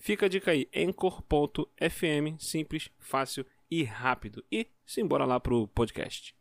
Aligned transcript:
Fica 0.00 0.26
a 0.26 0.28
dica 0.30 0.50
aí, 0.50 0.66
Anchor.fm, 0.74 2.38
simples, 2.38 2.88
fácil 2.98 3.44
e 3.70 3.84
rápido. 3.84 4.42
E 4.50 4.66
simbora 4.86 5.26
lá 5.26 5.38
pro 5.38 5.68
podcast. 5.68 6.34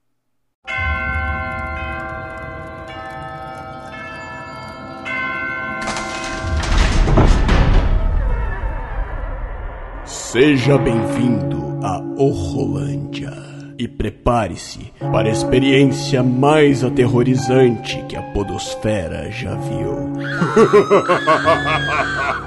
Seja 10.06 10.78
bem-vindo 10.78 11.80
a 11.84 12.00
Orrolândia 12.18 13.34
e 13.78 13.90
prepare-se 13.90 14.94
para 15.00 15.28
a 15.28 15.32
experiência 15.32 16.24
mais 16.24 16.82
aterrorizante 16.82 18.02
que 18.08 18.16
a 18.16 18.22
Podosfera 18.32 19.30
já 19.30 19.56
viu. 19.56 20.14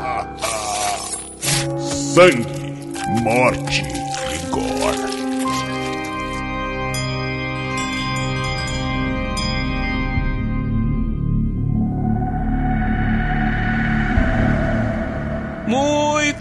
sangue, 2.13 2.45
morte 3.23 3.83
e 4.35 4.51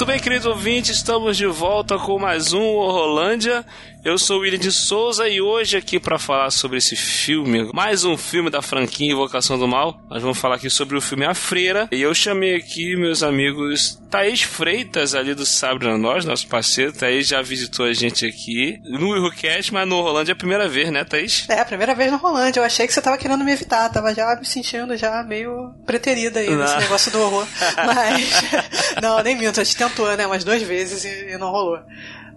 Muito 0.02 0.13
bem, 0.13 0.19
queridos 0.19 0.47
ouvintes, 0.47 0.97
estamos 0.97 1.38
de 1.38 1.45
volta 1.45 1.95
com 1.99 2.17
mais 2.17 2.53
um 2.53 2.59
Rolândia. 2.59 3.63
Eu 4.03 4.17
sou 4.17 4.38
o 4.38 4.39
William 4.39 4.57
de 4.57 4.71
Souza 4.71 5.30
e 5.30 5.39
hoje 5.39 5.77
aqui 5.77 5.99
para 5.99 6.17
falar 6.17 6.49
sobre 6.49 6.80
esse 6.80 6.95
filme, 6.95 7.69
mais 7.71 8.03
um 8.03 8.17
filme 8.17 8.49
da 8.49 8.59
franquia 8.59 9.11
Invocação 9.11 9.59
do 9.59 9.67
Mal. 9.67 10.02
Nós 10.09 10.23
vamos 10.23 10.39
falar 10.39 10.55
aqui 10.55 10.72
sobre 10.72 10.97
o 10.97 11.02
filme 11.02 11.23
A 11.23 11.35
Freira. 11.35 11.88
E 11.91 12.02
eu 12.02 12.11
chamei 12.16 12.55
aqui 12.55 12.95
meus 12.95 13.22
amigos 13.22 14.02
Thaís 14.09 14.41
Freitas, 14.41 15.13
ali 15.13 15.35
do 15.35 15.45
Sabre 15.45 15.95
Nós, 15.99 16.25
nosso 16.25 16.47
parceiro. 16.47 16.91
Thaís 16.91 17.27
já 17.27 17.44
visitou 17.44 17.85
a 17.85 17.94
gente 17.94 18.25
aqui 18.25 18.81
no 18.85 19.11
Willcast, 19.11 19.72
mas 19.72 19.88
no 19.88 20.02
Rolândia 20.02 20.31
é 20.31 20.33
a 20.33 20.35
primeira 20.35 20.67
vez, 20.67 20.89
né, 20.89 21.03
Thaís? 21.03 21.45
É, 21.47 21.59
a 21.59 21.66
primeira 21.66 21.94
vez 21.94 22.11
no 22.11 22.17
Rolândia. 22.17 22.59
Eu 22.59 22.63
achei 22.63 22.88
que 22.88 22.94
você 22.94 23.02
tava 23.03 23.19
querendo 23.19 23.44
me 23.44 23.52
evitar, 23.52 23.88
tava 23.89 24.16
já 24.16 24.35
me 24.35 24.45
sentindo 24.45 24.97
já 24.97 25.23
meio 25.23 25.75
preterida 25.85 26.39
aí 26.39 26.49
nesse 26.49 26.77
negócio 26.79 27.11
do 27.11 27.22
horror. 27.22 27.47
Mas, 27.85 28.31
não, 28.99 29.22
nem 29.22 29.38
minto, 29.38 29.61
a 29.61 29.63
gente 29.63 29.77
tentou, 29.92 30.16
né, 30.17 30.25
umas 30.25 30.44
duas 30.44 30.61
vezes 30.61 31.03
e, 31.06 31.34
e 31.34 31.38
não 31.38 31.52
rolou. 31.52 31.80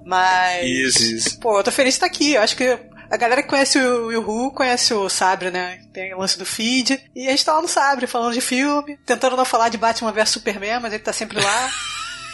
Mas. 0.05 0.66
Isso, 0.66 1.02
isso. 1.14 1.41
Pô, 1.41 1.58
eu 1.58 1.64
tô 1.64 1.70
feliz 1.70 1.94
de 1.94 1.97
estar 1.97 2.06
aqui. 2.06 2.34
Eu 2.34 2.42
acho 2.42 2.56
que 2.56 2.78
a 3.10 3.16
galera 3.16 3.42
que 3.42 3.48
conhece 3.48 3.78
o 3.78 4.10
Yuhu 4.10 4.52
conhece 4.52 4.92
o 4.92 5.08
Sabre, 5.08 5.50
né? 5.50 5.80
Tem 5.92 6.14
o 6.14 6.19
lance 6.19 6.38
do 6.38 6.44
feed. 6.44 7.00
E 7.14 7.27
a 7.27 7.30
gente 7.30 7.44
tá 7.44 7.55
lá 7.55 7.62
no 7.62 7.69
Sabre, 7.69 8.06
falando 8.06 8.34
de 8.34 8.41
filme, 8.41 8.98
tentando 9.06 9.36
não 9.36 9.44
falar 9.44 9.69
de 9.69 9.78
Batman 9.78 10.12
vs 10.12 10.30
Superman, 10.30 10.80
mas 10.80 10.92
ele 10.92 11.02
tá 11.02 11.12
sempre 11.12 11.41
lá. 11.41 11.70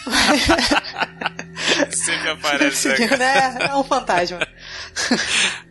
sempre 1.91 2.30
aparece, 2.30 2.88
né? 2.88 3.68
É 3.70 3.74
um 3.76 3.84
fantasma. 3.84 4.38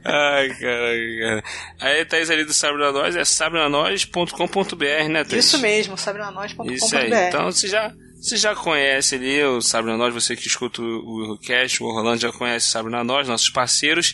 Ai, 0.06 0.50
caralho, 0.50 1.20
cara. 1.20 1.44
Aí 1.82 2.06
Thaís 2.06 2.30
ali 2.30 2.46
do 2.46 2.54
Sabrenanois 2.54 3.16
é 3.16 3.26
sabrenanois.com.br, 3.26 5.10
né, 5.10 5.24
Thaís? 5.24 5.46
Isso 5.46 5.58
mesmo, 5.58 5.98
sabrenanois.com.br. 5.98 6.72
Isso 6.72 6.96
aí. 6.96 7.12
Então 7.12 7.46
você 7.46 7.68
já 7.68 7.92
você 8.20 8.36
já 8.36 8.54
conhece 8.54 9.16
ali 9.16 9.42
o 9.44 9.62
Sabre 9.62 9.92
na 9.92 9.98
Nós, 9.98 10.14
você 10.14 10.36
que 10.36 10.48
escuta 10.48 10.82
o 10.82 11.22
Eurocast, 11.22 11.82
o 11.82 11.92
Rolando 11.92 12.22
já 12.22 12.32
conhece 12.32 12.68
o 12.68 12.72
Sabre 12.72 12.92
na 12.92 13.04
Nós, 13.04 13.28
nossos 13.28 13.50
parceiros. 13.50 14.14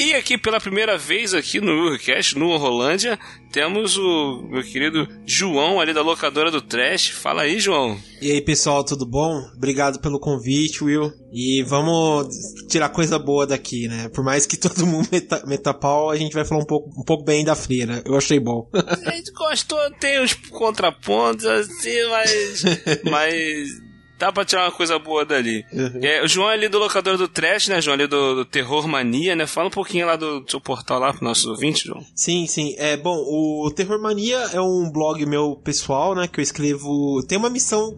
E 0.00 0.14
aqui 0.14 0.38
pela 0.38 0.58
primeira 0.58 0.96
vez 0.96 1.34
aqui 1.34 1.60
no 1.60 1.72
Eurocast, 1.72 2.34
no 2.38 2.56
Rolândia, 2.56 3.18
temos 3.52 3.98
o 3.98 4.48
meu 4.50 4.62
querido 4.62 5.06
João 5.26 5.78
ali 5.78 5.92
da 5.92 6.00
locadora 6.00 6.50
do 6.50 6.62
Trash. 6.62 7.10
Fala 7.10 7.42
aí, 7.42 7.60
João. 7.60 8.00
E 8.18 8.32
aí, 8.32 8.40
pessoal, 8.40 8.82
tudo 8.82 9.04
bom? 9.04 9.42
Obrigado 9.54 10.00
pelo 10.00 10.18
convite, 10.18 10.82
Will. 10.82 11.12
E 11.30 11.62
vamos 11.64 12.28
tirar 12.66 12.88
coisa 12.88 13.18
boa 13.18 13.46
daqui, 13.46 13.88
né? 13.88 14.08
Por 14.08 14.24
mais 14.24 14.46
que 14.46 14.56
todo 14.56 14.86
mundo 14.86 15.06
meta, 15.12 15.44
meta 15.46 15.74
pau, 15.74 16.08
a 16.08 16.16
gente 16.16 16.32
vai 16.32 16.46
falar 16.46 16.62
um 16.62 16.66
pouco, 16.66 16.88
um 16.98 17.04
pouco 17.04 17.22
bem 17.22 17.44
da 17.44 17.54
freira. 17.54 18.02
Eu 18.06 18.16
achei 18.16 18.40
bom. 18.40 18.70
a 18.72 19.10
gente 19.10 19.30
gostou, 19.32 19.78
tem 20.00 20.18
os 20.24 20.32
contrapontos, 20.32 21.44
assim, 21.44 22.08
mas. 22.08 22.62
mas 23.04 23.89
dá 24.20 24.30
pra 24.30 24.44
tirar 24.44 24.66
uma 24.66 24.72
coisa 24.72 24.98
boa 24.98 25.24
dali. 25.24 25.64
Uhum. 25.72 26.00
É, 26.02 26.22
o 26.22 26.28
João 26.28 26.50
é 26.50 26.52
ali 26.52 26.68
do 26.68 26.78
locador 26.78 27.16
do 27.16 27.26
Trash, 27.26 27.68
né, 27.68 27.80
João? 27.80 27.94
Ali 27.94 28.06
do, 28.06 28.34
do, 28.34 28.44
Terror 28.44 28.86
Mania, 28.86 29.34
né? 29.34 29.46
Fala 29.46 29.68
um 29.68 29.70
pouquinho 29.70 30.06
lá 30.06 30.14
do 30.14 30.44
seu 30.46 30.60
portal 30.60 31.00
lá 31.00 31.10
pro 31.12 31.24
nossos 31.24 31.46
ouvintes, 31.46 31.84
João. 31.84 32.04
Sim, 32.14 32.46
sim. 32.46 32.74
É, 32.76 32.98
bom, 32.98 33.16
o 33.16 33.70
Terror 33.70 33.98
Mania 33.98 34.36
é 34.52 34.60
um 34.60 34.90
blog 34.92 35.24
meu 35.24 35.56
pessoal, 35.56 36.14
né? 36.14 36.28
Que 36.28 36.38
eu 36.38 36.42
escrevo. 36.42 37.22
Tem 37.26 37.38
uma 37.38 37.48
missão, 37.48 37.96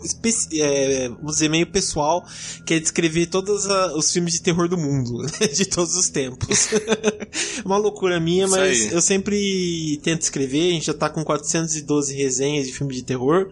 é, 0.54 1.08
vamos 1.08 1.32
dizer, 1.32 1.48
meio 1.48 1.66
pessoal, 1.66 2.24
que 2.64 2.74
é 2.74 2.78
descrever 2.78 3.26
todos 3.26 3.68
a, 3.68 3.96
os 3.96 4.12
filmes 4.12 4.34
de 4.34 4.42
terror 4.42 4.68
do 4.68 4.78
mundo, 4.78 5.26
de 5.52 5.64
todos 5.66 5.96
os 5.96 6.08
tempos. 6.08 6.68
uma 7.66 7.76
loucura 7.76 8.20
minha, 8.20 8.46
mas 8.46 8.92
eu 8.92 9.02
sempre 9.02 9.98
tento 10.04 10.22
escrever. 10.22 10.70
A 10.70 10.72
gente 10.74 10.86
já 10.86 10.94
tá 10.94 11.10
com 11.10 11.24
412 11.24 12.14
resenhas 12.14 12.66
de 12.68 12.72
filme 12.72 12.94
de 12.94 13.02
terror. 13.02 13.50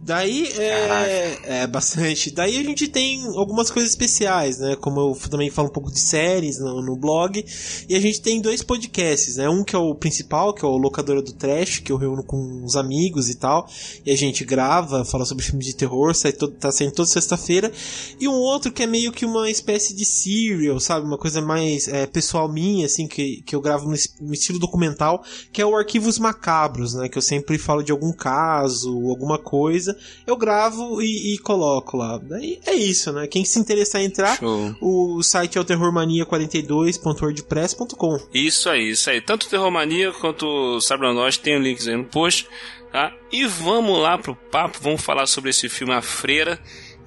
Daí 0.00 0.46
é, 0.56 1.38
é, 1.62 1.66
bastante. 1.66 2.30
Daí 2.30 2.56
a 2.56 2.62
gente 2.62 2.86
tem 2.86 3.26
algumas 3.36 3.70
coisas 3.70 3.90
especiais, 3.90 4.58
né? 4.58 4.76
Como 4.76 5.00
eu 5.00 5.28
também 5.28 5.50
falo 5.50 5.68
um 5.68 5.72
pouco 5.72 5.90
de 5.90 5.98
séries 5.98 6.58
no, 6.58 6.80
no 6.80 6.96
blog. 6.96 7.44
E 7.88 7.94
a 7.96 8.00
gente 8.00 8.20
tem 8.20 8.40
dois 8.40 8.62
podcasts, 8.62 9.36
né? 9.36 9.48
Um 9.48 9.64
que 9.64 9.74
é 9.74 9.78
o 9.78 9.94
principal, 9.94 10.54
que 10.54 10.64
é 10.64 10.68
o 10.68 10.76
Locadora 10.76 11.20
do 11.20 11.32
Trash, 11.32 11.80
que 11.80 11.90
eu 11.90 11.96
reúno 11.96 12.22
com 12.22 12.64
os 12.64 12.76
amigos 12.76 13.28
e 13.28 13.34
tal. 13.34 13.68
E 14.06 14.10
a 14.12 14.16
gente 14.16 14.44
grava, 14.44 15.04
fala 15.04 15.24
sobre 15.24 15.44
filmes 15.44 15.66
de 15.66 15.74
terror, 15.74 16.14
sai 16.14 16.32
todo, 16.32 16.52
tá 16.52 16.70
saindo 16.70 16.92
toda 16.92 17.08
sexta-feira. 17.08 17.70
E 18.20 18.28
um 18.28 18.34
outro 18.34 18.70
que 18.72 18.84
é 18.84 18.86
meio 18.86 19.12
que 19.12 19.26
uma 19.26 19.50
espécie 19.50 19.94
de 19.94 20.04
serial, 20.04 20.78
sabe? 20.78 21.06
Uma 21.06 21.18
coisa 21.18 21.42
mais 21.42 21.88
é, 21.88 22.06
pessoal 22.06 22.50
minha, 22.50 22.86
assim, 22.86 23.08
que, 23.08 23.42
que 23.42 23.54
eu 23.54 23.60
gravo 23.60 23.90
no, 23.90 23.96
no 24.20 24.32
estilo 24.32 24.60
documental, 24.60 25.24
que 25.52 25.60
é 25.60 25.66
o 25.66 25.76
Arquivos 25.76 26.18
Macabros, 26.18 26.94
né? 26.94 27.08
Que 27.08 27.18
eu 27.18 27.22
sempre 27.22 27.58
falo 27.58 27.82
de 27.82 27.90
algum 27.90 28.12
caso, 28.12 28.90
alguma 29.08 29.38
coisa 29.38 29.87
coisa, 29.88 29.96
eu 30.26 30.36
gravo 30.36 31.00
e, 31.00 31.34
e 31.34 31.38
coloco 31.38 31.96
lá. 31.96 32.18
Daí 32.18 32.60
é 32.66 32.74
isso, 32.74 33.10
né? 33.12 33.26
Quem 33.26 33.42
se 33.44 33.58
interessar 33.58 34.02
em 34.02 34.04
entrar, 34.04 34.38
Show. 34.38 34.76
o 34.80 35.20
site 35.22 35.58
é 35.58 35.60
o 35.60 35.64
terrormania42.wordpress.com. 35.64 38.20
Isso 38.32 38.68
aí, 38.68 38.90
isso 38.90 39.10
aí. 39.10 39.20
Tanto 39.20 39.46
o 39.46 39.48
Terrormania 39.48 40.12
quanto 40.12 40.46
o 40.46 40.80
Sabra 40.80 41.12
Nós 41.12 41.36
tem 41.36 41.56
o 41.56 41.60
links 41.60 41.88
aí 41.88 41.96
no 41.96 42.04
post, 42.04 42.46
tá? 42.92 43.12
E 43.32 43.44
vamos 43.46 43.98
lá 43.98 44.16
pro 44.18 44.34
papo, 44.34 44.78
vamos 44.80 45.02
falar 45.02 45.26
sobre 45.26 45.50
esse 45.50 45.68
filme 45.68 45.92
A 45.92 46.02
Freira, 46.02 46.58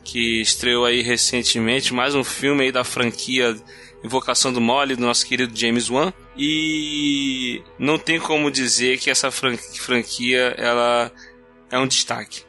que 0.03 0.41
estreou 0.41 0.85
aí 0.85 1.01
recentemente, 1.01 1.93
mais 1.93 2.15
um 2.15 2.23
filme 2.23 2.63
aí 2.63 2.71
da 2.71 2.83
franquia 2.83 3.55
Invocação 4.03 4.51
do 4.51 4.59
Mole, 4.59 4.95
do 4.95 5.03
nosso 5.03 5.23
querido 5.25 5.55
James 5.55 5.89
Wan. 5.89 6.11
E 6.35 7.61
não 7.77 7.99
tem 7.99 8.19
como 8.19 8.49
dizer 8.49 8.97
que 8.97 9.11
essa 9.11 9.29
franquia 9.29 10.55
ela 10.57 11.11
é 11.69 11.77
um 11.77 11.87
destaque. 11.87 12.41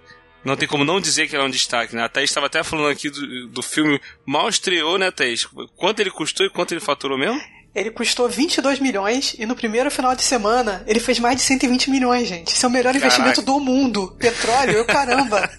Não 0.45 0.57
tem 0.57 0.69
como 0.69 0.85
não 0.85 1.01
dizer 1.01 1.29
que 1.29 1.37
ela 1.37 1.45
é 1.45 1.49
um 1.49 1.51
destaque, 1.51 1.95
né? 1.95 2.03
A 2.03 2.09
Thaís 2.09 2.31
estava 2.31 2.47
até 2.47 2.63
falando 2.63 2.89
aqui 2.89 3.09
do, 3.11 3.49
do 3.49 3.63
filme 3.63 4.01
mal 4.27 4.49
estreou, 4.49 4.99
né, 4.99 5.11
Thaís? 5.11 5.47
Quanto 5.77 6.01
ele 6.01 6.11
custou 6.11 6.45
e 6.45 6.51
quanto 6.51 6.73
ele 6.73 6.81
faturou 6.81 7.17
mesmo? 7.17 7.41
Ele 7.75 7.91
custou 7.91 8.29
22 8.29 8.81
milhões 8.81 9.35
e 9.39 9.47
no 9.47 9.57
primeiro 9.57 9.91
final 9.91 10.15
de 10.15 10.23
semana 10.23 10.85
ele 10.87 11.01
fez 11.01 11.19
mais 11.19 11.37
de 11.37 11.43
120 11.43 11.91
milhões, 11.91 12.29
gente. 12.29 12.55
Isso 12.55 12.67
é 12.67 12.69
o 12.69 12.73
melhor 12.73 12.93
Caraca. 12.93 13.07
investimento 13.07 13.41
do 13.41 13.59
mundo. 13.59 14.15
Petróleo, 14.19 14.73
eu 14.73 14.85
caramba. 14.85 15.51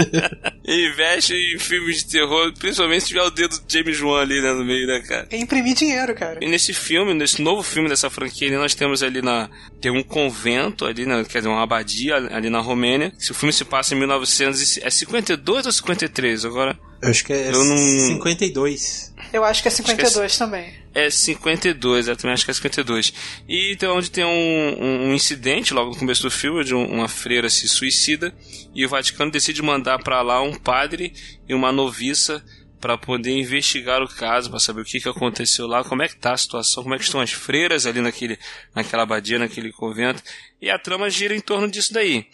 Investe 0.64 1.34
em 1.34 1.58
filmes 1.58 1.98
de 1.98 2.12
terror, 2.12 2.52
principalmente 2.58 3.02
se 3.02 3.08
tiver 3.08 3.22
o 3.22 3.30
dedo 3.30 3.58
do 3.58 3.64
James 3.70 4.00
Wan 4.00 4.22
ali 4.22 4.40
né, 4.40 4.52
no 4.54 4.64
meio, 4.64 4.86
né, 4.86 5.00
cara? 5.00 5.26
É 5.30 5.36
imprimir 5.36 5.74
dinheiro, 5.74 6.14
cara. 6.14 6.38
E 6.40 6.48
nesse 6.48 6.72
filme, 6.72 7.12
nesse 7.12 7.42
novo 7.42 7.62
filme 7.62 7.88
dessa 7.88 8.08
franquia, 8.08 8.56
nós 8.56 8.74
temos 8.74 9.02
ali 9.02 9.20
na. 9.20 9.50
Tem 9.80 9.90
um 9.90 10.02
convento 10.02 10.86
ali, 10.86 11.04
né, 11.04 11.22
quer 11.28 11.38
dizer, 11.38 11.48
uma 11.48 11.62
abadia 11.62 12.16
ali 12.16 12.48
na 12.48 12.60
Romênia. 12.60 13.12
Se 13.18 13.30
o 13.30 13.34
filme 13.34 13.52
se 13.52 13.64
passa 13.64 13.94
em 13.94 13.98
1900, 13.98 14.78
é 14.78 14.88
52 14.88 15.66
ou 15.66 15.72
53? 15.72 16.44
Agora. 16.46 16.78
Eu 17.02 17.10
acho 17.10 17.24
que 17.24 17.32
é 17.32 17.48
eu 17.48 17.64
não... 17.64 17.76
52. 17.76 19.11
Eu 19.32 19.44
acho 19.44 19.62
que 19.62 19.68
é 19.68 19.70
52 19.70 20.12
que 20.14 20.36
é... 20.36 20.46
também. 20.46 20.74
É 20.94 21.08
52, 21.10 22.08
eu 22.08 22.16
também 22.16 22.34
acho 22.34 22.44
que 22.44 22.50
é 22.50 22.54
52. 22.54 23.12
E 23.48 23.72
então, 23.72 23.96
onde 23.96 24.10
tem 24.10 24.24
um, 24.24 24.28
um, 24.28 25.08
um 25.08 25.14
incidente 25.14 25.72
logo 25.72 25.90
no 25.90 25.96
começo 25.96 26.22
do 26.22 26.30
filme, 26.30 26.62
de 26.62 26.74
um, 26.74 26.84
uma 26.84 27.08
freira 27.08 27.48
se 27.48 27.66
suicida, 27.66 28.34
e 28.74 28.84
o 28.84 28.88
Vaticano 28.88 29.30
decide 29.30 29.62
mandar 29.62 29.98
para 30.02 30.20
lá 30.20 30.42
um, 30.42 30.52
um 30.52 30.54
padre 30.54 31.12
e 31.48 31.54
uma 31.54 31.72
noviça 31.72 32.44
para 32.80 32.98
poder 32.98 33.30
investigar 33.30 34.02
o 34.02 34.08
caso, 34.08 34.50
para 34.50 34.58
saber 34.58 34.80
o 34.82 34.84
que, 34.84 35.00
que 35.00 35.08
aconteceu 35.08 35.66
lá, 35.66 35.84
como 35.84 36.02
é 36.02 36.08
que 36.08 36.16
tá 36.16 36.32
a 36.32 36.36
situação, 36.36 36.82
como 36.82 36.94
é 36.94 36.98
que 36.98 37.04
estão 37.04 37.20
as 37.20 37.30
freiras 37.30 37.86
ali 37.86 38.00
naquele, 38.00 38.36
naquela 38.74 39.04
abadia, 39.04 39.38
naquele 39.38 39.72
convento. 39.72 40.22
E 40.60 40.68
a 40.68 40.78
trama 40.78 41.08
gira 41.08 41.34
em 41.34 41.40
torno 41.40 41.70
disso 41.70 41.94
daí. 41.94 42.26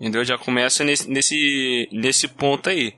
Entendeu? 0.00 0.24
Já 0.24 0.38
começa 0.38 0.82
nesse, 0.82 1.08
nesse, 1.08 1.88
nesse 1.92 2.26
ponto 2.26 2.70
aí. 2.70 2.94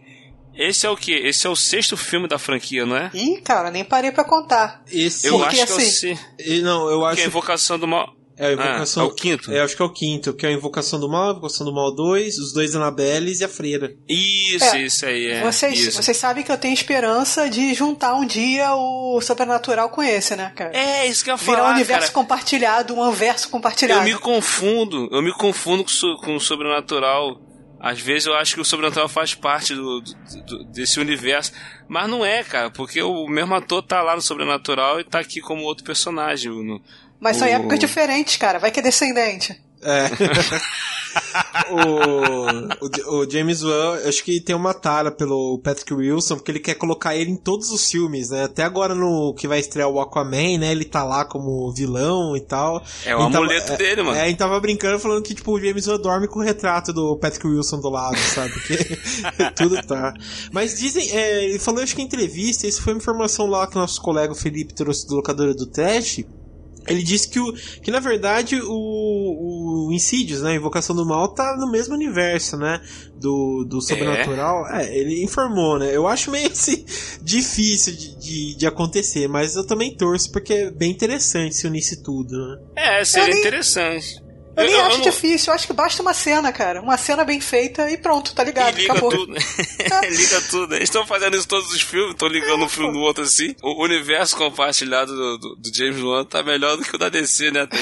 Esse 0.56 0.86
é 0.86 0.90
o 0.90 0.96
que? 0.96 1.12
Esse 1.12 1.46
é 1.46 1.50
o 1.50 1.56
sexto 1.56 1.96
filme 1.96 2.28
da 2.28 2.38
franquia, 2.38 2.86
não 2.86 2.96
é? 2.96 3.10
Ih, 3.14 3.40
cara, 3.42 3.70
nem 3.70 3.84
parei 3.84 4.10
para 4.12 4.24
contar. 4.24 4.82
Esse, 4.90 5.26
eu 5.26 5.38
Porque, 5.38 5.60
acho 5.60 5.66
que 5.66 5.72
é 5.72 5.74
o 5.74 5.78
assim, 5.78 6.16
se... 6.40 6.62
não, 6.62 6.88
eu 6.88 7.04
acho 7.04 7.16
que 7.16 7.22
é 7.22 7.24
a 7.24 7.28
Invocação 7.28 7.78
do 7.78 7.86
Mal. 7.88 8.14
É 8.36 8.48
a 8.48 8.52
invocação. 8.52 9.04
Ah, 9.04 9.06
é 9.06 9.08
o 9.08 9.14
quinto? 9.14 9.52
É, 9.52 9.60
acho 9.60 9.76
que 9.76 9.82
é 9.82 9.84
o 9.84 9.92
quinto, 9.92 10.34
que 10.34 10.44
é 10.44 10.48
a 10.48 10.52
Invocação 10.52 10.98
do 10.98 11.08
Mal, 11.08 11.28
a 11.28 11.30
Invocação 11.34 11.64
do 11.64 11.72
Mal 11.72 11.94
2, 11.94 12.36
os 12.38 12.52
dois 12.52 12.74
Anabeles 12.74 13.38
e 13.38 13.44
a 13.44 13.48
Freira. 13.48 13.94
Isso, 14.08 14.64
É, 14.64 14.82
isso 14.82 15.06
aí, 15.06 15.26
é. 15.28 15.40
vocês, 15.44 15.78
isso. 15.78 16.02
vocês 16.02 16.16
sabem 16.16 16.42
que 16.42 16.50
eu 16.50 16.58
tenho 16.58 16.74
esperança 16.74 17.48
de 17.48 17.72
juntar 17.74 18.14
um 18.14 18.26
dia 18.26 18.74
o 18.74 19.20
sobrenatural 19.20 19.88
com 19.88 20.02
esse, 20.02 20.34
né, 20.34 20.52
cara? 20.56 20.76
É, 20.76 21.06
isso 21.06 21.22
que 21.22 21.30
eu 21.30 21.34
ia 21.34 21.38
Virar 21.38 21.56
falar, 21.58 21.68
um 21.68 21.74
universo 21.74 22.00
cara. 22.08 22.12
compartilhado, 22.12 22.92
um 22.96 23.04
anverso 23.04 23.46
Eu 23.46 23.50
compartilhado. 23.52 24.02
me 24.04 24.18
confundo, 24.18 25.08
eu 25.12 25.22
me 25.22 25.32
confundo 25.32 25.84
com, 25.84 25.90
so- 25.90 26.16
com 26.16 26.34
o 26.34 26.40
sobrenatural. 26.40 27.40
Às 27.86 28.00
vezes 28.00 28.26
eu 28.26 28.34
acho 28.34 28.54
que 28.54 28.60
o 28.62 28.64
sobrenatural 28.64 29.08
faz 29.10 29.34
parte 29.34 29.74
do, 29.74 30.00
do- 30.00 30.14
do- 30.46 30.64
desse 30.64 30.98
universo. 30.98 31.52
Mas 31.86 32.08
não 32.08 32.24
é, 32.24 32.42
cara, 32.42 32.70
porque 32.70 33.02
o 33.02 33.26
mesmo 33.28 33.54
ator 33.54 33.82
tá 33.82 34.00
lá 34.00 34.14
no 34.16 34.22
sobrenatural 34.22 35.00
e 35.00 35.04
tá 35.04 35.18
aqui 35.18 35.40
como 35.40 35.62
outro 35.64 35.84
personagem. 35.84 36.50
no- 36.50 36.80
Mas 37.20 37.36
são 37.36 37.46
o- 37.46 37.50
épocas 37.50 37.78
diferentes, 37.78 38.36
cara. 38.38 38.58
Vai 38.58 38.70
que 38.70 38.80
é 38.80 38.82
descendente. 38.82 39.60
É. 39.82 40.08
o, 41.70 42.84
o, 42.84 43.20
o 43.20 43.30
James 43.30 43.62
Wan, 43.62 43.98
acho 44.06 44.22
que 44.24 44.40
tem 44.40 44.54
uma 44.54 44.74
tara 44.74 45.10
pelo 45.10 45.58
Patrick 45.58 45.92
Wilson, 45.92 46.36
porque 46.36 46.50
ele 46.50 46.60
quer 46.60 46.74
colocar 46.74 47.14
ele 47.14 47.30
em 47.30 47.36
todos 47.36 47.70
os 47.70 47.90
filmes, 47.90 48.30
né? 48.30 48.44
Até 48.44 48.62
agora 48.62 48.94
no 48.94 49.34
que 49.34 49.48
vai 49.48 49.58
estrear 49.58 49.88
o 49.88 50.00
Aquaman, 50.00 50.58
né? 50.58 50.72
Ele 50.72 50.84
tá 50.84 51.04
lá 51.04 51.24
como 51.24 51.72
vilão 51.72 52.36
e 52.36 52.40
tal. 52.40 52.82
É 53.04 53.14
o 53.14 53.26
Ele 53.26 53.36
amuleto 53.36 53.72
é, 53.72 53.76
dele, 53.76 54.02
mano. 54.02 54.16
É, 54.16 54.22
a 54.22 54.26
gente 54.28 54.38
tava 54.38 54.58
brincando 54.60 54.98
falando 54.98 55.22
que, 55.22 55.34
tipo, 55.34 55.52
o 55.52 55.60
James 55.60 55.86
Wan 55.86 55.98
dorme 55.98 56.28
com 56.28 56.38
o 56.38 56.42
retrato 56.42 56.92
do 56.92 57.16
Patrick 57.16 57.46
Wilson 57.46 57.80
do 57.80 57.88
lado, 57.88 58.18
sabe? 58.18 58.52
Porque 58.52 58.76
tudo 59.56 59.80
tá. 59.82 60.14
Mas 60.52 60.78
dizem, 60.78 61.10
é, 61.10 61.44
ele 61.44 61.58
falou, 61.58 61.82
acho 61.82 61.94
que 61.94 62.02
em 62.02 62.04
entrevista, 62.04 62.66
isso 62.66 62.82
foi 62.82 62.92
uma 62.92 62.98
informação 62.98 63.46
lá 63.46 63.66
que 63.66 63.76
o 63.76 63.80
nosso 63.80 64.00
colega 64.00 64.34
Felipe 64.34 64.74
trouxe 64.74 65.06
do 65.06 65.16
locadora 65.16 65.54
do 65.54 65.66
Trash. 65.66 66.24
Ele 66.86 67.02
disse 67.02 67.28
que, 67.28 67.40
o, 67.40 67.52
que 67.52 67.90
na 67.90 68.00
verdade 68.00 68.60
o, 68.60 69.88
o 69.88 69.92
Insidious, 69.92 70.42
né, 70.42 70.52
a 70.52 70.54
Invocação 70.54 70.94
do 70.94 71.06
Mal, 71.06 71.28
tá 71.28 71.56
no 71.56 71.70
mesmo 71.70 71.94
universo, 71.94 72.56
né, 72.56 72.80
do, 73.16 73.64
do 73.64 73.80
Sobrenatural. 73.80 74.66
É? 74.68 74.96
ele 74.96 75.22
informou, 75.22 75.78
né. 75.78 75.94
Eu 75.94 76.06
acho 76.06 76.30
meio 76.30 76.50
assim, 76.50 76.84
difícil 77.22 77.94
de, 77.94 78.18
de, 78.18 78.56
de 78.56 78.66
acontecer, 78.66 79.28
mas 79.28 79.56
eu 79.56 79.66
também 79.66 79.96
torço 79.96 80.30
porque 80.30 80.52
é 80.52 80.70
bem 80.70 80.90
interessante 80.90 81.56
se 81.56 81.66
unisse 81.66 82.02
tudo, 82.02 82.36
né. 82.36 82.58
É, 82.76 83.04
seria 83.04 83.38
interessante. 83.38 84.23
Eu, 84.56 84.64
nem 84.66 84.80
acho 84.80 84.98
não- 84.98 85.04
difícil, 85.04 85.50
eu 85.50 85.54
acho 85.54 85.66
que 85.66 85.72
basta 85.72 86.00
uma 86.02 86.14
cena, 86.14 86.52
cara. 86.52 86.80
Uma 86.80 86.96
cena 86.96 87.24
bem 87.24 87.40
feita 87.40 87.90
e 87.90 87.96
pronto, 87.96 88.34
tá 88.34 88.44
ligado? 88.44 88.76
E 88.78 88.82
liga 88.82 88.92
Acabou. 88.92 89.10
tudo. 89.10 89.32
liga 90.10 90.40
tudo. 90.50 90.74
Eles 90.76 90.88
estão 90.88 91.06
fazendo 91.06 91.36
isso 91.36 91.48
todos 91.48 91.72
os 91.72 91.80
filmes, 91.82 92.12
estão 92.12 92.28
ligando 92.28 92.64
um 92.64 92.68
filme 92.68 92.92
no 92.92 93.00
outro 93.00 93.24
assim. 93.24 93.54
O 93.62 93.82
universo 93.82 94.36
compartilhado 94.36 95.14
do, 95.14 95.38
do- 95.38 95.56
do 95.56 95.74
James 95.76 96.00
Wan 96.00 96.24
tá 96.24 96.42
melhor 96.42 96.76
do 96.76 96.84
que 96.84 96.94
o 96.94 96.98
da 96.98 97.08
DC, 97.08 97.50
né? 97.50 97.66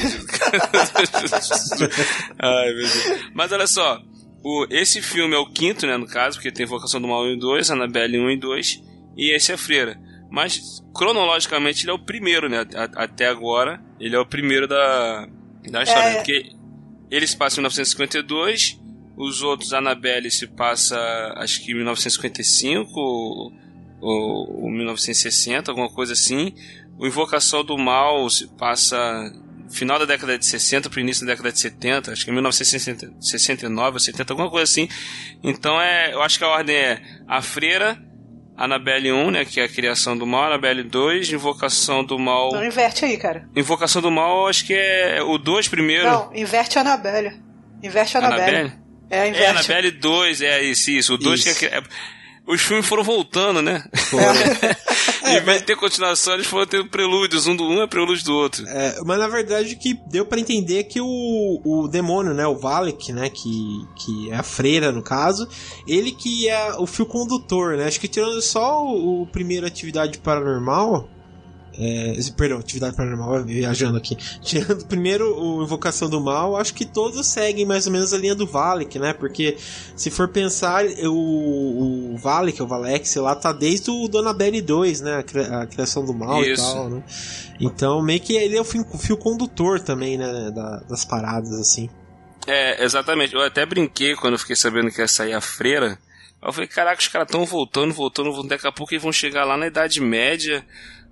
Ai, 2.38 2.72
meu 2.74 2.76
Deus. 2.88 3.24
Mas 3.34 3.52
olha 3.52 3.66
só, 3.66 3.98
o, 4.42 4.66
esse 4.70 5.00
filme 5.02 5.34
é 5.34 5.38
o 5.38 5.46
quinto, 5.52 5.86
né, 5.86 5.96
no 5.96 6.06
caso, 6.06 6.36
porque 6.36 6.50
tem 6.52 6.66
Vocação 6.66 7.00
do 7.00 7.08
Mal 7.08 7.22
1 7.24 7.32
e 7.32 7.38
2, 7.38 7.70
Annabelle 7.70 8.18
1 8.18 8.30
e 8.30 8.36
2, 8.38 8.82
e 9.16 9.34
esse 9.34 9.52
é 9.52 9.56
Freira. 9.56 9.96
Mas, 10.30 10.60
cronologicamente, 10.94 11.84
ele 11.84 11.90
é 11.90 11.94
o 11.94 11.98
primeiro, 12.04 12.48
né, 12.48 12.64
a- 12.74 13.04
até 13.04 13.26
agora, 13.28 13.80
ele 14.00 14.16
é 14.16 14.18
o 14.18 14.26
primeiro 14.26 14.66
da, 14.66 15.26
da 15.70 15.82
história, 15.82 16.08
É. 16.08 16.14
porque 16.16 16.50
ele 17.12 17.26
se 17.26 17.36
passa 17.36 17.56
em 17.56 17.60
1952, 17.60 18.80
os 19.16 19.42
outros, 19.42 19.74
Annabelle, 19.74 20.30
se 20.30 20.46
passa, 20.46 20.96
acho 21.36 21.62
que 21.62 21.72
em 21.72 21.74
1955 21.74 22.90
ou, 22.98 23.52
ou, 24.00 24.62
ou 24.62 24.70
1960, 24.70 25.70
alguma 25.70 25.90
coisa 25.90 26.14
assim. 26.14 26.54
O 26.98 27.06
Invocação 27.06 27.62
do 27.62 27.76
Mal 27.76 28.28
se 28.30 28.48
passa 28.56 28.98
final 29.70 29.98
da 29.98 30.06
década 30.06 30.38
de 30.38 30.46
60 30.46 30.88
para 30.88 31.00
início 31.00 31.26
da 31.26 31.32
década 31.32 31.52
de 31.52 31.60
70, 31.60 32.12
acho 32.12 32.24
que 32.24 32.30
em 32.30 32.34
1969 32.34 33.92
ou 33.94 34.00
70, 34.00 34.32
alguma 34.32 34.50
coisa 34.50 34.64
assim. 34.64 34.88
Então 35.42 35.78
é, 35.78 36.14
eu 36.14 36.22
acho 36.22 36.38
que 36.38 36.44
a 36.44 36.48
ordem 36.48 36.74
é 36.74 37.02
a 37.28 37.42
Freira, 37.42 38.02
Annabelle 38.56 39.10
1, 39.12 39.30
né, 39.30 39.44
que 39.44 39.60
é 39.60 39.64
a 39.64 39.68
criação 39.68 40.16
do 40.16 40.26
mal, 40.26 40.44
Annabelle 40.44 40.82
2, 40.82 41.32
Invocação 41.32 42.04
do 42.04 42.18
Mal. 42.18 42.52
Não 42.52 42.64
inverte 42.64 43.04
aí, 43.04 43.16
cara. 43.16 43.48
Invocação 43.56 44.00
do 44.02 44.10
Mal, 44.10 44.46
acho 44.48 44.66
que 44.66 44.74
é 44.74 45.22
o 45.22 45.38
2 45.38 45.68
primeiro. 45.68 46.04
Não, 46.04 46.30
inverte 46.34 46.78
Anabelle. 46.78 47.40
Inverte 47.82 48.16
a 48.16 48.20
Anabelle. 48.20 48.56
Annabelle? 48.56 48.72
É, 49.10 49.18
É, 49.18 49.28
inverte. 49.28 49.50
Annabelle 49.50 49.90
2, 49.90 50.42
é 50.42 50.62
isso, 50.62 50.90
isso. 50.90 51.14
O 51.14 51.18
2 51.18 51.42
que 51.42 51.48
é, 51.48 51.52
Isso. 51.52 51.60
que 51.60 51.66
é- 51.66 51.82
Os 52.46 52.60
filmes 52.60 52.86
foram 52.86 53.02
voltando, 53.04 53.62
né? 53.62 53.82
É. 53.94 54.92
em 55.24 55.40
vez 55.40 55.58
de 55.58 55.66
ter 55.66 55.76
continuação, 55.76 56.34
eles 56.34 56.46
foram 56.46 56.66
tendo 56.66 56.88
prelúdios. 56.88 57.46
Um 57.46 57.56
do 57.56 57.64
um 57.64 57.82
é 57.82 57.86
prelúdio 57.86 58.24
do 58.24 58.34
outro. 58.34 58.66
É, 58.68 59.00
mas 59.04 59.18
na 59.18 59.28
verdade 59.28 59.76
que 59.76 59.94
deu 60.06 60.26
pra 60.26 60.40
entender 60.40 60.84
que 60.84 61.00
o, 61.00 61.60
o 61.64 61.88
demônio, 61.88 62.34
né, 62.34 62.46
o 62.46 62.56
Valek, 62.56 63.12
né, 63.12 63.30
que, 63.30 63.86
que 63.96 64.30
é 64.30 64.36
a 64.36 64.42
freira 64.42 64.92
no 64.92 65.02
caso, 65.02 65.48
ele 65.86 66.12
que 66.12 66.48
é 66.48 66.74
o 66.78 66.86
fio 66.86 67.06
condutor, 67.06 67.76
né? 67.76 67.86
Acho 67.86 68.00
que 68.00 68.08
tirando 68.08 68.40
só 68.42 68.84
o, 68.84 69.22
o 69.22 69.26
primeiro 69.26 69.66
atividade 69.66 70.18
paranormal, 70.18 71.08
é, 71.78 72.14
perdão, 72.36 72.58
atividade 72.58 72.94
paranormal, 72.96 73.42
viajando 73.44 73.96
aqui. 73.96 74.16
Tirando 74.42 74.84
primeiro 74.86 75.34
o 75.38 75.62
Invocação 75.62 76.08
do 76.08 76.20
Mal, 76.20 76.56
acho 76.56 76.74
que 76.74 76.84
todos 76.84 77.26
seguem 77.26 77.64
mais 77.64 77.86
ou 77.86 77.92
menos 77.92 78.12
a 78.12 78.18
linha 78.18 78.34
do 78.34 78.46
Valek, 78.46 78.98
né? 78.98 79.12
Porque 79.12 79.56
se 79.96 80.10
for 80.10 80.28
pensar, 80.28 80.84
o, 81.04 82.12
o 82.14 82.16
Valek, 82.18 82.62
o 82.62 82.66
Valek, 82.66 83.08
sei 83.08 83.22
lá, 83.22 83.34
tá 83.34 83.52
desde 83.52 83.90
o 83.90 84.08
Donabelle 84.08 84.60
2, 84.60 85.00
né? 85.00 85.18
A, 85.18 85.22
cri- 85.22 85.40
a 85.40 85.66
criação 85.66 86.04
do 86.04 86.12
mal 86.12 86.42
Isso. 86.42 86.62
e 86.62 86.74
tal, 86.74 86.90
né? 86.90 87.02
Então, 87.60 88.02
meio 88.02 88.20
que 88.20 88.34
ele 88.34 88.56
é 88.56 88.60
o 88.60 88.64
fio, 88.64 88.84
fio 88.98 89.16
condutor 89.16 89.80
também, 89.80 90.18
né? 90.18 90.50
da- 90.50 90.80
das 90.88 91.04
paradas, 91.04 91.52
assim. 91.52 91.88
É, 92.46 92.84
exatamente. 92.84 93.34
Eu 93.34 93.40
até 93.40 93.64
brinquei 93.64 94.14
quando 94.16 94.32
eu 94.34 94.38
fiquei 94.38 94.56
sabendo 94.56 94.90
que 94.90 95.00
ia 95.00 95.06
sair 95.08 95.32
a 95.32 95.40
freira. 95.40 95.96
Eu 96.44 96.52
falei, 96.52 96.66
caraca, 96.68 97.00
os 97.00 97.06
caras 97.06 97.28
estão 97.28 97.44
voltando, 97.46 97.94
voltando, 97.94 98.32
voltando. 98.32 98.48
Daqui 98.48 98.66
a 98.66 98.72
pouco 98.72 98.92
eles 98.92 99.02
vão 99.02 99.12
chegar 99.12 99.44
lá 99.44 99.56
na 99.56 99.68
Idade 99.68 100.00
Média, 100.00 100.64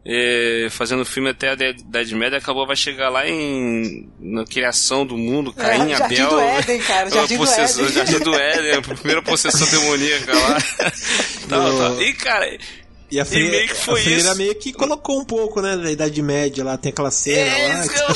é, 0.04 0.68
fazendo 0.70 1.04
filme 1.04 1.28
até 1.30 1.50
a 1.50 1.52
Idade 1.54 2.14
Média. 2.14 2.38
Acabou, 2.38 2.66
vai 2.66 2.76
chegar 2.76 3.08
lá 3.10 3.28
em 3.28 4.08
na 4.18 4.44
criação 4.44 5.04
do 5.04 5.16
mundo, 5.18 5.52
Caim, 5.52 5.92
É, 5.92 5.96
Jardim 5.96 6.14
Abel. 6.20 6.30
do 6.30 6.40
Éden, 6.40 6.78
cara. 6.80 7.10
Jardim 7.10 7.36
do 7.36 7.44
Éden. 7.44 7.88
Jardim 7.92 8.18
do 8.20 8.34
Éden, 8.34 8.72
a 8.78 8.82
primeira 8.82 9.22
possessão 9.22 9.66
demoníaca 9.68 10.32
lá. 10.32 10.58
Tal, 11.48 11.76
tal. 11.78 12.00
E, 12.02 12.14
cara, 12.14 12.58
E 13.10 13.18
a 13.18 13.24
freira, 13.24 13.50
meio 13.50 13.68
que 13.68 13.74
foi 13.74 14.00
a 14.00 14.02
freira 14.04 14.20
isso. 14.20 14.36
meio 14.36 14.54
que 14.54 14.72
colocou 14.72 15.20
um 15.20 15.24
pouco, 15.24 15.60
né? 15.60 15.76
Da 15.76 15.90
Idade 15.90 16.22
Média 16.22 16.62
lá, 16.64 16.76
tem 16.78 16.90
aquela 16.92 17.10
cena 17.10 17.40
É 17.40 17.68
lá. 17.74 17.80
isso 17.84 17.90
que 17.92 17.98
eu... 18.00 18.10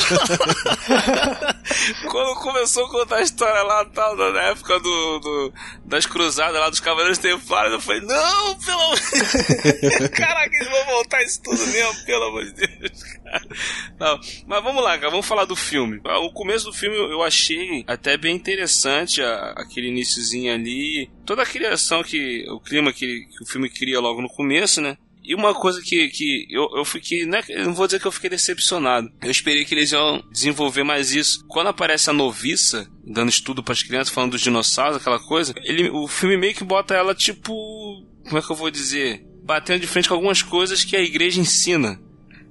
Quando 2.09 2.35
começou 2.39 2.85
a 2.85 2.89
contar 2.89 3.17
a 3.17 3.21
história 3.21 3.61
lá, 3.63 3.83
tal, 3.85 4.15
na 4.15 4.41
época 4.43 4.79
do, 4.79 5.19
do- 5.19 5.53
das 5.85 6.05
cruzadas 6.05 6.59
lá 6.59 6.69
dos 6.69 6.79
Cavaleiros 6.79 7.17
Templários, 7.17 7.73
eu 7.73 7.81
falei, 7.81 8.01
não, 8.01 8.55
pelo 8.59 8.81
amor 8.81 8.95
de 8.99 9.11
Deus. 9.11 10.07
Caraca, 10.15 10.55
eles 10.55 10.69
vão 10.69 10.85
voltar 10.85 11.23
isso 11.23 11.41
tudo 11.43 11.65
mesmo, 11.67 12.05
pelo 12.05 12.23
amor 12.25 12.45
de 12.45 12.51
Deus, 12.53 13.03
cara. 13.03 13.45
Não, 13.99 14.19
mas 14.47 14.63
vamos 14.63 14.83
lá, 14.83 14.97
cara, 14.97 15.09
vamos 15.11 15.25
falar 15.25 15.45
do 15.45 15.55
filme. 15.55 15.99
O 16.05 16.31
começo 16.31 16.65
do 16.65 16.73
filme 16.73 16.95
eu 16.95 17.21
achei 17.23 17.83
até 17.87 18.17
bem 18.17 18.35
interessante, 18.35 19.21
a- 19.21 19.53
aquele 19.57 19.87
iniciozinho 19.87 20.53
ali, 20.53 21.09
toda 21.25 21.41
a 21.43 21.45
criação 21.45 22.03
que, 22.03 22.45
o 22.49 22.59
clima 22.59 22.93
que, 22.93 23.25
que 23.25 23.43
o 23.43 23.47
filme 23.47 23.69
cria 23.69 23.99
logo 23.99 24.21
no 24.21 24.29
começo, 24.29 24.79
né? 24.81 24.84
E 25.27 25.35
uma 25.35 25.53
coisa 25.53 25.81
que, 25.81 26.07
que 26.09 26.47
eu, 26.49 26.67
eu 26.75 26.85
fiquei. 26.85 27.25
Né, 27.25 27.41
eu 27.49 27.65
não 27.65 27.73
vou 27.73 27.87
dizer 27.87 27.99
que 27.99 28.05
eu 28.05 28.11
fiquei 28.11 28.29
decepcionado. 28.29 29.09
Eu 29.21 29.31
esperei 29.31 29.65
que 29.65 29.73
eles 29.73 29.91
iam 29.91 30.23
desenvolver 30.31 30.83
mais 30.83 31.11
isso. 31.11 31.45
Quando 31.47 31.67
aparece 31.67 32.09
a 32.09 32.13
noviça, 32.13 32.87
dando 33.03 33.29
estudo 33.29 33.63
para 33.63 33.73
as 33.73 33.83
crianças, 33.83 34.13
falando 34.13 34.31
dos 34.31 34.41
dinossauros, 34.41 34.97
aquela 34.97 35.19
coisa, 35.19 35.53
ele, 35.63 35.89
o 35.89 36.07
filme 36.07 36.37
meio 36.37 36.53
que 36.53 36.63
bota 36.63 36.93
ela 36.93 37.15
tipo. 37.15 37.53
Como 38.23 38.37
é 38.37 38.41
que 38.41 38.51
eu 38.51 38.55
vou 38.55 38.71
dizer? 38.71 39.23
Batendo 39.43 39.81
de 39.81 39.87
frente 39.87 40.07
com 40.07 40.15
algumas 40.15 40.41
coisas 40.41 40.83
que 40.83 40.95
a 40.95 41.01
igreja 41.01 41.39
ensina. 41.39 41.99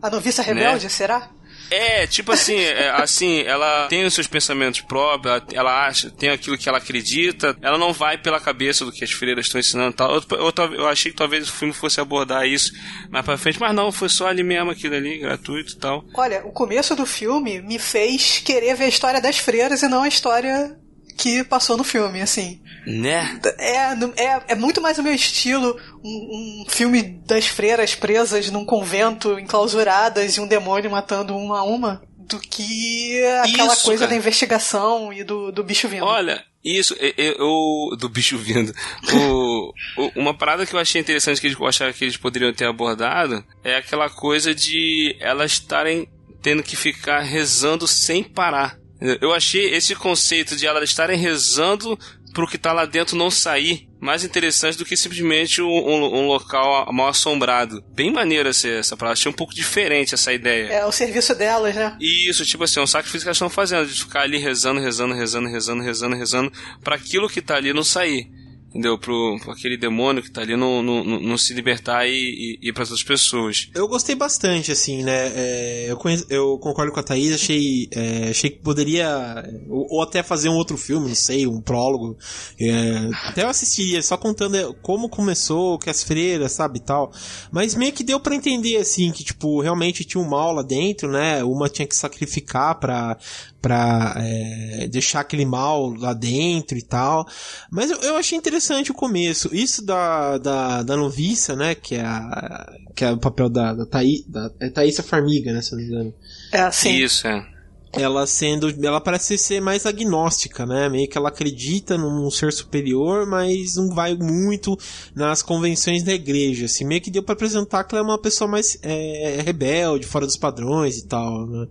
A 0.01 0.11
noviça 0.11 0.43
rebelde, 0.43 0.89
será? 0.91 1.31
É, 1.71 2.07
tipo 2.07 2.33
assim, 2.33 2.57
é, 2.57 2.91
assim, 2.91 3.43
ela 3.43 3.87
tem 3.89 4.05
os 4.05 4.15
seus 4.15 4.27
pensamentos 4.27 4.81
próprios, 4.81 5.35
ela, 5.35 5.47
ela 5.53 5.87
acha, 5.87 6.11
tem 6.11 6.31
aquilo 6.31 6.59
que 6.59 6.69
ela 6.69 6.79
acredita, 6.79 7.57
ela 7.61 7.79
não 7.79 7.93
vai 7.93 8.19
pela 8.19 8.41
cabeça 8.41 8.85
do 8.85 8.93
que 8.93 9.05
as 9.05 9.11
freiras 9.11 9.47
estão 9.47 9.61
ensinando 9.61 9.91
e 9.91 9.95
tal. 9.95 10.15
Eu, 10.15 10.23
eu, 10.31 10.75
eu 10.75 10.89
achei 10.89 11.11
que 11.11 11.19
talvez 11.19 11.49
o 11.49 11.53
filme 11.53 11.75
fosse 11.75 12.01
abordar 12.01 12.47
isso 12.47 12.73
mais 13.11 13.25
pra 13.25 13.37
frente, 13.37 13.59
mas 13.59 13.75
não, 13.75 13.91
foi 13.91 14.09
só 14.09 14.29
ali 14.29 14.43
mesmo 14.43 14.71
aquilo 14.71 14.95
ali, 14.95 15.19
gratuito 15.19 15.73
e 15.73 15.77
tal. 15.77 16.05
Olha, 16.15 16.45
o 16.45 16.53
começo 16.53 16.95
do 16.95 17.07
filme 17.07 17.61
me 17.61 17.79
fez 17.79 18.39
querer 18.45 18.75
ver 18.75 18.85
a 18.85 18.89
história 18.89 19.21
das 19.21 19.39
freiras 19.39 19.83
e 19.83 19.89
não 19.89 20.03
a 20.03 20.09
história 20.09 20.77
que 21.17 21.45
passou 21.45 21.77
no 21.77 21.85
filme, 21.85 22.21
assim. 22.21 22.61
Né? 22.87 23.41
É, 23.59 23.93
é, 24.23 24.43
é 24.49 24.55
muito 24.55 24.81
mais 24.81 24.99
o 24.99 25.03
meu 25.03 25.15
estilo, 25.15 25.79
um, 26.05 26.63
um, 26.63 26.67
filme 26.69 27.03
das 27.27 27.47
freiras 27.47 27.95
presas 27.95 28.51
num 28.51 28.65
convento, 28.65 29.39
enclausuradas, 29.39 30.37
e 30.37 30.41
um 30.41 30.47
demônio 30.47 30.91
matando 30.91 31.37
uma 31.37 31.61
a 31.61 31.63
uma, 31.63 32.03
do 32.19 32.39
que 32.39 33.23
aquela 33.43 33.73
Isso, 33.73 33.85
coisa 33.85 34.01
cara. 34.01 34.11
da 34.11 34.17
investigação 34.17 35.13
e 35.13 35.25
do, 35.25 35.51
do 35.51 35.65
bicho 35.65 35.89
vindo. 35.89 36.05
Olha, 36.05 36.45
isso, 36.63 36.95
eu, 36.99 37.13
eu- 37.17 37.97
do 37.97 38.09
bicho 38.09 38.37
vindo. 38.39 38.73
O, 39.13 39.73
uma 40.17 40.37
parada 40.37 40.67
que 40.67 40.75
eu 40.75 40.81
achei 40.81 41.01
interessante 41.01 41.41
que 41.41 41.47
eles, 41.47 41.59
eu 41.59 41.67
achava 41.67 41.93
que 41.93 42.05
eles 42.05 42.17
poderiam 42.17 42.53
ter 42.53 42.67
abordado 42.67 43.45
é 43.63 43.77
aquela 43.77 44.09
coisa 44.09 44.55
de 44.55 45.17
elas 45.21 45.53
estarem 45.53 46.09
tendo 46.43 46.63
que 46.63 46.77
ficar 46.77 47.21
rezando 47.21 47.87
sem 47.87 48.23
parar. 48.23 48.79
Eu 49.21 49.33
achei 49.33 49.75
esse 49.75 49.95
conceito 49.95 50.57
de 50.57 50.67
elas 50.67 50.89
estarem 50.89 51.19
rezando 51.19 51.99
pro 52.33 52.47
que 52.49 52.59
tá 52.59 52.73
lá 52.73 52.85
dentro 52.85 53.17
não 53.17 53.31
sair 53.31 53.89
mais 54.01 54.25
interessante 54.25 54.77
do 54.77 54.85
que 54.85 54.97
simplesmente 54.97 55.63
um, 55.63 55.69
um- 55.69 56.19
um 56.21 56.27
local 56.27 56.93
mal 56.93 57.09
assombrado. 57.09 57.83
Bem 57.95 58.13
maneiro 58.13 58.49
essa, 58.49 58.69
essa 58.69 58.97
parada. 58.97 59.13
Achei 59.13 59.31
um 59.31 59.35
pouco 59.35 59.55
diferente 59.55 60.15
essa 60.15 60.33
ideia. 60.33 60.67
É 60.67 60.85
o 60.85 60.91
serviço 60.93 61.35
delas, 61.35 61.75
né? 61.75 61.97
Isso, 62.01 62.45
tipo 62.45 62.65
assim, 62.65 62.81
é 62.81 62.83
um 62.83 62.87
sacrifício 62.87 63.21
que 63.21 63.29
elas 63.29 63.37
estão 63.37 63.49
fazendo, 63.49 63.87
de 63.87 64.01
ficar 64.01 64.23
ali 64.23 64.37
rezando, 64.39 64.81
rezando, 64.81 65.15
rezando, 65.15 65.49
rezando, 65.49 65.83
rezando, 65.83 66.17
rezando, 66.17 66.53
pra 66.83 66.97
aquilo 66.97 67.29
que 67.29 67.41
tá 67.41 67.57
ali 67.57 67.73
não 67.73 67.85
sair. 67.85 68.29
Entendeu? 68.75 68.99
Pro, 68.99 69.39
pro 69.41 69.53
aquele 69.53 69.77
demônio 69.77 70.21
que 70.21 70.33
tá 70.33 70.41
ali 70.41 70.57
não, 70.57 70.83
não, 70.83 71.39
se 71.39 71.55
libertar 71.55 72.09
e, 72.09 72.59
e 72.61 72.69
ir 72.69 72.73
pras 72.73 72.91
outras 72.91 73.07
pessoas. 73.07 73.69
Eu 73.73 73.87
gostei 73.87 74.17
bastante, 74.17 74.73
assim, 74.73 75.05
né? 75.05 75.33
É, 75.33 75.87
eu, 75.89 75.97
conhe- 75.97 76.25
eu 76.29 76.59
concordo 76.59 76.91
com 76.91 76.99
a 76.99 77.03
Thaís, 77.05 77.33
achei, 77.33 77.89
é, 77.93 78.31
achei 78.31 78.51
que 78.51 78.59
poderia. 78.59 79.45
Ou, 79.69 79.87
ou 79.91 80.03
até 80.03 80.25
fazer 80.25 80.49
um 80.49 80.57
outro 80.57 80.77
filme, 80.77 81.07
não 81.07 81.15
sei, 81.15 81.47
um 81.47 81.61
prólogo. 81.61 82.19
É, 82.61 83.11
até 83.29 83.45
eu 83.45 83.49
assistiria, 83.49 84.03
só 84.03 84.17
contando 84.17 84.57
é, 84.57 84.73
como 84.83 85.09
começou, 85.09 85.79
que 85.79 85.89
as 85.89 86.03
freiras, 86.03 86.51
sabe, 86.51 86.79
e 86.81 86.83
tal. 86.83 87.13
Mas 87.53 87.77
meio 87.77 87.93
que 87.93 88.03
deu 88.03 88.19
pra 88.19 88.35
entender, 88.35 88.79
assim, 88.79 89.13
que, 89.13 89.23
tipo, 89.23 89.61
realmente 89.61 90.05
tinha 90.05 90.21
um 90.21 90.29
mal 90.29 90.53
lá 90.53 90.63
dentro, 90.63 91.09
né? 91.13 91.45
Uma 91.45 91.69
tinha 91.69 91.87
que 91.87 91.95
sacrificar 91.95 92.81
pra, 92.81 93.17
pra 93.65 94.15
é, 94.19 94.87
deixar 94.89 95.21
aquele 95.21 95.47
mal 95.47 95.95
lá 95.95 96.13
dentro 96.13 96.77
e 96.77 96.83
tal. 96.83 97.27
Mas 97.71 97.91
eu, 97.91 97.97
eu 98.03 98.17
achei 98.17 98.37
interessante 98.37 98.91
o 98.91 98.95
começo. 98.95 99.49
Isso 99.57 99.83
da, 99.83 100.37
da, 100.37 100.83
da 100.83 100.97
noviça, 100.99 101.57
né? 101.57 101.75
Que 101.75 101.95
é, 101.95 102.03
a, 102.03 102.71
que 102.95 103.07
é 103.07 103.11
o 103.11 103.17
papel 103.17 103.49
da, 103.49 103.73
da, 103.73 103.87
Thaí, 103.87 104.23
da 104.29 104.51
é 104.61 104.69
Thaísa 104.69 105.03
Farmiga, 105.03 105.51
né? 105.51 105.63
Se 105.63 105.73
eu 105.73 105.79
não 105.79 105.85
me 105.87 105.91
engano. 105.91 106.15
É 106.53 106.61
assim. 106.61 106.93
Isso, 106.93 107.27
é. 107.27 107.54
Ela 107.97 108.27
sendo. 108.27 108.73
Ela 108.85 109.01
parece 109.01 109.37
ser 109.39 109.61
mais 109.61 109.87
agnóstica, 109.87 110.67
né? 110.67 110.89
Meio 110.89 111.09
que 111.09 111.17
ela 111.17 111.29
acredita 111.29 111.97
num 111.97 112.31
ser 112.31 112.53
superior, 112.53 113.27
mas 113.27 113.77
não 113.77 113.95
vai 113.95 114.15
muito 114.15 114.77
nas 115.15 115.43
convenções 115.43 116.03
da 116.03 116.13
igreja. 116.13 116.67
Assim, 116.67 116.85
meio 116.85 117.01
que 117.01 117.11
deu 117.11 117.23
pra 117.23 117.35
apresentar 117.35 117.85
que 117.85 117.95
ela 117.95 118.03
é 118.05 118.09
uma 118.11 118.19
pessoa 118.19 118.49
mais 118.49 118.79
é, 118.83 119.41
rebelde, 119.45 120.07
fora 120.07 120.27
dos 120.27 120.37
padrões 120.37 120.99
e 120.99 121.07
tal, 121.07 121.47
né? 121.47 121.67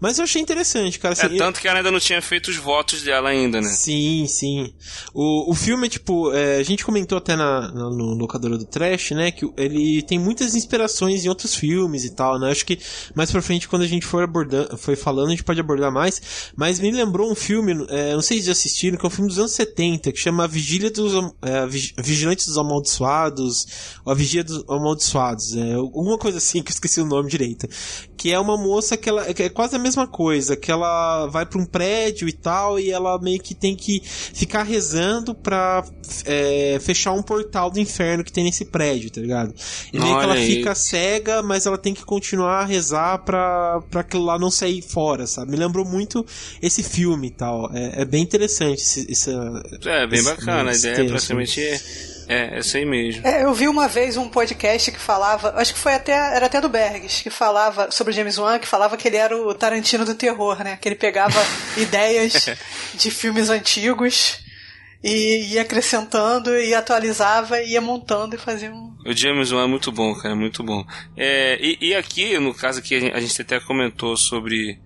Mas 0.00 0.18
eu 0.18 0.24
achei 0.24 0.42
interessante, 0.42 0.98
cara. 0.98 1.14
É 1.14 1.26
assim, 1.26 1.36
tanto 1.36 1.60
que 1.60 1.68
ela 1.68 1.78
ainda 1.78 1.90
não 1.90 2.00
tinha 2.00 2.20
feito 2.20 2.48
os 2.48 2.56
votos 2.56 3.02
dela 3.02 3.28
ainda, 3.28 3.60
né? 3.60 3.68
Sim, 3.68 4.26
sim. 4.26 4.72
O, 5.14 5.50
o 5.50 5.54
filme, 5.54 5.88
tipo, 5.88 6.32
é, 6.32 6.56
a 6.56 6.62
gente 6.62 6.84
comentou 6.84 7.18
até 7.18 7.36
na, 7.36 7.62
na- 7.72 7.90
no 7.90 8.14
locadora 8.14 8.58
do 8.58 8.64
Trash, 8.64 9.10
né? 9.12 9.30
Que 9.30 9.48
ele 9.56 10.02
tem 10.02 10.18
muitas 10.18 10.54
inspirações 10.54 11.24
em 11.24 11.28
outros 11.28 11.54
filmes 11.54 12.04
e 12.04 12.10
tal, 12.10 12.38
né? 12.38 12.50
Acho 12.50 12.66
que 12.66 12.78
mais 13.14 13.30
pra 13.30 13.40
frente, 13.42 13.68
quando 13.68 13.82
a 13.82 13.86
gente 13.86 14.04
for 14.06 14.22
abordando, 14.24 14.76
foi 14.76 14.96
falando, 14.96 15.28
a 15.28 15.30
gente 15.30 15.44
pode 15.44 15.59
abordar 15.60 15.92
mais. 15.92 16.50
Mas 16.56 16.78
me 16.80 16.90
lembrou 16.90 17.30
um 17.30 17.34
filme, 17.34 17.86
é, 17.88 18.14
não 18.14 18.22
sei 18.22 18.38
se 18.40 18.46
já 18.46 18.52
assistiram, 18.52 18.96
que 18.98 19.04
é 19.04 19.08
um 19.08 19.10
filme 19.10 19.28
dos 19.28 19.38
anos 19.38 19.52
70, 19.52 20.12
que 20.12 20.18
chama 20.18 20.46
Vigília 20.48 20.90
dos 20.90 21.12
é, 21.42 21.66
Vig- 21.66 21.94
Vigilantes 21.98 22.46
dos 22.46 22.58
Amaldiçoados, 22.58 23.66
ou 24.04 24.12
A 24.12 24.14
Vigia 24.14 24.44
dos 24.44 24.64
Amaldiçoados, 24.68 25.56
é, 25.56 25.74
alguma 25.74 26.18
coisa 26.18 26.38
assim, 26.38 26.62
que 26.62 26.70
eu 26.70 26.74
esqueci 26.74 27.00
o 27.00 27.06
nome 27.06 27.28
direito. 27.30 27.66
Que 28.16 28.32
é 28.32 28.38
uma 28.38 28.56
moça 28.56 28.96
que 28.96 29.08
ela 29.08 29.32
que 29.32 29.42
é 29.44 29.48
quase 29.48 29.76
a 29.76 29.78
mesma 29.78 30.06
coisa, 30.06 30.54
que 30.56 30.70
ela 30.70 31.26
vai 31.26 31.46
pra 31.46 31.58
um 31.60 31.64
prédio 31.64 32.28
e 32.28 32.32
tal, 32.32 32.78
e 32.78 32.90
ela 32.90 33.18
meio 33.18 33.40
que 33.40 33.54
tem 33.54 33.74
que 33.74 34.02
ficar 34.04 34.62
rezando 34.62 35.34
pra 35.34 35.82
é, 36.26 36.78
fechar 36.80 37.12
um 37.12 37.22
portal 37.22 37.70
do 37.70 37.80
inferno 37.80 38.22
que 38.22 38.32
tem 38.32 38.44
nesse 38.44 38.66
prédio, 38.66 39.10
tá 39.10 39.20
ligado? 39.20 39.54
E 39.92 39.98
meio 39.98 40.18
que 40.18 40.24
ela 40.24 40.34
aí. 40.34 40.56
fica 40.56 40.74
cega, 40.74 41.42
mas 41.42 41.64
ela 41.64 41.78
tem 41.78 41.94
que 41.94 42.04
continuar 42.04 42.60
a 42.60 42.64
rezar 42.64 43.18
pra, 43.24 43.80
pra 43.90 44.00
aquilo 44.02 44.24
lá 44.24 44.38
não 44.38 44.50
sair 44.50 44.82
fora, 44.82 45.26
sabe? 45.26 45.49
Me 45.50 45.56
lembrou 45.56 45.84
muito 45.84 46.24
esse 46.62 46.82
filme 46.82 47.28
e 47.28 47.30
tal. 47.30 47.70
É, 47.74 48.02
é 48.02 48.04
bem 48.04 48.22
interessante 48.22 48.80
esse, 48.80 49.10
essa, 49.10 49.30
É, 49.84 50.06
bem 50.06 50.18
esse- 50.20 50.28
bacana. 50.30 50.70
A 50.70 50.72
esse 50.72 50.80
ideia 50.86 50.92
é 50.92 50.96
texto. 50.96 51.10
praticamente 51.10 51.60
é, 51.62 51.80
é 52.28 52.58
essa 52.58 52.78
aí 52.78 52.84
mesmo. 52.86 53.26
É, 53.26 53.44
eu 53.44 53.52
vi 53.52 53.66
uma 53.68 53.88
vez 53.88 54.16
um 54.16 54.28
podcast 54.28 54.90
que 54.92 54.98
falava, 55.00 55.52
acho 55.56 55.74
que 55.74 55.78
foi 55.80 55.94
até, 55.94 56.12
era 56.12 56.46
até 56.46 56.60
do 56.60 56.68
Bergs, 56.68 57.22
que 57.22 57.30
falava 57.30 57.90
sobre 57.90 58.12
o 58.12 58.16
James 58.16 58.38
Wan, 58.38 58.58
que 58.58 58.66
falava 58.68 58.96
que 58.96 59.08
ele 59.08 59.16
era 59.16 59.36
o 59.36 59.52
Tarantino 59.54 60.04
do 60.04 60.14
terror, 60.14 60.62
né? 60.62 60.78
Que 60.80 60.88
ele 60.88 60.96
pegava 60.96 61.38
ideias 61.76 62.46
de 62.94 63.10
filmes 63.10 63.50
antigos 63.50 64.38
e 65.02 65.54
ia 65.54 65.62
acrescentando 65.62 66.54
e 66.58 66.74
atualizava 66.74 67.60
e 67.62 67.70
ia 67.72 67.80
montando 67.80 68.34
e 68.34 68.38
fazia 68.38 68.70
um. 68.72 68.90
O 69.06 69.12
James 69.16 69.50
Wan 69.50 69.64
é 69.64 69.66
muito 69.66 69.90
bom, 69.90 70.14
cara, 70.14 70.34
é 70.34 70.36
muito 70.36 70.62
bom. 70.62 70.84
É, 71.16 71.58
e, 71.58 71.78
e 71.80 71.94
aqui, 71.94 72.38
no 72.38 72.52
caso 72.52 72.80
aqui, 72.80 72.94
a 73.10 73.16
a 73.16 73.20
gente 73.20 73.40
até 73.40 73.58
comentou 73.58 74.14
sobre, 74.14 74.78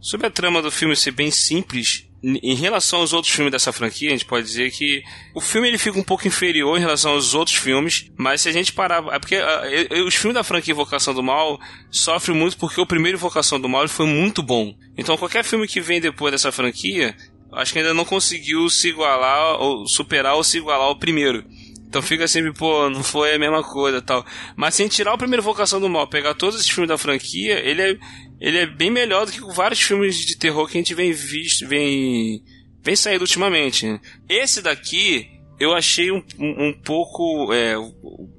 sobre 0.00 0.26
a 0.26 0.30
trama 0.30 0.62
do 0.62 0.70
filme 0.70 0.96
ser 0.96 1.10
bem 1.10 1.30
simples. 1.30 2.06
Em 2.22 2.54
relação 2.54 3.00
aos 3.00 3.12
outros 3.12 3.32
filmes 3.32 3.52
dessa 3.52 3.72
franquia, 3.72 4.08
a 4.08 4.12
gente 4.12 4.24
pode 4.24 4.44
dizer 4.44 4.72
que 4.72 5.02
o 5.32 5.40
filme 5.40 5.68
ele 5.68 5.78
fica 5.78 5.98
um 5.98 6.02
pouco 6.02 6.26
inferior 6.26 6.76
em 6.76 6.80
relação 6.80 7.12
aos 7.12 7.34
outros 7.34 7.56
filmes, 7.56 8.10
mas 8.16 8.40
se 8.40 8.48
a 8.48 8.52
gente 8.52 8.72
parar. 8.72 9.04
É 9.12 9.18
porque 9.18 9.36
e 9.36 10.02
os 10.02 10.14
filmes 10.14 10.34
da 10.34 10.42
franquia 10.42 10.72
Invocação 10.72 11.14
do 11.14 11.22
Mal 11.22 11.60
sofrem 11.90 12.36
muito 12.36 12.56
porque 12.56 12.80
o 12.80 12.86
primeiro 12.86 13.16
Invocação 13.16 13.60
do 13.60 13.68
Mal 13.68 13.86
foi 13.86 14.06
muito 14.06 14.42
bom. 14.42 14.74
Então 14.96 15.16
qualquer 15.16 15.44
filme 15.44 15.68
que 15.68 15.80
vem 15.80 16.00
depois 16.00 16.32
dessa 16.32 16.50
franquia, 16.50 17.14
acho 17.52 17.72
que 17.72 17.78
ainda 17.78 17.94
não 17.94 18.04
conseguiu 18.04 18.68
se 18.68 18.88
igualar, 18.88 19.60
ou 19.60 19.86
superar 19.86 20.34
ou 20.34 20.42
se 20.42 20.58
igualar 20.58 20.86
ao 20.86 20.98
primeiro. 20.98 21.44
Então 21.88 22.02
fica 22.02 22.26
sempre, 22.26 22.52
pô, 22.52 22.90
não 22.90 23.02
foi 23.02 23.34
a 23.34 23.38
mesma 23.38 23.62
coisa 23.62 24.02
tal. 24.02 24.24
Mas 24.56 24.74
sem 24.74 24.88
tirar 24.88 25.14
o 25.14 25.18
primeiro 25.18 25.42
Vocação 25.42 25.80
do 25.80 25.88
Mal, 25.88 26.06
pegar 26.08 26.34
todos 26.34 26.56
esses 26.56 26.68
filmes 26.68 26.88
da 26.88 26.98
franquia, 26.98 27.58
ele 27.60 27.80
é, 27.80 27.98
ele 28.40 28.58
é 28.58 28.66
bem 28.66 28.90
melhor 28.90 29.26
do 29.26 29.32
que 29.32 29.40
vários 29.54 29.80
filmes 29.80 30.16
de 30.24 30.36
terror 30.36 30.66
que 30.66 30.76
a 30.76 30.80
gente 30.80 30.94
vem 30.94 31.12
visto, 31.12 31.66
vem, 31.66 32.42
vem 32.82 32.96
saindo 32.96 33.22
ultimamente. 33.22 34.00
Esse 34.28 34.60
daqui, 34.60 35.28
eu 35.58 35.74
achei 35.74 36.10
um, 36.10 36.22
um, 36.38 36.68
um 36.68 36.72
pouco 36.72 37.52
é, 37.52 37.74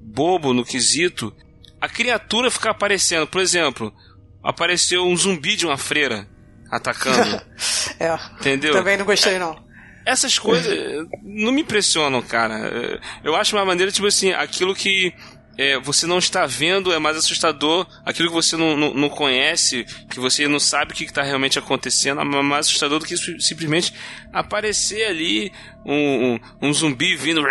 bobo 0.01 0.53
no 0.53 0.63
quesito. 0.63 1.33
A 1.81 1.89
criatura 1.89 2.51
ficar 2.51 2.71
aparecendo, 2.71 3.27
por 3.27 3.41
exemplo, 3.41 3.93
apareceu 4.43 5.03
um 5.03 5.15
zumbi 5.15 5.55
de 5.55 5.65
uma 5.65 5.77
freira 5.77 6.27
atacando, 6.69 7.41
É, 7.99 8.13
entendeu? 8.39 8.73
também 8.73 8.97
não 8.97 9.05
gostei 9.05 9.39
não. 9.39 9.65
Essas 10.05 10.39
coisas 10.39 10.73
não 11.21 11.51
me 11.51 11.61
impressionam, 11.61 12.21
cara. 12.21 13.01
Eu 13.23 13.35
acho 13.35 13.57
uma 13.57 13.65
maneira, 13.65 13.91
tipo 13.91 14.07
assim, 14.07 14.31
aquilo 14.31 14.73
que 14.73 15.13
eh, 15.57 15.79
você 15.79 16.05
não 16.05 16.19
está 16.19 16.45
vendo 16.45 16.93
é 16.93 16.99
mais 16.99 17.17
assustador, 17.17 17.87
aquilo 18.05 18.29
que 18.29 18.33
você 18.35 18.55
não, 18.55 18.77
não, 18.77 18.93
não 18.93 19.09
conhece, 19.09 19.85
que 20.09 20.19
você 20.19 20.47
não 20.47 20.59
sabe 20.59 20.93
o 20.93 20.95
que 20.95 21.05
está 21.05 21.23
realmente 21.23 21.57
acontecendo, 21.59 22.21
é 22.21 22.23
mais 22.23 22.67
assustador 22.67 22.99
do 22.99 23.05
que 23.05 23.17
sim- 23.17 23.39
simplesmente 23.39 23.93
aparecer 24.31 25.05
ali 25.07 25.51
um, 25.85 26.33
um, 26.33 26.39
um 26.69 26.73
zumbi 26.73 27.15
vindo, 27.15 27.45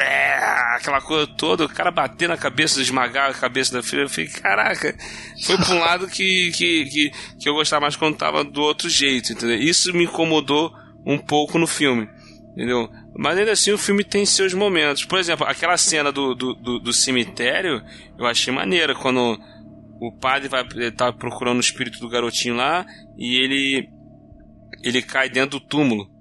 aquela 0.75 1.01
coisa 1.01 1.27
toda, 1.27 1.65
o 1.65 1.69
cara 1.69 1.91
bater 1.91 2.29
na 2.29 2.37
cabeça, 2.37 2.81
esmagar 2.81 3.31
a 3.31 3.35
cabeça 3.35 3.73
da 3.73 3.83
filha. 3.83 4.03
Eu 4.03 4.09
falei, 4.11 4.29
caraca, 4.29 4.95
foi 5.45 5.57
pra 5.57 5.75
um 5.75 5.79
lado 5.79 6.07
que, 6.07 6.53
que, 6.53 6.85
que, 6.85 7.11
que 7.41 7.49
eu 7.49 7.55
gostava 7.55 7.83
mais 7.83 7.97
quando 7.97 8.17
tava 8.17 8.45
do 8.45 8.61
outro 8.61 8.89
jeito, 8.89 9.33
entendeu? 9.33 9.59
Isso 9.59 9.93
me 9.93 10.05
incomodou 10.05 10.73
um 11.05 11.19
pouco 11.19 11.59
no 11.59 11.67
filme. 11.67 12.09
Entendeu? 12.53 12.89
Mas 13.19 13.39
ainda 13.39 13.53
assim 13.53 13.73
o 13.73 13.79
filme 13.79 14.05
tem 14.05 14.27
seus 14.27 14.53
momentos. 14.53 15.05
Por 15.05 15.19
exemplo, 15.19 15.47
aquela 15.47 15.77
cena 15.77 16.13
do, 16.13 16.35
do, 16.35 16.55
do, 16.55 16.79
do 16.79 16.93
cemitério 16.93 17.83
eu 18.19 18.27
achei 18.27 18.53
maneira. 18.53 18.95
Quando 18.95 19.39
o 20.01 20.13
padre 20.21 20.49
vai 20.49 20.65
tá 20.93 21.13
procurando 21.13 21.57
o 21.57 21.61
espírito 21.61 21.99
do 21.99 22.09
garotinho 22.09 22.55
lá 22.57 22.85
e 23.17 23.37
ele 23.37 23.89
ele 24.83 25.01
cai 25.03 25.29
dentro 25.31 25.59
do 25.59 25.67
túmulo. 25.67 26.15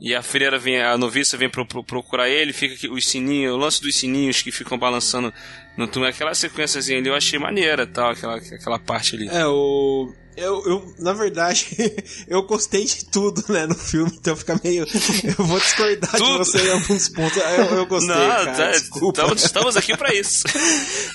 E 0.00 0.14
a 0.14 0.22
freira 0.22 0.58
vem, 0.58 0.80
a 0.80 0.96
noviça 0.96 1.36
vem 1.36 1.50
pro, 1.50 1.66
pro- 1.66 1.84
procurar 1.84 2.26
ele, 2.26 2.54
fica 2.54 2.74
aqui, 2.74 2.88
os 2.88 3.06
sininhos, 3.06 3.52
o 3.54 3.58
lance 3.58 3.82
dos 3.82 3.94
sininhos 3.96 4.40
que 4.40 4.50
ficam 4.50 4.78
balançando 4.78 5.30
no 5.76 5.86
túmulo, 5.86 6.10
aquela 6.10 6.32
sequênciazinha 6.34 6.98
ali 6.98 7.08
eu 7.08 7.14
achei 7.14 7.38
maneira, 7.38 7.86
tal, 7.86 8.08
aquela, 8.10 8.36
aquela 8.36 8.78
parte 8.78 9.14
ali. 9.14 9.28
É, 9.28 9.44
o. 9.46 10.10
Eu, 10.36 10.64
eu, 10.64 10.94
na 10.98 11.12
verdade, 11.12 11.66
eu 12.28 12.42
gostei 12.44 12.84
de 12.84 13.04
tudo, 13.06 13.44
né, 13.48 13.66
no 13.66 13.74
filme, 13.74 14.12
então 14.14 14.34
fica 14.36 14.58
meio. 14.62 14.86
Eu 15.38 15.44
vou 15.44 15.58
discordar 15.58 16.12
de 16.12 16.38
você 16.38 16.58
em 16.58 16.72
alguns 16.72 17.08
pontos. 17.08 17.36
Eu, 17.36 17.64
eu 17.76 17.86
gostei. 17.86 18.14
Não, 18.14 18.28
cara, 18.28 18.52
tá, 18.52 18.70
desculpa. 18.70 19.20
estamos, 19.20 19.44
estamos 19.44 19.76
aqui 19.76 19.96
pra 19.96 20.14
isso. 20.14 20.44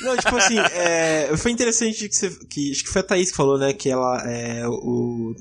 Não, 0.01 0.15
tipo 0.17 0.35
assim, 0.35 0.59
é, 0.59 1.31
foi 1.37 1.51
interessante 1.51 2.07
que, 2.07 2.15
você, 2.15 2.29
que 2.49 2.71
acho 2.71 2.83
que 2.83 2.89
foi 2.89 3.01
a 3.01 3.03
Thaís 3.03 3.31
que 3.31 3.37
falou, 3.37 3.57
né, 3.57 3.73
que 3.73 3.89
ela, 3.89 4.21
é, 4.29 4.67
o, 4.67 5.33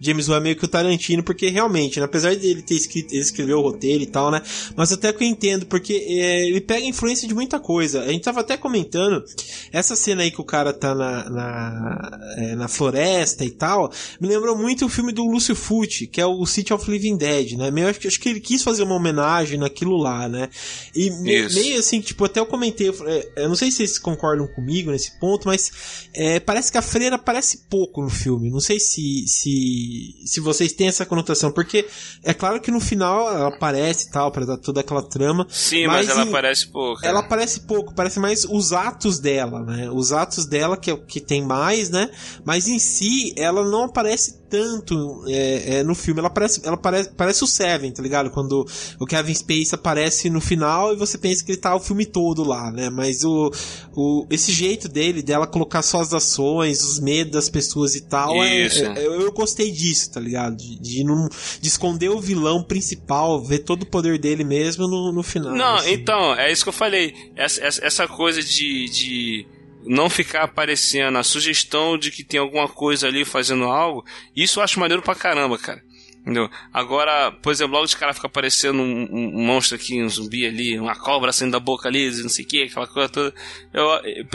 James 0.00 0.28
Wan 0.28 0.36
é 0.36 0.40
meio 0.40 0.56
que 0.56 0.64
o 0.64 0.68
Tarantino, 0.68 1.22
porque 1.22 1.48
realmente, 1.48 1.98
né, 1.98 2.06
apesar 2.06 2.34
de 2.34 2.46
ele 2.46 2.62
ter 2.62 2.74
escrito, 2.74 3.12
ele 3.12 3.22
escreveu 3.22 3.58
o 3.58 3.62
roteiro 3.62 4.02
e 4.02 4.06
tal, 4.06 4.30
né? 4.30 4.42
Mas 4.76 4.92
até 4.92 5.12
que 5.12 5.24
eu 5.24 5.28
entendo, 5.28 5.66
porque 5.66 5.94
é, 5.94 6.46
ele 6.48 6.60
pega 6.60 6.86
influência 6.86 7.26
de 7.26 7.34
muita 7.34 7.58
coisa. 7.58 8.02
A 8.02 8.08
gente 8.08 8.22
tava 8.22 8.40
até 8.40 8.56
comentando, 8.56 9.24
essa 9.72 9.96
cena 9.96 10.22
aí 10.22 10.30
que 10.30 10.40
o 10.40 10.44
cara 10.44 10.72
tá 10.72 10.94
na, 10.94 11.30
na, 11.30 12.18
é, 12.36 12.56
na 12.56 12.68
floresta 12.68 13.44
e 13.44 13.50
tal, 13.50 13.92
me 14.20 14.28
lembrou 14.28 14.56
muito 14.56 14.86
o 14.86 14.88
filme 14.88 15.12
do 15.12 15.24
Lúcio 15.24 15.54
Fucci, 15.54 16.06
que 16.06 16.20
é 16.20 16.26
o 16.26 16.44
City 16.46 16.72
of 16.72 16.90
Living 16.90 17.16
Dead, 17.16 17.52
né? 17.52 17.70
Meio, 17.70 17.88
acho, 17.88 18.06
acho 18.06 18.20
que 18.20 18.28
ele 18.28 18.40
quis 18.40 18.62
fazer 18.62 18.82
uma 18.82 18.94
homenagem 18.94 19.58
naquilo 19.58 19.96
lá, 19.96 20.28
né? 20.28 20.48
E 20.94 21.10
me, 21.10 21.48
meio 21.48 21.78
assim, 21.78 22.00
tipo, 22.00 22.24
até 22.24 22.40
eu 22.40 22.46
comentei, 22.46 22.88
eu, 22.88 23.08
é, 23.08 23.28
eu 23.36 23.48
não 23.48 23.56
sei 23.56 23.70
se 23.70 23.78
vocês 23.78 23.98
concordam 23.98 24.46
comigo 24.46 24.90
nesse 24.90 25.18
ponto, 25.18 25.46
mas 25.46 26.08
é, 26.14 26.40
parece 26.40 26.70
que 26.70 26.78
a 26.78 26.82
freira 26.82 27.16
aparece 27.16 27.66
pouco 27.68 28.02
no 28.02 28.10
filme. 28.10 28.50
Não 28.50 28.60
sei 28.60 28.78
se, 28.78 29.24
se, 29.26 29.85
se 30.24 30.40
vocês 30.40 30.72
têm 30.72 30.88
essa 30.88 31.06
conotação, 31.06 31.50
porque 31.50 31.86
é 32.22 32.34
claro 32.34 32.60
que 32.60 32.70
no 32.70 32.80
final 32.80 33.28
ela 33.28 33.48
aparece 33.48 34.08
e 34.08 34.10
tal, 34.10 34.30
para 34.30 34.46
dar 34.46 34.56
toda 34.56 34.80
aquela 34.80 35.02
trama. 35.02 35.46
Sim, 35.48 35.86
mas, 35.86 36.06
mas 36.06 36.16
ela 36.16 36.24
em, 36.24 36.28
aparece 36.28 36.66
pouco. 36.68 37.04
Ela 37.04 37.20
aparece 37.20 37.60
pouco, 37.60 37.94
parece 37.94 38.18
mais 38.18 38.44
os 38.44 38.72
atos 38.72 39.18
dela, 39.18 39.62
né? 39.62 39.90
Os 39.90 40.12
atos 40.12 40.46
dela 40.46 40.76
que 40.76 40.90
é 40.90 40.94
o 40.94 40.98
que 40.98 41.20
tem 41.20 41.42
mais, 41.44 41.90
né? 41.90 42.10
Mas 42.44 42.68
em 42.68 42.78
si, 42.78 43.32
ela 43.36 43.64
não 43.68 43.84
aparece 43.84 44.46
tanto 44.48 45.24
é, 45.28 45.78
é, 45.78 45.82
no 45.82 45.94
filme. 45.94 46.20
Ela 46.20 46.30
parece, 46.30 46.60
ela 46.64 46.76
parece, 46.76 47.10
parece 47.10 47.44
o 47.44 47.46
Seven, 47.46 47.90
tá 47.92 48.02
ligado? 48.02 48.30
Quando 48.30 48.66
o 48.98 49.06
Kevin 49.06 49.34
Space 49.34 49.74
aparece 49.74 50.30
no 50.30 50.40
final 50.40 50.92
e 50.92 50.96
você 50.96 51.18
pensa 51.18 51.44
que 51.44 51.52
ele 51.52 51.60
tá 51.60 51.74
o 51.74 51.80
filme 51.80 52.06
todo 52.06 52.44
lá, 52.44 52.70
né? 52.70 52.90
Mas 52.90 53.24
o, 53.24 53.50
o 53.94 54.26
esse 54.30 54.52
jeito 54.52 54.88
dele, 54.88 55.22
dela 55.22 55.46
colocar 55.46 55.82
só 55.82 56.00
as 56.00 56.12
ações, 56.12 56.82
os 56.82 57.00
medos 57.00 57.32
das 57.32 57.48
pessoas 57.48 57.94
e 57.94 58.02
tal, 58.02 58.42
é, 58.42 58.66
é 58.66 59.06
eu, 59.06 59.20
eu, 59.20 59.32
gostei 59.32 59.70
disso, 59.76 60.12
tá 60.12 60.20
ligado? 60.20 60.56
De, 60.56 60.78
de, 60.80 61.04
não, 61.04 61.28
de 61.60 61.68
esconder 61.68 62.08
o 62.08 62.20
vilão 62.20 62.62
principal, 62.62 63.42
ver 63.42 63.60
todo 63.60 63.82
o 63.82 63.86
poder 63.86 64.18
dele 64.18 64.44
mesmo 64.44 64.88
no, 64.88 65.12
no 65.12 65.22
final. 65.22 65.54
Não, 65.54 65.76
assim. 65.76 65.92
então, 65.92 66.34
é 66.34 66.50
isso 66.50 66.64
que 66.64 66.68
eu 66.68 66.72
falei. 66.72 67.14
Essa, 67.36 67.64
essa 67.64 68.08
coisa 68.08 68.42
de, 68.42 68.88
de 68.88 69.46
não 69.84 70.10
ficar 70.10 70.42
aparecendo 70.42 71.16
a 71.18 71.22
sugestão 71.22 71.96
de 71.96 72.10
que 72.10 72.24
tem 72.24 72.40
alguma 72.40 72.68
coisa 72.68 73.06
ali 73.06 73.24
fazendo 73.24 73.64
algo, 73.64 74.04
isso 74.34 74.58
eu 74.58 74.64
acho 74.64 74.80
maneiro 74.80 75.02
pra 75.02 75.14
caramba, 75.14 75.56
cara. 75.58 75.82
Entendeu? 76.26 76.50
Agora, 76.72 77.30
por 77.30 77.52
exemplo, 77.52 77.74
logo 77.74 77.86
de 77.86 77.96
cara 77.96 78.12
fica 78.12 78.26
aparecendo 78.26 78.82
um, 78.82 79.08
um, 79.12 79.46
monstro 79.46 79.76
aqui, 79.76 80.02
um 80.02 80.08
zumbi 80.08 80.44
ali, 80.44 80.76
uma 80.76 80.96
cobra 80.96 81.32
saindo 81.32 81.52
da 81.52 81.60
boca 81.60 81.88
ali, 81.88 82.10
não 82.20 82.28
sei 82.28 82.44
o 82.44 82.48
que, 82.48 82.64
aquela 82.64 82.88
coisa 82.88 83.08
toda. 83.08 83.32
Eu, 83.72 83.86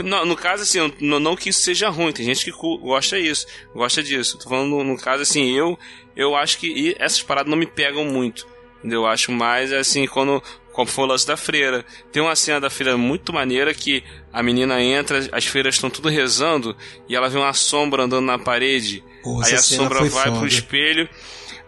no, 0.02 0.24
no 0.24 0.34
caso, 0.34 0.62
assim, 0.62 0.78
não, 1.02 1.20
não 1.20 1.36
que 1.36 1.50
isso 1.50 1.60
seja 1.60 1.90
ruim, 1.90 2.10
tem 2.10 2.24
gente 2.24 2.46
que 2.46 2.50
gosta 2.50 3.20
disso, 3.20 3.46
gosta 3.74 4.02
disso. 4.02 4.38
Tô 4.38 4.48
falando 4.48 4.70
no, 4.70 4.82
no 4.82 4.96
caso, 4.96 5.20
assim, 5.20 5.50
eu, 5.54 5.78
eu 6.16 6.34
acho 6.34 6.56
que 6.56 6.96
essas 6.98 7.22
paradas 7.22 7.50
não 7.50 7.58
me 7.58 7.66
pegam 7.66 8.06
muito. 8.06 8.50
Entendeu? 8.78 9.02
Eu 9.02 9.06
acho 9.06 9.30
mais 9.30 9.70
assim, 9.70 10.06
quando 10.06 10.42
como 10.72 10.88
foi 10.88 11.04
o 11.04 11.08
lance 11.08 11.26
da 11.26 11.36
freira. 11.36 11.84
Tem 12.10 12.22
uma 12.22 12.34
cena 12.34 12.58
da 12.58 12.70
freira 12.70 12.96
muito 12.96 13.32
maneira 13.32 13.74
que 13.74 14.02
a 14.32 14.42
menina 14.42 14.82
entra, 14.82 15.28
as 15.30 15.44
freiras 15.44 15.74
estão 15.74 15.90
tudo 15.90 16.08
rezando 16.08 16.74
e 17.06 17.14
ela 17.14 17.28
vê 17.28 17.38
uma 17.38 17.52
sombra 17.52 18.04
andando 18.04 18.24
na 18.24 18.38
parede. 18.38 19.04
Porra, 19.22 19.46
aí 19.46 19.54
a 19.54 19.58
sombra 19.58 20.00
vai 20.00 20.08
foda. 20.08 20.38
pro 20.38 20.46
espelho. 20.46 21.08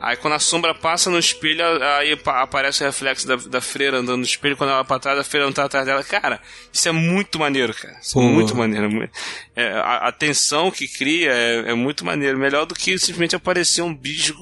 Aí 0.05 0.19
quando 0.19 0.35
a 0.35 0.39
sombra 0.39 0.75
passa 0.75 1.09
no 1.09 1.19
espelho, 1.19 1.65
aí 1.83 2.13
aparece 2.27 2.83
o 2.83 2.87
reflexo 2.87 3.27
da, 3.27 3.37
da 3.37 3.61
freira 3.63 3.97
andando 3.97 4.19
no 4.19 4.25
espelho. 4.25 4.55
Quando 4.55 4.69
ela 4.69 4.81
vai 4.81 4.87
pra 4.87 4.99
trás, 4.99 5.19
a 5.19 5.25
freira 5.25 5.47
não 5.47 5.53
tá 5.53 5.65
atrás 5.65 5.87
dela. 5.87 6.05
Cara, 6.05 6.43
isso 6.71 6.87
é 6.87 6.93
muito 6.93 7.39
maneiro, 7.39 7.73
cara. 7.73 7.97
Isso 8.03 8.21
é 8.21 8.23
muito 8.23 8.55
maneiro. 8.55 9.11
É, 9.57 9.73
a, 9.79 10.09
a, 10.09 10.13
tensão 10.13 10.71
que 10.71 10.87
cria 10.87 11.33
é, 11.33 11.71
é, 11.71 11.75
muito 11.75 12.05
maneiro. 12.05 12.39
Melhor 12.39 12.67
do 12.67 12.75
que 12.75 12.99
simplesmente 12.99 13.35
aparecer 13.35 13.81
um 13.81 13.95
bicho. 13.95 14.37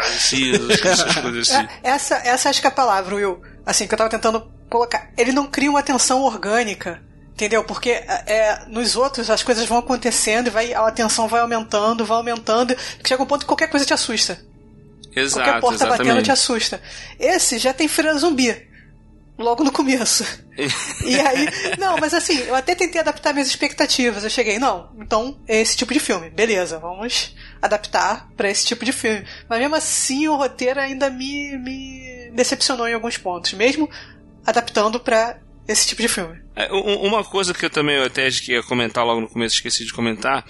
Assim, 0.00 0.50
essas 0.72 1.14
coisas 1.20 1.48
assim. 1.48 1.68
É, 1.84 1.90
essa, 1.90 2.16
essa 2.16 2.50
acho 2.50 2.60
que 2.60 2.66
é 2.66 2.70
a 2.70 2.74
palavra, 2.74 3.14
Will 3.14 3.40
assim, 3.64 3.86
que 3.86 3.94
eu 3.94 3.98
tava 3.98 4.10
tentando 4.10 4.52
colocar. 4.68 5.12
Ele 5.16 5.30
não 5.30 5.46
cria 5.46 5.70
uma 5.70 5.84
tensão 5.84 6.22
orgânica. 6.22 7.00
Entendeu? 7.32 7.64
Porque 7.64 7.90
é, 7.90 8.64
nos 8.68 8.94
outros 8.94 9.28
as 9.28 9.42
coisas 9.42 9.66
vão 9.66 9.78
acontecendo 9.78 10.46
e 10.46 10.50
vai, 10.50 10.72
a 10.72 10.90
tensão 10.92 11.26
vai 11.26 11.40
aumentando, 11.40 12.04
vai 12.04 12.16
aumentando, 12.16 12.76
chega 13.04 13.22
um 13.22 13.26
ponto 13.26 13.40
que 13.40 13.46
qualquer 13.46 13.68
coisa 13.68 13.84
te 13.84 13.92
assusta. 13.92 14.40
Exato, 15.14 15.44
qualquer 15.44 15.60
porta 15.60 15.76
exatamente. 15.76 16.08
batendo 16.08 16.24
te 16.24 16.32
assusta. 16.32 16.82
Esse 17.18 17.58
já 17.58 17.72
tem 17.72 17.88
feira 17.88 18.16
zumbi. 18.18 18.74
Logo 19.36 19.64
no 19.64 19.72
começo. 19.72 20.24
e 21.04 21.18
aí. 21.18 21.48
Não, 21.78 21.96
mas 21.98 22.14
assim, 22.14 22.38
eu 22.42 22.54
até 22.54 22.74
tentei 22.74 23.00
adaptar 23.00 23.32
minhas 23.32 23.48
expectativas. 23.48 24.22
Eu 24.22 24.30
cheguei, 24.30 24.58
não, 24.60 24.90
então 25.00 25.40
é 25.48 25.60
esse 25.60 25.76
tipo 25.76 25.92
de 25.92 25.98
filme. 25.98 26.30
Beleza, 26.30 26.78
vamos 26.78 27.34
adaptar 27.60 28.28
para 28.36 28.48
esse 28.48 28.64
tipo 28.64 28.84
de 28.84 28.92
filme. 28.92 29.26
Mas 29.48 29.58
mesmo 29.58 29.74
assim 29.74 30.28
o 30.28 30.36
roteiro 30.36 30.78
ainda 30.78 31.10
me, 31.10 31.56
me 31.58 32.30
decepcionou 32.32 32.86
em 32.86 32.94
alguns 32.94 33.18
pontos, 33.18 33.54
mesmo 33.54 33.90
adaptando 34.46 35.00
para 35.00 35.38
esse 35.66 35.88
tipo 35.88 36.02
de 36.02 36.08
filme. 36.08 36.40
É, 36.54 36.70
uma 36.72 37.24
coisa 37.24 37.52
que 37.52 37.64
eu 37.64 37.70
também 37.70 38.00
até 38.02 38.28
ia 38.48 38.62
comentar 38.62 39.04
logo 39.04 39.20
no 39.20 39.28
começo, 39.28 39.56
esqueci 39.56 39.84
de 39.84 39.92
comentar. 39.92 40.44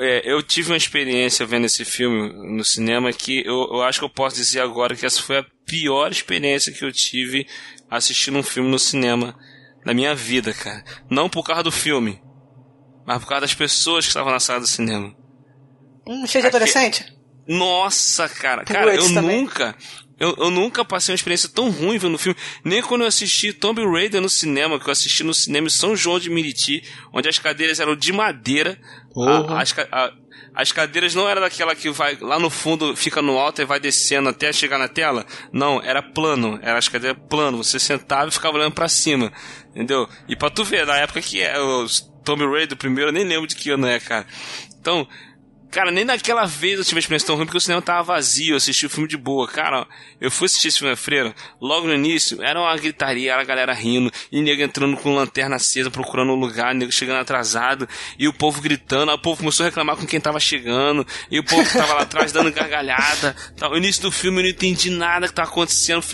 É, 0.00 0.22
eu 0.24 0.42
tive 0.42 0.70
uma 0.70 0.76
experiência 0.76 1.46
vendo 1.46 1.66
esse 1.66 1.84
filme 1.84 2.32
no 2.56 2.64
cinema 2.64 3.12
que 3.12 3.46
eu, 3.46 3.68
eu 3.72 3.82
acho 3.82 4.00
que 4.00 4.04
eu 4.04 4.10
posso 4.10 4.36
dizer 4.36 4.60
agora 4.60 4.96
que 4.96 5.06
essa 5.06 5.22
foi 5.22 5.38
a 5.38 5.46
pior 5.64 6.10
experiência 6.10 6.72
que 6.72 6.84
eu 6.84 6.92
tive 6.92 7.46
assistindo 7.88 8.38
um 8.38 8.42
filme 8.42 8.68
no 8.68 8.78
cinema 8.78 9.36
na 9.84 9.94
minha 9.94 10.14
vida, 10.14 10.52
cara. 10.52 10.82
Não 11.08 11.28
por 11.28 11.44
causa 11.44 11.62
do 11.62 11.70
filme, 11.70 12.20
mas 13.06 13.18
por 13.18 13.28
causa 13.28 13.42
das 13.42 13.54
pessoas 13.54 14.04
que 14.04 14.10
estavam 14.10 14.32
na 14.32 14.40
sala 14.40 14.60
do 14.60 14.66
cinema. 14.66 15.14
Hum, 16.06 16.26
cheio 16.26 16.42
de 16.42 16.48
adolescente? 16.48 17.14
Nossa, 17.46 18.28
cara. 18.28 18.64
Cara, 18.64 18.94
eu 18.94 19.12
também. 19.12 19.42
nunca. 19.42 19.76
Eu, 20.18 20.34
eu 20.38 20.50
nunca 20.50 20.84
passei 20.84 21.12
uma 21.12 21.16
experiência 21.16 21.48
tão 21.48 21.70
ruim 21.70 21.98
vendo 21.98 22.16
filme. 22.16 22.38
Nem 22.64 22.80
quando 22.80 23.00
eu 23.02 23.08
assisti 23.08 23.52
Tomb 23.52 23.84
Raider 23.84 24.20
no 24.20 24.28
cinema, 24.28 24.78
que 24.78 24.88
eu 24.88 24.92
assisti 24.92 25.24
no 25.24 25.34
cinema 25.34 25.66
em 25.66 25.70
São 25.70 25.96
João 25.96 26.20
de 26.20 26.30
Meriti, 26.30 26.82
onde 27.12 27.28
as 27.28 27.38
cadeiras 27.38 27.80
eram 27.80 27.96
de 27.96 28.12
madeira. 28.12 28.78
A, 29.16 29.60
as, 29.60 29.74
a, 29.90 30.12
as 30.54 30.70
cadeiras 30.70 31.14
não 31.14 31.28
eram 31.28 31.42
daquela 31.42 31.74
que 31.74 31.90
vai 31.90 32.16
lá 32.20 32.38
no 32.38 32.48
fundo, 32.48 32.94
fica 32.94 33.20
no 33.20 33.36
alto 33.38 33.60
e 33.60 33.64
vai 33.64 33.80
descendo 33.80 34.28
até 34.28 34.52
chegar 34.52 34.78
na 34.78 34.86
tela. 34.86 35.26
Não, 35.52 35.82
era 35.82 36.00
plano. 36.00 36.60
Era 36.62 36.78
as 36.78 36.88
cadeiras 36.88 37.20
plano. 37.28 37.62
Você 37.62 37.80
sentava 37.80 38.28
e 38.28 38.32
ficava 38.32 38.56
olhando 38.56 38.74
para 38.74 38.88
cima. 38.88 39.32
Entendeu? 39.70 40.08
E 40.28 40.36
pra 40.36 40.48
tu 40.48 40.62
ver, 40.62 40.86
na 40.86 40.96
época 40.96 41.20
que 41.20 41.42
é 41.42 41.58
o 41.58 41.86
Tomb 42.24 42.46
Raider, 42.46 42.74
o 42.74 42.76
primeiro, 42.76 43.10
eu 43.10 43.12
nem 43.12 43.24
lembro 43.24 43.48
de 43.48 43.56
que 43.56 43.70
ano 43.70 43.86
é, 43.86 43.98
cara. 43.98 44.26
Então, 44.80 45.08
Cara, 45.74 45.90
nem 45.90 46.04
naquela 46.04 46.46
vez 46.46 46.78
eu 46.78 46.84
tive 46.84 46.98
a 46.98 47.00
experiência 47.00 47.26
tão 47.26 47.34
ruim 47.34 47.46
porque 47.46 47.58
o 47.58 47.60
cinema 47.60 47.82
tava 47.82 48.14
vazio, 48.14 48.52
eu 48.52 48.56
assisti 48.58 48.86
o 48.86 48.88
filme 48.90 49.08
de 49.08 49.16
boa. 49.16 49.48
Cara, 49.48 49.84
eu 50.20 50.30
fui 50.30 50.46
assistir 50.46 50.68
esse 50.68 50.78
filme 50.78 50.92
na 50.92 50.96
freira, 50.96 51.34
logo 51.60 51.88
no 51.88 51.94
início, 51.94 52.40
era 52.40 52.60
uma 52.60 52.76
gritaria, 52.76 53.32
era 53.32 53.42
a 53.42 53.44
galera 53.44 53.72
rindo, 53.72 54.08
e 54.30 54.40
nego 54.40 54.62
entrando 54.62 54.96
com 54.96 55.12
lanterna 55.16 55.56
acesa, 55.56 55.90
procurando 55.90 56.30
um 56.30 56.36
lugar, 56.36 56.72
nego 56.76 56.92
chegando 56.92 57.18
atrasado, 57.18 57.88
e 58.16 58.28
o 58.28 58.32
povo 58.32 58.60
gritando, 58.60 59.10
aí 59.10 59.16
o 59.16 59.20
povo 59.20 59.38
começou 59.38 59.64
a 59.64 59.68
reclamar 59.68 59.96
com 59.96 60.06
quem 60.06 60.20
tava 60.20 60.38
chegando, 60.38 61.04
e 61.28 61.40
o 61.40 61.44
povo 61.44 61.68
que 61.68 61.76
tava 61.76 61.94
lá 61.94 62.02
atrás 62.02 62.30
dando 62.30 62.52
gargalhada. 62.52 63.34
O 63.68 63.76
início 63.76 64.02
do 64.02 64.12
filme 64.12 64.38
eu 64.38 64.42
não 64.44 64.50
entendi 64.50 64.90
nada 64.90 65.26
que 65.26 65.34
tava 65.34 65.48
acontecendo, 65.48 66.04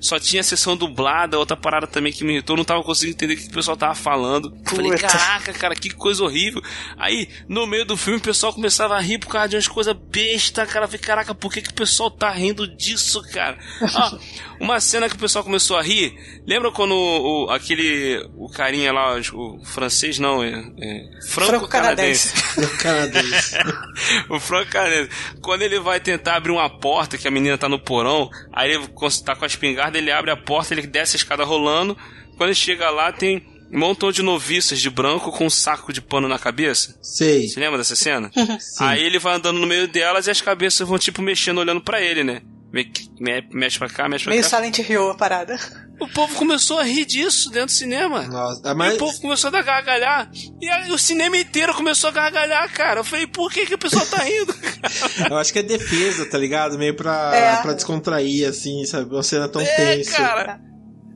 só 0.00 0.18
tinha 0.18 0.40
a 0.40 0.44
sessão 0.44 0.76
dublada, 0.76 1.38
outra 1.38 1.56
parada 1.56 1.86
também 1.86 2.12
que 2.12 2.24
me 2.24 2.34
irritou, 2.34 2.58
não 2.58 2.64
tava 2.64 2.82
conseguindo 2.82 3.16
entender 3.16 3.34
o 3.34 3.36
que 3.38 3.48
o 3.48 3.54
pessoal 3.54 3.74
tava 3.74 3.94
falando. 3.94 4.54
Falei, 4.66 4.92
caraca, 4.98 5.54
cara, 5.54 5.74
que 5.74 5.88
coisa 5.88 6.22
horrível. 6.22 6.62
Aí, 6.98 7.26
no 7.48 7.66
meio 7.66 7.86
do 7.86 7.96
filme, 7.96 8.18
o 8.18 8.22
pessoal 8.22 8.52
começava 8.52 8.97
a 8.98 9.00
rir 9.00 9.18
por 9.18 9.28
causa 9.28 9.48
de 9.48 9.56
umas 9.56 9.68
coisas 9.68 9.94
besta, 9.94 10.66
cara. 10.66 10.84
Eu 10.84 10.88
falei, 10.88 11.00
caraca, 11.00 11.34
por 11.34 11.52
que, 11.52 11.62
que 11.62 11.70
o 11.70 11.74
pessoal 11.74 12.10
tá 12.10 12.30
rindo 12.30 12.66
disso, 12.66 13.22
cara? 13.32 13.56
Ah, 13.82 14.18
uma 14.60 14.80
cena 14.80 15.08
que 15.08 15.14
o 15.14 15.18
pessoal 15.18 15.44
começou 15.44 15.76
a 15.76 15.82
rir. 15.82 16.14
Lembra 16.46 16.70
quando 16.72 16.92
o, 16.92 17.46
o 17.46 17.50
aquele. 17.50 18.28
O 18.36 18.48
carinha 18.48 18.92
lá, 18.92 19.18
o 19.32 19.64
francês 19.64 20.18
não, 20.18 20.42
é. 20.42 20.50
é 20.80 21.08
franco-canadense. 21.28 22.36
Franco-canadense. 22.36 23.56
o 24.28 24.40
franco-canadense. 24.40 25.10
Quando 25.40 25.62
ele 25.62 25.78
vai 25.78 26.00
tentar 26.00 26.36
abrir 26.36 26.52
uma 26.52 26.68
porta, 26.68 27.16
que 27.16 27.28
a 27.28 27.30
menina 27.30 27.56
tá 27.56 27.68
no 27.68 27.78
porão, 27.78 28.30
aí 28.52 28.72
ele 28.72 28.88
tá 29.24 29.36
com 29.36 29.44
a 29.44 29.46
espingarda, 29.46 29.96
ele 29.96 30.10
abre 30.10 30.30
a 30.30 30.36
porta, 30.36 30.74
ele 30.74 30.86
desce 30.86 31.16
a 31.16 31.18
escada 31.18 31.44
rolando. 31.44 31.96
Quando 32.36 32.50
ele 32.50 32.54
chega 32.54 32.90
lá, 32.90 33.12
tem 33.12 33.57
um 33.72 33.78
montão 33.78 34.10
de 34.10 34.22
noviças 34.22 34.80
de 34.80 34.90
branco 34.90 35.30
com 35.30 35.46
um 35.46 35.50
saco 35.50 35.92
de 35.92 36.00
pano 36.00 36.28
na 36.28 36.38
cabeça. 36.38 36.98
Sei. 37.02 37.48
Você 37.48 37.60
lembra 37.60 37.78
dessa 37.78 37.96
cena? 37.96 38.30
Aí 38.80 39.02
ele 39.02 39.18
vai 39.18 39.36
andando 39.36 39.58
no 39.58 39.66
meio 39.66 39.86
delas 39.88 40.26
e 40.26 40.30
as 40.30 40.40
cabeças 40.40 40.86
vão, 40.86 40.98
tipo, 40.98 41.22
mexendo, 41.22 41.58
olhando 41.58 41.80
para 41.80 42.00
ele, 42.00 42.24
né? 42.24 42.42
Me, 42.72 42.90
me, 43.18 43.48
mexe 43.50 43.78
pra 43.78 43.88
cá, 43.88 44.08
mexe 44.08 44.24
pra 44.24 44.30
Meio 44.30 44.42
cá. 44.42 44.60
Meio 44.60 44.74
Silent 44.74 44.90
Hill 44.90 45.10
a 45.10 45.14
parada. 45.14 45.58
O 45.98 46.06
povo 46.06 46.34
começou 46.36 46.78
a 46.78 46.84
rir 46.84 47.06
disso 47.06 47.50
dentro 47.50 47.68
do 47.68 47.72
cinema. 47.72 48.22
Nossa, 48.24 48.74
mas... 48.74 48.92
E 48.92 48.96
o 48.96 48.98
povo 48.98 49.20
começou 49.20 49.48
a 49.48 49.62
gargalhar. 49.62 50.30
E 50.60 50.68
aí, 50.68 50.90
o 50.92 50.98
cinema 50.98 51.36
inteiro 51.36 51.74
começou 51.74 52.08
a 52.08 52.12
gargalhar, 52.12 52.70
cara. 52.72 53.00
Eu 53.00 53.04
falei, 53.04 53.26
por 53.26 53.50
que, 53.50 53.64
que 53.64 53.74
o 53.74 53.78
pessoal 53.78 54.04
tá 54.06 54.22
rindo? 54.22 54.54
Eu 55.30 55.38
acho 55.38 55.52
que 55.52 55.58
é 55.60 55.62
defesa, 55.62 56.26
tá 56.26 56.36
ligado? 56.36 56.78
Meio 56.78 56.94
pra, 56.94 57.34
é. 57.34 57.62
pra 57.62 57.72
descontrair, 57.72 58.46
assim, 58.46 58.84
sabe? 58.84 59.12
Uma 59.12 59.22
cena 59.22 59.48
tão 59.48 59.62
é, 59.62 59.96
tensa. 59.96 60.16
cara. 60.16 60.60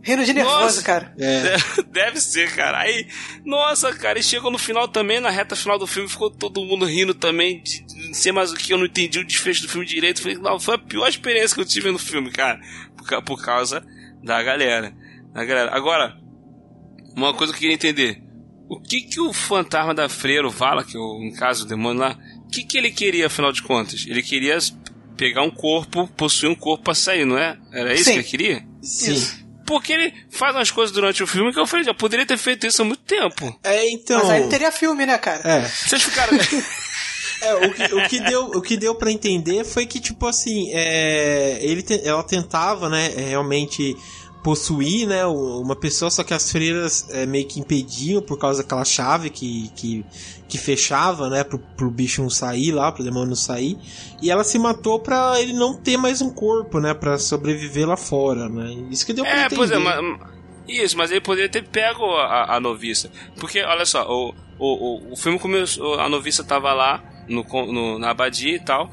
Rindo 0.03 0.25
de 0.25 0.33
nervoso, 0.33 0.61
nossa, 0.61 0.83
cara. 0.83 1.15
É. 1.17 1.57
Deve 1.93 2.21
ser, 2.21 2.53
cara. 2.55 2.81
Aí, 2.81 3.07
nossa, 3.45 3.93
cara, 3.95 4.19
e 4.19 4.23
chegou 4.23 4.51
no 4.51 4.59
final 4.59 4.89
também, 4.89 5.21
na 5.21 5.31
reta 5.31 5.55
final 5.55 5.79
do 5.79 5.87
filme, 5.87 6.09
ficou 6.09 6.29
todo 6.29 6.65
mundo 6.65 6.85
rindo 6.85 7.15
também. 7.15 7.63
De, 7.63 7.85
não 8.09 8.15
sei 8.15 8.33
mais 8.33 8.51
o 8.51 8.57
que, 8.57 8.73
eu 8.73 8.79
não 8.79 8.87
entendi 8.87 9.21
o 9.21 9.27
desfecho 9.27 9.63
do 9.63 9.69
filme 9.69 9.87
direito. 9.87 10.21
Falei, 10.21 10.37
não, 10.39 10.59
foi 10.59 10.75
a 10.75 10.79
pior 10.79 11.09
experiência 11.09 11.55
que 11.55 11.61
eu 11.61 11.65
tive 11.65 11.91
no 11.93 11.99
filme, 11.99 12.33
cara. 12.33 12.61
Por, 12.97 13.23
por 13.23 13.45
causa 13.45 13.85
da 14.23 14.43
galera. 14.43 14.93
Da 15.33 15.45
galera. 15.45 15.75
Agora, 15.75 16.19
uma 17.17 17.33
coisa 17.33 17.53
que 17.53 17.59
eu 17.59 17.61
queria 17.61 17.75
entender. 17.75 18.21
O 18.69 18.81
que 18.81 19.03
que 19.03 19.21
o 19.21 19.33
fantasma 19.33 19.95
da 19.95 20.09
freira, 20.09 20.47
o 20.47 20.51
Vala, 20.51 20.83
que 20.83 20.97
é 20.97 21.01
o, 21.01 21.21
no 21.21 21.33
caso 21.35 21.65
o 21.65 21.69
demônio 21.69 22.01
lá, 22.01 22.19
o 22.45 22.49
que 22.49 22.65
que 22.65 22.77
ele 22.77 22.91
queria, 22.91 23.27
afinal 23.27 23.53
de 23.53 23.63
contas? 23.63 24.05
Ele 24.09 24.23
queria 24.23 24.59
pegar 25.17 25.43
um 25.43 25.51
corpo, 25.51 26.09
possuir 26.17 26.51
um 26.51 26.55
corpo 26.55 26.85
pra 26.85 26.95
sair, 26.95 27.25
não 27.25 27.39
é? 27.39 27.57
Era 27.71 27.95
isso 27.95 28.05
Sim. 28.05 28.13
que 28.13 28.19
ele 28.19 28.29
queria? 28.29 28.67
Sim. 28.81 29.13
Isso. 29.13 29.42
Porque 29.67 29.93
ele 29.93 30.13
faz 30.31 30.55
umas 30.55 30.71
coisas 30.71 30.95
durante 30.95 31.23
o 31.23 31.27
filme 31.27 31.53
que 31.53 31.59
eu 31.59 31.67
falei, 31.67 31.85
já 31.85 31.95
poderia 31.95 32.27
ter 32.27 32.37
feito 32.37 32.67
isso 32.67 32.83
há 32.83 32.85
muito 32.85 33.03
tempo. 33.03 33.59
É, 33.63 33.89
então. 33.91 34.19
Mas 34.19 34.31
aí 34.31 34.49
teria 34.49 34.73
filme, 34.73 35.07
né, 35.07 35.19
cara? 35.19 35.43
É. 35.49 35.61
Vocês 35.69 36.03
ficaram. 36.03 36.37
É, 37.43 37.55
o 37.55 37.73
que, 37.73 37.95
o 37.95 38.09
que 38.09 38.21
deu, 38.21 38.45
o 38.45 38.63
que 38.63 38.77
deu 38.77 38.95
para 38.95 39.11
entender 39.11 39.65
foi 39.65 39.85
que, 39.85 39.99
tipo 39.99 40.29
assim, 40.29 40.71
é, 40.73 41.59
ele 41.61 41.83
te, 41.83 42.01
ela 42.07 42.23
tentava, 42.23 42.89
né, 42.89 43.09
realmente 43.09 43.97
possuir, 44.43 45.07
né, 45.07 45.25
uma 45.25 45.77
pessoa, 45.77 46.11
só 46.11 46.25
que 46.25 46.35
as 46.35 46.51
freiras 46.51 47.09
é, 47.11 47.25
meio 47.25 47.47
que 47.47 47.61
impediam 47.61 48.21
por 48.21 48.39
causa 48.39 48.63
daquela 48.63 48.85
chave 48.85 49.31
que, 49.31 49.71
que, 49.77 50.05
que 50.49 50.59
fechava, 50.59 51.31
né, 51.31 51.45
pro, 51.45 51.59
pro 51.59 51.91
bicho 51.91 52.23
não 52.23 52.31
sair 52.31 52.73
lá, 52.73 52.91
pro 52.91 53.05
demônio 53.05 53.29
não 53.29 53.37
sair. 53.37 53.79
E 54.21 54.31
ela 54.31 54.43
se 54.43 54.59
matou 54.59 54.99
pra 54.99 55.41
ele 55.41 55.53
não 55.53 55.75
ter 55.75 55.97
mais 55.97 56.21
um 56.21 56.31
corpo, 56.31 56.81
né, 56.81 56.93
pra 56.93 57.19
sobreviver 57.19 57.87
lá 57.87 57.97
fora, 57.97 58.49
né. 58.49 58.73
Isso 58.91 59.07
que 59.07 59.13
deu 59.13 59.25
pra 59.25 59.33
é, 59.33 59.47
entender. 59.47 59.57
Pois 59.57 59.71
é, 59.71 59.79
mas, 59.79 60.21
isso, 60.67 60.97
mas 60.99 61.11
ele 61.11 61.21
poderia 61.21 61.49
ter 61.49 61.63
pego 61.63 62.05
a, 62.05 62.57
a 62.57 62.61
noviça. 62.61 63.11
Porque, 63.39 63.63
olha 63.63 63.87
só, 63.87 64.05
o, 64.11 64.35
o, 64.59 65.13
o, 65.13 65.17
filme 65.17 65.39
começou, 65.39 66.01
a 66.01 66.09
noviça 66.09 66.43
tava 66.43 66.73
lá 66.73 67.03
no, 67.29 67.45
no, 67.73 67.99
na 67.99 68.11
abadia 68.11 68.57
e 68.57 68.61
tal. 68.61 68.91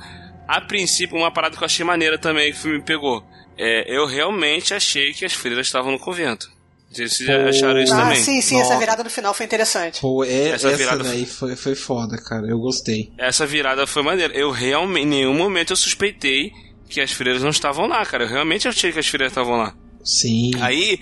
A 0.48 0.62
princípio, 0.62 1.18
uma 1.18 1.32
parada 1.32 1.56
que 1.56 1.64
eu 1.64 1.66
achei 1.66 1.86
maneira 1.86 2.18
também, 2.18 2.52
que 2.52 2.58
o 2.58 2.62
filme 2.62 2.82
pegou 2.82 3.24
é, 3.60 3.94
eu 3.94 4.06
realmente 4.06 4.74
achei 4.74 5.12
que 5.14 5.26
as 5.26 5.34
freiras 5.34 5.68
estavam 5.68 5.92
no 5.92 6.00
convento. 6.00 6.50
Vocês 6.90 7.18
Pô. 7.18 7.32
acharam 7.50 7.82
isso 7.82 7.94
ah, 7.94 8.04
também? 8.04 8.16
Sim, 8.16 8.42
sim, 8.42 8.58
Nossa. 8.58 8.72
essa 8.72 8.80
virada 8.80 9.04
no 9.04 9.10
final 9.10 9.34
foi 9.34 9.46
interessante. 9.46 10.00
Pô, 10.00 10.24
é, 10.24 10.50
essa, 10.50 10.70
essa 10.70 10.78
virada 10.78 11.04
daí 11.04 11.26
foi, 11.26 11.56
foi 11.58 11.76
foda, 11.76 12.18
cara. 12.18 12.48
Eu 12.48 12.58
gostei. 12.58 13.12
Essa 13.18 13.46
virada 13.46 13.86
foi 13.86 14.02
maneira. 14.02 14.34
Eu 14.34 14.50
realmente, 14.50 15.04
em 15.04 15.10
nenhum 15.10 15.34
momento 15.34 15.74
eu 15.74 15.76
suspeitei 15.76 16.54
que 16.88 17.02
as 17.02 17.12
freiras 17.12 17.44
não 17.44 17.50
estavam 17.50 17.86
lá, 17.86 18.04
cara. 18.06 18.24
Eu 18.24 18.30
realmente 18.30 18.68
achei 18.68 18.94
que 18.94 19.00
as 19.00 19.08
freiras 19.08 19.32
estavam 19.32 19.58
lá. 19.58 19.76
Sim. 20.04 20.52
Aí, 20.62 21.00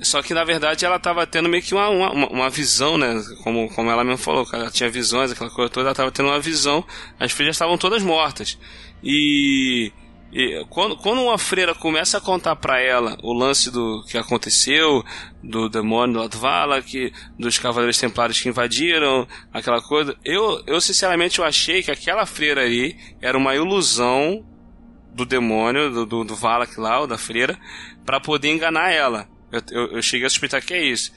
só 0.00 0.22
que 0.22 0.32
na 0.32 0.42
verdade 0.42 0.86
ela 0.86 0.98
tava 0.98 1.24
tendo 1.26 1.50
meio 1.50 1.62
que 1.62 1.74
uma, 1.74 1.90
uma, 1.90 2.28
uma 2.28 2.50
visão, 2.50 2.96
né? 2.96 3.22
Como, 3.44 3.68
como 3.74 3.90
ela 3.90 4.02
mesmo 4.02 4.18
falou, 4.18 4.44
cara. 4.46 4.64
Ela 4.64 4.72
tinha 4.72 4.88
visões, 4.90 5.30
aquela 5.30 5.50
coisa 5.50 5.70
toda. 5.70 5.86
Ela 5.88 5.94
tava 5.94 6.10
tendo 6.10 6.30
uma 6.30 6.40
visão. 6.40 6.82
As 7.20 7.30
freiras 7.30 7.54
estavam 7.54 7.78
todas 7.78 8.02
mortas. 8.02 8.58
E 9.04 9.92
e 10.32 10.64
quando, 10.70 10.96
quando 10.96 11.20
uma 11.22 11.36
freira 11.38 11.74
começa 11.74 12.18
a 12.18 12.20
contar 12.20 12.54
para 12.56 12.80
ela 12.80 13.18
o 13.22 13.32
lance 13.32 13.70
do 13.70 14.04
que 14.04 14.16
aconteceu, 14.16 15.04
do 15.42 15.68
demônio 15.68 16.14
do 16.14 16.22
Atvala, 16.22 16.80
que 16.80 17.12
dos 17.36 17.58
cavaleiros 17.58 17.98
templários 17.98 18.40
que 18.40 18.48
invadiram, 18.48 19.26
aquela 19.52 19.82
coisa, 19.82 20.16
eu, 20.24 20.62
eu 20.66 20.80
sinceramente 20.80 21.40
eu 21.40 21.44
achei 21.44 21.82
que 21.82 21.90
aquela 21.90 22.24
freira 22.26 22.62
aí 22.62 22.96
era 23.20 23.36
uma 23.36 23.56
ilusão 23.56 24.44
do 25.12 25.26
demônio, 25.26 25.90
do, 25.90 26.06
do, 26.06 26.24
do 26.24 26.36
Valak 26.36 26.78
lá, 26.78 27.00
ou 27.00 27.06
da 27.08 27.18
freira, 27.18 27.58
para 28.06 28.20
poder 28.20 28.50
enganar 28.50 28.92
ela. 28.92 29.28
Eu, 29.50 29.62
eu, 29.70 29.92
eu 29.96 30.02
cheguei 30.02 30.26
a 30.26 30.30
suspeitar 30.30 30.64
que 30.64 30.72
é 30.72 30.82
isso. 30.84 31.12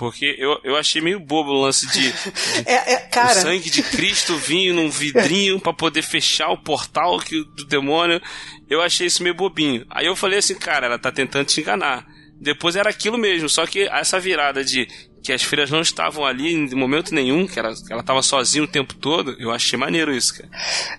Porque 0.00 0.34
eu, 0.38 0.58
eu 0.64 0.78
achei 0.78 1.02
meio 1.02 1.20
bobo 1.20 1.50
o 1.50 1.60
lance 1.60 1.86
de, 1.88 2.10
de 2.10 2.14
é, 2.64 2.94
é, 2.94 2.96
cara... 3.00 3.38
o 3.38 3.42
sangue 3.42 3.68
de 3.68 3.82
Cristo 3.82 4.34
vir 4.34 4.72
num 4.72 4.88
vidrinho 4.88 5.60
para 5.60 5.74
poder 5.74 6.00
fechar 6.00 6.48
o 6.48 6.56
portal 6.56 7.18
que, 7.18 7.44
do 7.44 7.66
demônio. 7.66 8.18
Eu 8.66 8.80
achei 8.80 9.06
isso 9.06 9.22
meio 9.22 9.34
bobinho. 9.34 9.84
Aí 9.90 10.06
eu 10.06 10.16
falei 10.16 10.38
assim, 10.38 10.54
cara, 10.54 10.86
ela 10.86 10.98
tá 10.98 11.12
tentando 11.12 11.44
te 11.44 11.60
enganar. 11.60 12.06
Depois 12.40 12.76
era 12.76 12.88
aquilo 12.88 13.18
mesmo, 13.18 13.46
só 13.46 13.66
que 13.66 13.82
essa 13.88 14.18
virada 14.18 14.64
de 14.64 14.88
que 15.22 15.34
as 15.34 15.42
filhas 15.42 15.70
não 15.70 15.82
estavam 15.82 16.24
ali 16.24 16.54
em 16.54 16.74
momento 16.74 17.14
nenhum, 17.14 17.46
que 17.46 17.58
ela, 17.58 17.74
ela 17.90 18.02
tava 18.02 18.22
sozinha 18.22 18.64
o 18.64 18.66
tempo 18.66 18.94
todo, 18.94 19.36
eu 19.38 19.52
achei 19.52 19.78
maneiro 19.78 20.14
isso, 20.14 20.38
cara. 20.38 20.48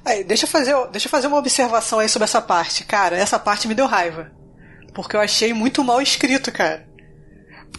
Aí, 0.05 0.23
deixa, 0.23 0.45
eu 0.45 0.47
fazer, 0.47 0.75
deixa 0.91 1.07
eu 1.07 1.09
fazer 1.09 1.25
uma 1.25 1.39
observação 1.39 1.97
aí 1.97 2.07
sobre 2.07 2.25
essa 2.25 2.39
parte. 2.39 2.83
Cara, 2.83 3.17
essa 3.17 3.39
parte 3.39 3.67
me 3.67 3.73
deu 3.73 3.87
raiva. 3.87 4.31
Porque 4.93 5.15
eu 5.15 5.19
achei 5.19 5.53
muito 5.53 5.83
mal 5.83 5.99
escrito, 5.99 6.51
cara. 6.51 6.90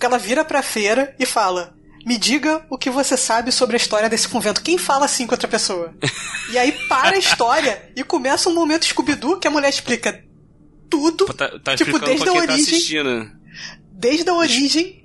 Porque 0.03 0.07
ela 0.13 0.19
vira 0.19 0.45
pra 0.45 0.65
feira 0.65 1.15
e 1.17 1.25
fala: 1.25 1.77
Me 2.05 2.19
diga 2.19 2.67
o 2.69 2.77
que 2.77 2.91
você 2.91 3.17
sabe 3.17 3.53
sobre 3.53 3.77
a 3.77 3.79
história 3.79 4.09
desse 4.09 4.27
convento. 4.27 4.61
Quem 4.61 4.77
fala 4.77 5.05
assim 5.05 5.29
com 5.29 5.35
outra 5.35 5.47
pessoa? 5.47 5.95
e 6.51 6.59
aí 6.59 6.73
para 6.89 7.15
a 7.15 7.19
história 7.19 7.89
e 7.95 8.03
começa 8.03 8.49
um 8.49 8.55
momento 8.55 8.85
Scooby-Doo 8.85 9.39
que 9.39 9.47
a 9.47 9.51
mulher 9.51 9.69
explica 9.69 10.21
tudo. 10.91 11.27
Tá, 11.27 11.57
tá 11.61 11.77
tipo, 11.77 12.01
desde 12.01 12.29
a 12.29 12.33
tá 12.33 12.33
origem. 12.33 13.05
Tá 13.05 13.33
desde 13.93 14.29
a 14.29 14.35
origem 14.35 15.05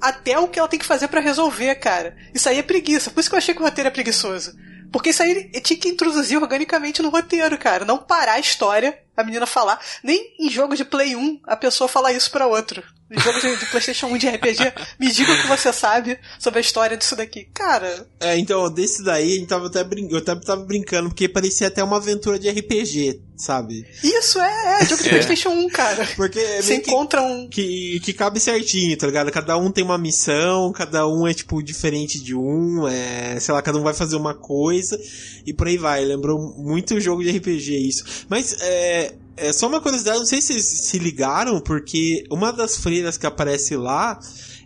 até 0.00 0.38
o 0.38 0.46
que 0.46 0.60
ela 0.60 0.68
tem 0.68 0.78
que 0.78 0.86
fazer 0.86 1.08
para 1.08 1.20
resolver, 1.20 1.74
cara. 1.74 2.16
Isso 2.32 2.48
aí 2.48 2.58
é 2.58 2.62
preguiça. 2.62 3.10
Por 3.10 3.18
isso 3.18 3.28
que 3.28 3.34
eu 3.34 3.38
achei 3.38 3.52
que 3.52 3.60
o 3.60 3.64
roteiro 3.64 3.88
é 3.88 3.90
preguiçoso. 3.90 4.54
Porque 4.92 5.10
isso 5.10 5.20
aí 5.20 5.50
tinha 5.62 5.80
que 5.80 5.88
introduzir 5.88 6.40
organicamente 6.40 7.02
no 7.02 7.10
roteiro, 7.10 7.58
cara. 7.58 7.84
Não 7.84 7.98
parar 7.98 8.34
a 8.34 8.38
história, 8.38 8.96
a 9.16 9.24
menina 9.24 9.46
falar. 9.46 9.80
Nem 10.00 10.36
em 10.38 10.48
jogo 10.48 10.76
de 10.76 10.84
Play 10.84 11.16
1 11.16 11.40
a 11.42 11.56
pessoa 11.56 11.88
falar 11.88 12.12
isso 12.12 12.30
para 12.30 12.46
outro 12.46 12.84
jogo 13.16 13.40
de, 13.40 13.56
de, 13.56 13.66
PlayStation 13.66 14.06
1 14.08 14.18
de 14.18 14.28
RPG, 14.28 14.72
me 14.98 15.10
diga 15.10 15.32
o 15.32 15.40
que 15.40 15.46
você 15.46 15.72
sabe 15.72 16.18
sobre 16.38 16.58
a 16.58 16.60
história 16.60 16.96
disso 16.96 17.16
daqui. 17.16 17.48
Cara. 17.54 18.06
É, 18.20 18.36
então, 18.36 18.70
desse 18.70 19.02
daí, 19.02 19.32
a 19.32 19.36
gente 19.36 19.46
tava 19.46 19.66
até 19.66 19.82
brin... 19.82 20.08
eu 20.10 20.18
até 20.18 20.34
tava 20.36 20.64
brincando, 20.64 21.08
porque 21.08 21.28
parecia 21.28 21.68
até 21.68 21.82
uma 21.82 21.96
aventura 21.96 22.38
de 22.38 22.50
RPG, 22.50 23.20
sabe? 23.36 23.86
Isso, 24.04 24.38
é, 24.40 24.82
é 24.82 24.84
jogo 24.84 25.02
de 25.02 25.08
é. 25.08 25.12
PlayStation 25.12 25.50
1, 25.50 25.68
cara. 25.68 26.06
Porque 26.16 26.40
você 26.60 26.76
encontra 26.76 27.22
um. 27.22 27.48
Que, 27.48 27.98
que 28.00 28.12
cabe 28.12 28.38
certinho, 28.40 28.96
tá 28.96 29.06
ligado? 29.06 29.30
Cada 29.30 29.56
um 29.56 29.70
tem 29.70 29.84
uma 29.84 29.96
missão, 29.96 30.70
cada 30.72 31.08
um 31.08 31.26
é, 31.26 31.32
tipo, 31.32 31.62
diferente 31.62 32.22
de 32.22 32.34
um, 32.34 32.86
é, 32.86 33.40
sei 33.40 33.54
lá, 33.54 33.62
cada 33.62 33.78
um 33.78 33.82
vai 33.82 33.94
fazer 33.94 34.16
uma 34.16 34.34
coisa, 34.34 34.98
e 35.46 35.54
por 35.54 35.66
aí 35.66 35.78
vai. 35.78 36.04
Lembrou 36.04 36.38
muito 36.58 36.94
o 36.94 37.00
jogo 37.00 37.22
de 37.22 37.30
RPG 37.30 37.88
isso. 37.88 38.26
Mas, 38.28 38.56
é 38.60 39.14
é 39.38 39.52
só 39.52 39.66
uma 39.66 39.80
curiosidade, 39.80 40.18
não 40.18 40.26
sei 40.26 40.40
se 40.40 40.60
se 40.60 40.98
ligaram, 40.98 41.60
porque 41.60 42.24
uma 42.30 42.52
das 42.52 42.76
freiras 42.76 43.16
que 43.16 43.26
aparece 43.26 43.76
lá 43.76 44.18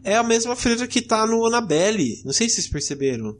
é 0.04 0.16
a 0.16 0.22
mesma 0.22 0.56
freira 0.56 0.86
que 0.86 1.00
tá 1.00 1.26
no 1.26 1.46
Annabelle. 1.46 2.22
Não 2.24 2.32
sei 2.32 2.48
se 2.48 2.56
vocês 2.56 2.68
perceberam. 2.68 3.36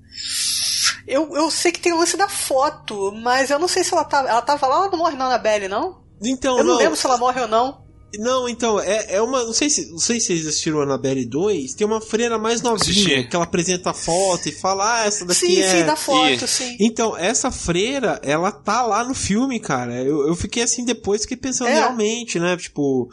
Eu, 1.06 1.34
eu 1.34 1.50
sei 1.50 1.72
que 1.72 1.80
tem 1.80 1.92
o 1.92 1.98
lance 1.98 2.16
da 2.16 2.28
foto, 2.28 3.12
mas 3.12 3.50
eu 3.50 3.58
não 3.58 3.68
sei 3.68 3.82
se 3.82 3.92
ela 3.92 4.04
tava. 4.04 4.28
Ela 4.28 4.42
tava 4.42 4.66
lá 4.66 4.84
ou 4.84 4.90
não 4.90 4.98
morre 4.98 5.16
na 5.16 5.26
Annabelle, 5.26 5.68
não? 5.68 6.02
Então, 6.22 6.56
eu 6.58 6.64
não, 6.64 6.74
não 6.74 6.78
lembro 6.78 6.96
se 6.96 7.04
ela 7.04 7.18
morre 7.18 7.40
ou 7.40 7.48
não. 7.48 7.82
Não, 8.18 8.48
então, 8.48 8.78
é, 8.78 9.14
é 9.14 9.22
uma. 9.22 9.44
Não 9.44 9.52
sei, 9.52 9.70
se, 9.70 9.90
não 9.90 9.98
sei 9.98 10.20
se 10.20 10.26
vocês 10.26 10.46
assistiram 10.46 10.80
Annabelle 10.80 11.24
2. 11.24 11.74
Tem 11.74 11.86
uma 11.86 12.00
freira 12.00 12.38
mais 12.38 12.60
novinha 12.60 13.26
que 13.26 13.34
ela 13.34 13.44
apresenta 13.44 13.90
a 13.90 13.94
foto 13.94 14.48
e 14.48 14.52
fala, 14.52 15.00
ah, 15.00 15.06
essa 15.06 15.24
daqui 15.24 15.46
sim, 15.46 15.60
é. 15.60 15.78
Sim, 15.78 15.86
da 15.86 15.96
foto, 15.96 16.46
sim. 16.46 16.76
Então, 16.78 17.16
essa 17.16 17.50
freira, 17.50 18.20
ela 18.22 18.52
tá 18.52 18.82
lá 18.82 19.02
no 19.02 19.14
filme, 19.14 19.58
cara. 19.58 20.02
Eu, 20.02 20.28
eu 20.28 20.36
fiquei 20.36 20.62
assim 20.62 20.84
depois, 20.84 21.22
fiquei 21.22 21.36
pensando 21.36 21.68
é. 21.68 21.74
realmente, 21.74 22.38
né? 22.38 22.56
Tipo. 22.56 23.10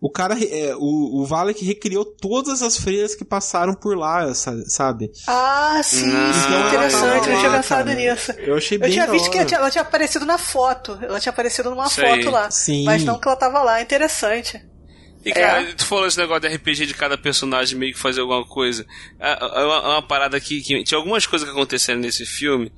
O 0.00 0.10
cara, 0.10 0.36
é, 0.38 0.74
o, 0.76 1.20
o 1.20 1.24
Valek 1.24 1.64
recriou 1.64 2.04
todas 2.04 2.62
as 2.62 2.76
freiras 2.76 3.14
que 3.14 3.24
passaram 3.24 3.74
por 3.74 3.96
lá, 3.96 4.34
sabe? 4.34 5.10
Ah, 5.26 5.80
sim, 5.82 6.06
então, 6.06 6.68
interessante, 6.68 7.28
eu 7.28 7.32
não 7.32 7.40
tinha 7.40 7.50
pensado 7.50 7.92
nisso. 7.92 8.32
Eu 8.32 8.56
achei 8.56 8.76
bem 8.76 8.88
Eu 8.88 8.92
tinha 8.92 9.06
visto 9.06 9.30
que 9.30 9.38
ela 9.38 9.46
tinha, 9.46 9.58
ela 9.58 9.70
tinha, 9.70 9.82
aparecido 9.82 10.26
na 10.26 10.36
foto, 10.36 10.98
ela 11.00 11.18
tinha 11.18 11.32
aparecido 11.32 11.70
numa 11.70 11.88
foto 11.88 12.30
lá, 12.30 12.50
sim. 12.50 12.84
mas 12.84 13.04
não 13.04 13.18
que 13.18 13.26
ela 13.26 13.36
tava 13.36 13.62
lá, 13.62 13.80
interessante. 13.80 14.62
E 15.24 15.32
cara, 15.32 15.62
é. 15.62 15.72
tu 15.72 15.84
falou 15.84 16.06
esse 16.06 16.18
negócio 16.18 16.48
de 16.48 16.54
RPG 16.54 16.86
de 16.86 16.94
cada 16.94 17.18
personagem 17.18 17.76
meio 17.76 17.92
que 17.92 17.98
fazer 17.98 18.20
alguma 18.20 18.46
coisa. 18.46 18.86
É, 19.18 19.32
é 19.32 19.64
uma, 19.64 19.76
é 19.76 19.88
uma 19.88 20.02
parada 20.02 20.36
aqui 20.36 20.60
que 20.60 20.84
tinha 20.84 20.98
algumas 20.98 21.26
coisas 21.26 21.48
que 21.48 21.52
aconteceram 21.52 21.98
nesse 21.98 22.24
filme 22.24 22.70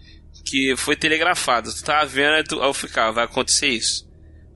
que 0.46 0.74
foi 0.76 0.96
telegrafado. 0.96 1.70
Tu 1.74 1.84
tava 1.84 2.06
vendo, 2.06 2.38
e 2.38 2.44
tu, 2.44 2.56
eu 2.56 2.72
ficava, 2.72 3.12
vai 3.12 3.24
acontecer 3.24 3.68
isso. 3.68 4.08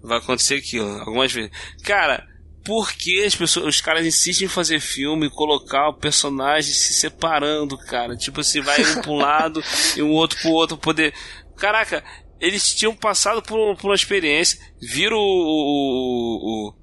Vai 0.02 0.16
acontecer 0.16 0.54
aquilo, 0.54 0.88
algumas 1.00 1.30
vezes. 1.32 1.50
Cara, 1.84 2.26
por 2.64 2.92
que 2.92 3.24
as 3.24 3.34
pessoas, 3.34 3.66
os 3.66 3.80
caras 3.80 4.06
insistem 4.06 4.46
em 4.46 4.48
fazer 4.48 4.80
filme 4.80 5.26
e 5.26 5.30
colocar 5.30 5.88
o 5.88 5.94
personagem 5.94 6.72
se 6.72 6.94
separando, 6.94 7.76
cara? 7.76 8.16
Tipo 8.16 8.40
assim, 8.40 8.60
vai 8.60 8.80
um 8.80 9.02
para 9.02 9.10
um 9.10 9.16
lado 9.18 9.62
e 9.96 10.02
um 10.02 10.10
outro 10.10 10.38
pro 10.40 10.50
outro 10.50 10.76
poder. 10.76 11.12
Caraca, 11.56 12.04
eles 12.40 12.74
tinham 12.74 12.94
passado 12.94 13.42
por, 13.42 13.76
por 13.76 13.88
uma 13.88 13.94
experiência, 13.94 14.58
viram 14.80 15.16
o, 15.16 15.20
o, 15.20 16.68
o, 16.68 16.74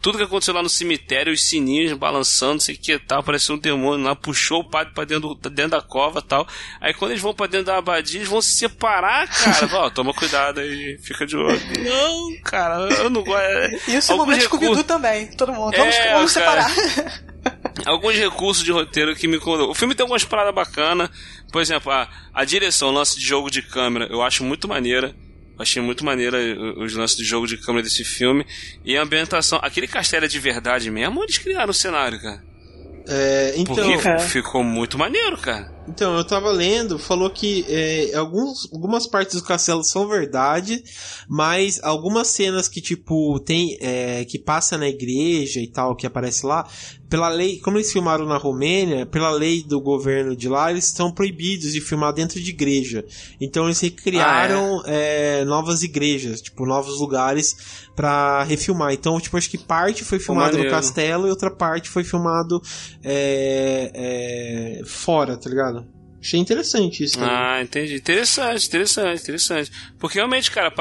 tudo 0.00 0.16
que 0.16 0.24
aconteceu 0.24 0.54
lá 0.54 0.62
no 0.62 0.68
cemitério, 0.68 1.32
os 1.32 1.42
sininhos 1.42 1.92
balançando, 1.92 2.54
não 2.54 2.60
sei 2.60 2.74
o 2.74 2.78
que 2.78 2.98
tal, 2.98 3.22
parecia 3.22 3.54
um 3.54 3.58
demônio 3.58 4.06
lá, 4.06 4.16
puxou 4.16 4.60
o 4.60 4.64
padre 4.68 4.94
pra 4.94 5.04
dentro, 5.04 5.34
dentro 5.34 5.72
da 5.72 5.82
cova 5.82 6.22
tal. 6.22 6.46
Aí 6.80 6.94
quando 6.94 7.10
eles 7.10 7.22
vão 7.22 7.34
pra 7.34 7.46
dentro 7.46 7.66
da 7.66 7.76
abadia, 7.76 8.18
eles 8.18 8.28
vão 8.28 8.40
se 8.40 8.54
separar, 8.54 9.28
cara. 9.28 9.68
Ó, 9.84 9.90
toma 9.90 10.14
cuidado 10.14 10.60
aí, 10.60 10.98
fica 11.02 11.26
de 11.26 11.36
olho. 11.36 11.60
Não, 11.84 12.42
cara, 12.42 12.88
eu 12.94 13.10
não 13.10 13.22
gosto. 13.22 13.90
Isso 13.90 14.12
é 14.12 14.14
o 14.14 14.18
momento. 14.18 14.44
Scooby-Doo 14.44 14.84
também, 14.84 15.26
todo 15.28 15.52
mundo. 15.52 15.76
Vamos, 15.76 15.94
é, 15.94 16.14
vamos 16.14 16.32
separar. 16.32 16.70
Alguns 17.84 18.16
recursos 18.16 18.64
de 18.64 18.72
roteiro 18.72 19.14
que 19.14 19.28
me 19.28 19.36
incomodou. 19.36 19.70
O 19.70 19.74
filme 19.74 19.94
tem 19.94 20.02
algumas 20.02 20.24
paradas 20.24 20.54
bacanas. 20.54 21.10
Por 21.52 21.60
exemplo, 21.60 21.92
a, 21.92 22.08
a 22.34 22.44
direção, 22.44 22.88
o 22.88 22.92
lance 22.92 23.18
de 23.18 23.24
jogo 23.24 23.50
de 23.50 23.62
câmera, 23.62 24.06
eu 24.10 24.22
acho 24.22 24.42
muito 24.42 24.66
maneira. 24.66 25.14
Achei 25.58 25.80
muito 25.82 26.04
maneira 26.04 26.38
os 26.76 26.94
lances 26.94 27.16
de 27.16 27.24
jogo 27.24 27.46
de 27.46 27.56
câmera 27.56 27.82
desse 27.82 28.04
filme. 28.04 28.46
E 28.84 28.96
a 28.96 29.02
ambientação. 29.02 29.58
Aquele 29.62 29.86
castelo 29.86 30.24
é 30.24 30.28
de 30.28 30.38
verdade 30.38 30.90
mesmo 30.90 31.22
eles 31.22 31.38
criaram 31.38 31.70
o 31.70 31.74
cenário, 31.74 32.20
cara? 32.20 32.44
É, 33.08 33.54
então. 33.56 33.74
Porque 33.74 34.18
ficou 34.28 34.62
muito 34.62 34.98
maneiro, 34.98 35.36
cara. 35.38 35.75
Então, 35.88 36.16
eu 36.16 36.24
tava 36.24 36.50
lendo, 36.50 36.98
falou 36.98 37.30
que 37.30 37.64
é, 37.68 38.14
alguns, 38.14 38.68
algumas 38.72 39.06
partes 39.06 39.36
do 39.36 39.46
castelo 39.46 39.84
são 39.84 40.08
verdade, 40.08 40.82
mas 41.28 41.80
algumas 41.82 42.28
cenas 42.28 42.68
que, 42.68 42.80
tipo, 42.80 43.38
tem. 43.40 43.76
É, 43.80 44.24
que 44.24 44.38
passa 44.38 44.76
na 44.76 44.88
igreja 44.88 45.60
e 45.60 45.66
tal, 45.66 45.94
que 45.94 46.06
aparece 46.06 46.44
lá, 46.44 46.66
pela 47.08 47.28
lei, 47.28 47.58
como 47.60 47.76
eles 47.76 47.92
filmaram 47.92 48.26
na 48.26 48.36
Romênia, 48.36 49.06
pela 49.06 49.30
lei 49.30 49.62
do 49.62 49.80
governo 49.80 50.34
de 50.34 50.48
lá, 50.48 50.70
eles 50.70 50.86
estão 50.86 51.12
proibidos 51.12 51.72
de 51.72 51.80
filmar 51.80 52.12
dentro 52.12 52.40
de 52.40 52.50
igreja. 52.50 53.04
Então 53.40 53.66
eles 53.66 53.80
recriaram 53.80 54.82
ah, 54.84 54.90
é? 54.90 55.40
É, 55.40 55.44
novas 55.44 55.82
igrejas, 55.82 56.40
tipo, 56.40 56.66
novos 56.66 56.98
lugares 56.98 57.86
para 57.94 58.42
refilmar. 58.42 58.92
Então, 58.92 59.18
tipo, 59.20 59.36
acho 59.36 59.48
que 59.48 59.58
parte 59.58 60.04
foi 60.04 60.18
filmado 60.18 60.58
no 60.58 60.68
castelo 60.68 61.26
e 61.26 61.30
outra 61.30 61.50
parte 61.50 61.88
foi 61.88 62.02
filmado 62.02 62.60
é, 63.04 64.80
é, 64.80 64.84
fora, 64.84 65.36
tá 65.36 65.48
ligado? 65.48 65.75
Achei 66.20 66.40
interessante 66.40 67.04
isso 67.04 67.18
também. 67.18 67.30
Ah, 67.30 67.62
entendi. 67.62 67.94
Interessante, 67.94 68.66
interessante, 68.66 69.22
interessante. 69.22 69.70
Porque 69.98 70.18
realmente, 70.18 70.50
cara, 70.50 70.72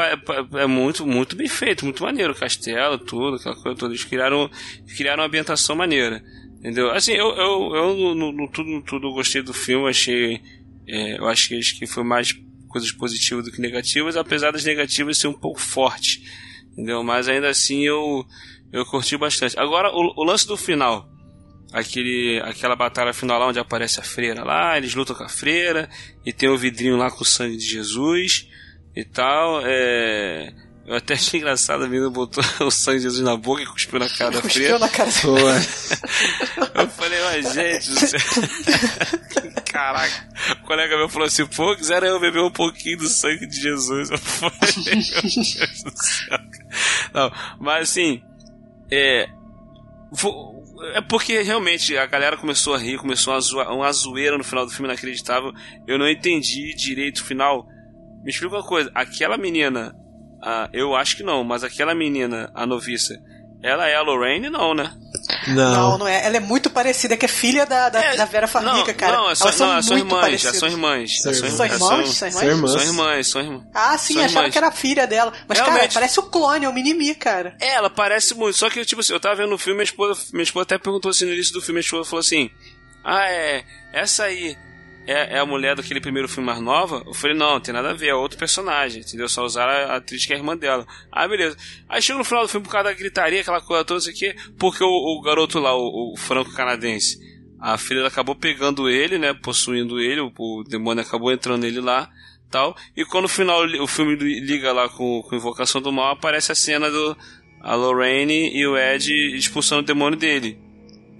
é 0.53 0.65
muito, 0.65 1.05
muito 1.05 1.35
bem 1.35 1.47
feito, 1.47 1.85
muito 1.85 2.01
maneiro. 2.01 2.33
Castelo, 2.33 2.97
tudo, 2.97 3.35
aquela 3.35 3.55
coisa 3.55 3.77
toda. 3.77 3.93
Eles 3.93 4.03
criaram, 4.03 4.49
criaram 4.95 5.21
uma 5.21 5.27
ambientação 5.27 5.75
maneira. 5.75 6.23
Entendeu? 6.59 6.89
Assim, 6.91 7.11
eu, 7.11 7.27
eu, 7.35 7.75
eu 7.75 8.15
no, 8.15 8.31
no 8.31 8.49
tudo, 8.49 8.69
no 8.69 8.81
tudo 8.81 9.13
gostei 9.13 9.41
do 9.41 9.53
filme, 9.53 9.89
achei. 9.89 10.41
É, 10.87 11.19
eu 11.19 11.27
acho 11.27 11.49
que, 11.49 11.59
acho 11.59 11.77
que 11.77 11.85
foi 11.85 12.03
mais 12.03 12.33
coisas 12.67 12.91
positivas 12.91 13.45
do 13.45 13.51
que 13.51 13.61
negativas, 13.61 14.17
apesar 14.17 14.51
das 14.51 14.63
negativas 14.63 15.17
ser 15.17 15.27
um 15.27 15.33
pouco 15.33 15.59
forte. 15.59 16.23
Entendeu? 16.71 17.03
Mas 17.03 17.27
ainda 17.27 17.49
assim 17.49 17.85
eu, 17.85 18.25
eu 18.71 18.85
curti 18.85 19.15
bastante. 19.15 19.57
Agora, 19.59 19.91
o, 19.91 20.13
o 20.15 20.23
lance 20.23 20.47
do 20.47 20.57
final 20.57 21.14
aquele, 21.75 22.41
aquela 22.45 22.73
batalha 22.73 23.13
final 23.13 23.37
lá 23.37 23.47
onde 23.47 23.59
aparece 23.59 23.99
a 23.99 24.03
freira 24.03 24.45
lá, 24.45 24.77
eles 24.77 24.95
lutam 24.95 25.13
com 25.13 25.25
a 25.25 25.29
freira, 25.29 25.89
e 26.25 26.31
tem 26.31 26.47
o 26.47 26.57
vidrinho 26.57 26.95
lá 26.95 27.11
com 27.11 27.21
o 27.21 27.25
sangue 27.25 27.57
de 27.57 27.65
Jesus 27.65 28.47
e 28.95 29.03
tal. 29.03 29.61
É... 29.65 30.53
Eu 30.87 30.95
até 30.95 31.15
achei 31.15 31.39
engraçado, 31.39 31.83
a 31.83 31.87
menina 31.87 32.09
botou 32.09 32.43
o 32.65 32.71
sangue 32.71 32.99
de 32.99 33.03
Jesus 33.03 33.21
na 33.21 33.35
boca 33.35 33.61
e 33.61 33.65
cuspiu 33.65 33.99
na 33.99 34.07
cara 34.07 34.31
da 34.31 34.41
freira. 34.41 34.79
na 34.79 34.87
cara 34.87 35.09
Eu 36.75 36.87
falei, 36.89 37.19
mas 37.21 37.53
gente 37.53 37.89
do 37.89 37.99
céu. 37.99 38.19
Caraca. 39.65 40.29
O 40.61 40.67
colega 40.67 40.95
meu 40.95 41.09
falou 41.09 41.27
assim, 41.27 41.45
pô, 41.45 41.75
quiser 41.75 42.03
eu 42.03 42.19
beber 42.21 42.41
um 42.41 42.51
pouquinho 42.51 42.99
do 42.99 43.09
sangue 43.09 43.47
de 43.47 43.59
Jesus. 43.59 44.11
Eu 44.11 44.17
falei, 44.17 44.53
meu 44.61 44.95
Deus 44.95 45.83
do 45.83 45.97
céu. 45.97 46.39
Não, 47.13 47.31
mas 47.59 47.89
assim, 47.89 48.21
é, 48.89 49.27
é 50.93 51.01
porque 51.01 51.41
realmente 51.41 51.97
a 51.97 52.05
galera 52.05 52.37
começou 52.37 52.73
a 52.73 52.77
rir, 52.77 52.97
começou 52.97 53.33
a 53.33 53.39
zoar, 53.39 53.73
uma 53.73 53.91
zoeira 53.91 54.37
no 54.37 54.43
final 54.43 54.65
do 54.65 54.71
filme 54.71 54.87
inacreditável. 54.87 55.51
Eu 55.87 55.97
não 55.97 56.09
entendi 56.09 56.73
direito 56.73 57.19
o 57.19 57.25
final. 57.25 57.65
Me 58.23 58.31
explica 58.31 58.55
uma 58.55 58.63
coisa, 58.63 58.91
aquela 58.93 59.37
menina, 59.37 59.95
ah, 60.41 60.69
eu 60.73 60.95
acho 60.95 61.17
que 61.17 61.23
não, 61.23 61.43
mas 61.43 61.63
aquela 61.63 61.93
menina, 61.93 62.51
a 62.53 62.65
noviça, 62.65 63.15
ela 63.61 63.87
é 63.87 63.95
a 63.95 64.01
Lorraine, 64.01 64.49
não, 64.49 64.73
né? 64.73 64.91
Não. 65.47 65.73
não, 65.73 65.97
não 65.99 66.07
é. 66.07 66.25
Ela 66.25 66.37
é 66.37 66.39
muito 66.39 66.69
parecida, 66.69 67.15
que 67.15 67.25
é 67.25 67.27
filha 67.27 67.65
da, 67.65 67.89
da, 67.89 68.01
é, 68.01 68.15
da 68.15 68.25
Vera 68.25 68.47
Farmiga, 68.47 68.87
não, 68.87 68.93
cara. 68.93 69.17
Não, 69.17 69.29
é 69.29 69.35
só, 69.35 69.45
Elas 69.45 69.55
são, 69.55 69.67
não, 69.67 69.77
é 69.77 69.81
são 69.81 69.97
irmãs, 69.97 70.45
é 70.45 70.53
são 70.53 70.67
irmãs. 70.67 71.21
São, 71.21 71.33
são, 71.33 71.49
são 71.49 71.65
irmãs? 71.65 72.09
São, 72.09 72.27
irmãs? 72.27 72.71
São 72.71 72.81
irmãs, 72.81 73.27
são 73.27 73.41
irmãs. 73.41 73.63
Ah, 73.73 73.97
sim, 73.97 74.21
acharam 74.21 74.49
que 74.49 74.57
era 74.57 74.71
filha 74.71 75.05
dela. 75.05 75.33
Mas, 75.47 75.59
Realmente. 75.59 75.79
cara, 75.81 75.91
parece 75.93 76.19
o 76.19 76.23
clone, 76.23 76.65
é 76.65 76.69
o 76.69 76.73
Minimi, 76.73 77.13
cara. 77.15 77.55
É, 77.59 77.73
ela 77.75 77.89
parece 77.89 78.33
muito. 78.33 78.57
Só 78.57 78.69
que, 78.69 78.83
tipo 78.85 79.01
assim, 79.01 79.13
eu 79.13 79.19
tava 79.19 79.35
vendo 79.35 79.53
o 79.53 79.57
filme, 79.57 79.77
minha 79.77 79.83
esposa, 79.83 80.19
minha 80.33 80.43
esposa 80.43 80.63
até 80.63 80.77
perguntou 80.77 81.11
assim 81.11 81.25
no 81.25 81.33
início 81.33 81.53
do 81.53 81.61
filme, 81.61 81.75
minha 81.75 81.85
esposa 81.85 82.09
falou 82.09 82.21
assim: 82.21 82.49
Ah, 83.03 83.29
é. 83.29 83.63
Essa 83.93 84.25
aí 84.25 84.57
é, 85.07 85.35
é, 85.35 85.39
a 85.39 85.45
mulher 85.45 85.75
daquele 85.75 86.01
primeiro 86.01 86.27
filme 86.27 86.45
mais 86.45 86.61
nova? 86.61 87.03
Eu 87.05 87.13
falei, 87.13 87.35
não, 87.35 87.59
tem 87.59 87.73
nada 87.73 87.91
a 87.91 87.93
ver, 87.93 88.09
é 88.09 88.15
outro 88.15 88.37
personagem, 88.37 89.01
entendeu? 89.01 89.29
Só 89.29 89.43
usaram 89.43 89.91
a 89.91 89.97
atriz 89.97 90.25
que 90.25 90.33
é 90.33 90.35
a 90.35 90.39
irmã 90.39 90.57
dela. 90.57 90.85
Ah, 91.11 91.27
beleza. 91.27 91.55
Aí 91.87 92.01
chega 92.01 92.19
no 92.19 92.25
final 92.25 92.43
do 92.43 92.49
filme 92.49 92.65
por 92.65 92.71
causa 92.71 92.89
da 92.89 92.95
gritaria, 92.95 93.41
aquela 93.41 93.61
coisa 93.61 93.85
toda, 93.85 93.99
isso 93.99 94.09
aqui, 94.09 94.35
porque 94.57 94.83
o, 94.83 94.87
o 94.87 95.21
garoto 95.21 95.59
lá, 95.59 95.75
o, 95.75 96.13
o 96.13 96.17
franco-canadense, 96.17 97.19
a 97.59 97.77
filha 97.77 98.05
acabou 98.05 98.35
pegando 98.35 98.89
ele, 98.89 99.17
né, 99.17 99.33
possuindo 99.33 99.99
ele, 99.99 100.21
o, 100.21 100.31
o 100.37 100.63
demônio 100.63 101.03
acabou 101.03 101.31
entrando 101.31 101.61
nele 101.61 101.81
lá, 101.81 102.09
tal, 102.49 102.75
e 102.95 103.05
quando 103.05 103.25
o 103.25 103.29
final 103.29 103.65
o 103.81 103.87
filme 103.87 104.15
liga 104.15 104.71
lá 104.71 104.89
com, 104.89 105.21
com 105.23 105.35
Invocação 105.35 105.81
do 105.81 105.91
Mal, 105.91 106.13
aparece 106.13 106.51
a 106.51 106.55
cena 106.55 106.89
do 106.89 107.17
a 107.61 107.73
Lorraine 107.73 108.55
e 108.55 108.67
o 108.67 108.77
Ed 108.77 109.11
expulsando 109.35 109.81
o 109.81 109.85
demônio 109.85 110.19
dele 110.19 110.64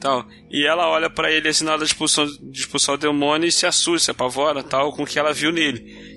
tal. 0.06 0.24
E 0.52 0.66
ela 0.68 0.88
olha 0.88 1.10
para 1.10 1.32
ele 1.32 1.50
assim 1.50 1.64
na 1.64 1.72
hora 1.72 1.80
de 1.80 1.88
expulsão, 1.88 2.26
de 2.26 2.60
expulsar 2.60 2.94
o 2.94 2.98
demônio 2.98 3.48
e 3.48 3.52
se 3.52 3.66
assusta, 3.66 4.06
se 4.06 4.12
apavora, 4.12 4.62
tal, 4.64 4.94
com 4.94 5.02
o 5.02 5.06
que 5.06 5.18
ela 5.18 5.34
viu 5.34 5.52
nele. 5.52 6.14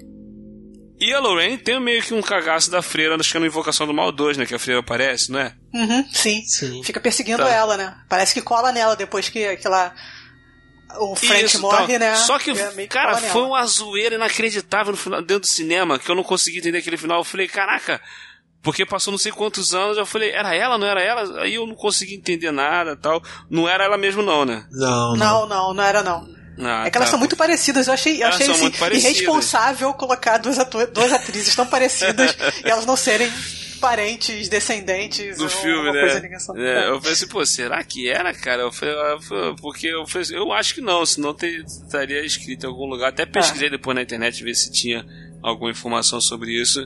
E 1.01 1.15
a 1.15 1.21
Lorraine 1.21 1.57
tem 1.57 1.81
meio 1.81 2.03
que 2.03 2.13
um 2.13 2.21
cagaço 2.21 2.71
da 2.71 2.83
freira, 2.83 3.15
acho 3.15 3.31
que 3.31 3.37
é 3.37 3.41
no 3.41 3.47
Invocação 3.47 3.87
do 3.87 3.95
Mal 3.95 4.13
2, 4.13 4.37
né? 4.37 4.45
Que 4.45 4.55
a 4.55 4.59
freira 4.59 4.81
aparece, 4.81 5.31
não 5.31 5.39
é? 5.39 5.55
Uhum, 5.73 6.05
sim. 6.11 6.43
sim. 6.45 6.83
Fica 6.83 7.01
perseguindo 7.01 7.39
tá. 7.43 7.49
ela, 7.49 7.77
né? 7.77 7.97
Parece 8.09 8.35
que 8.35 8.43
cola 8.43 8.73
nela 8.73 8.95
depois 8.95 9.29
que 9.29 9.47
aquela. 9.47 9.95
O 11.01 11.15
Frank 11.15 11.45
Isso, 11.45 11.61
morre, 11.61 11.99
tal. 11.99 11.99
né? 11.99 12.17
Só 12.17 12.39
que, 12.39 12.51
é 12.51 12.87
cara, 12.89 13.17
foi 13.17 13.43
uma 13.43 13.65
zoeira 13.65 14.17
inacreditável 14.17 14.91
no 14.91 14.99
final, 14.99 15.21
dentro 15.21 15.43
do 15.43 15.47
cinema, 15.47 15.99
que 15.99 16.11
eu 16.11 16.15
não 16.15 16.25
consegui 16.25 16.59
entender 16.59 16.79
aquele 16.79 16.97
final. 16.97 17.19
Eu 17.21 17.25
falei, 17.25 17.47
caraca, 17.47 18.01
porque 18.63 18.85
passou 18.85 19.11
não 19.11 19.19
sei 19.19 19.33
quantos 19.33 19.75
anos, 19.75 19.97
eu 19.97 20.07
falei, 20.07 20.31
era 20.31 20.55
ela, 20.55 20.77
não 20.77 20.87
era 20.87 21.01
ela? 21.01 21.43
Aí 21.43 21.55
eu 21.55 21.67
não 21.67 21.75
consegui 21.75 22.15
entender 22.15 22.51
nada 22.51 22.97
tal. 22.97 23.23
Não 23.49 23.69
era 23.69 23.85
ela 23.85 23.97
mesmo, 23.97 24.23
não, 24.23 24.45
né? 24.45 24.67
Não, 24.71 25.15
não, 25.15 25.17
não, 25.17 25.49
não, 25.49 25.75
não 25.75 25.85
era 25.85 26.03
não. 26.03 26.39
Ah, 26.61 26.87
é 26.87 26.91
que 26.91 26.97
elas 26.97 27.09
tá. 27.09 27.13
são 27.13 27.19
muito 27.19 27.37
parecidas. 27.37 27.87
Eu 27.87 27.95
achei, 27.95 28.23
eu 28.23 28.27
achei 28.27 28.51
assim, 28.51 28.73
irresponsável 28.93 29.95
colocar 29.95 30.39
duas, 30.39 30.59
duas 30.93 31.13
atrizes 31.13 31.55
tão 31.55 31.67
parecidas 31.67 32.37
e 32.65 32.69
elas 32.69 32.85
não 32.85 32.97
serem 32.97 33.31
parentes, 33.81 34.49
descendentes 34.49 35.39
do 35.39 35.49
filme, 35.49 35.93
né? 35.93 36.21
É, 36.57 36.89
eu 36.89 36.99
falei 36.99 37.13
assim, 37.13 37.29
pô, 37.29 37.47
será 37.47 37.83
que 37.85 38.09
era, 38.09 38.35
cara? 38.35 38.63
Eu 38.63 38.73
falei, 38.73 38.95
porque 39.61 39.87
eu, 39.87 40.05
falei, 40.05 40.23
assim, 40.23 40.35
eu 40.35 40.53
acho 40.53 40.75
que 40.75 40.81
não, 40.81 41.07
senão 41.07 41.33
ter, 41.33 41.65
estaria 41.65 42.25
escrito 42.25 42.65
em 42.65 42.69
algum 42.69 42.87
lugar. 42.87 43.11
Até 43.11 43.25
pesquisei 43.25 43.69
ah. 43.69 43.71
depois 43.71 43.95
na 43.95 44.03
internet 44.03 44.43
ver 44.43 44.55
se 44.55 44.73
tinha 44.73 45.07
alguma 45.41 45.71
informação 45.71 46.21
sobre 46.21 46.61
isso, 46.61 46.85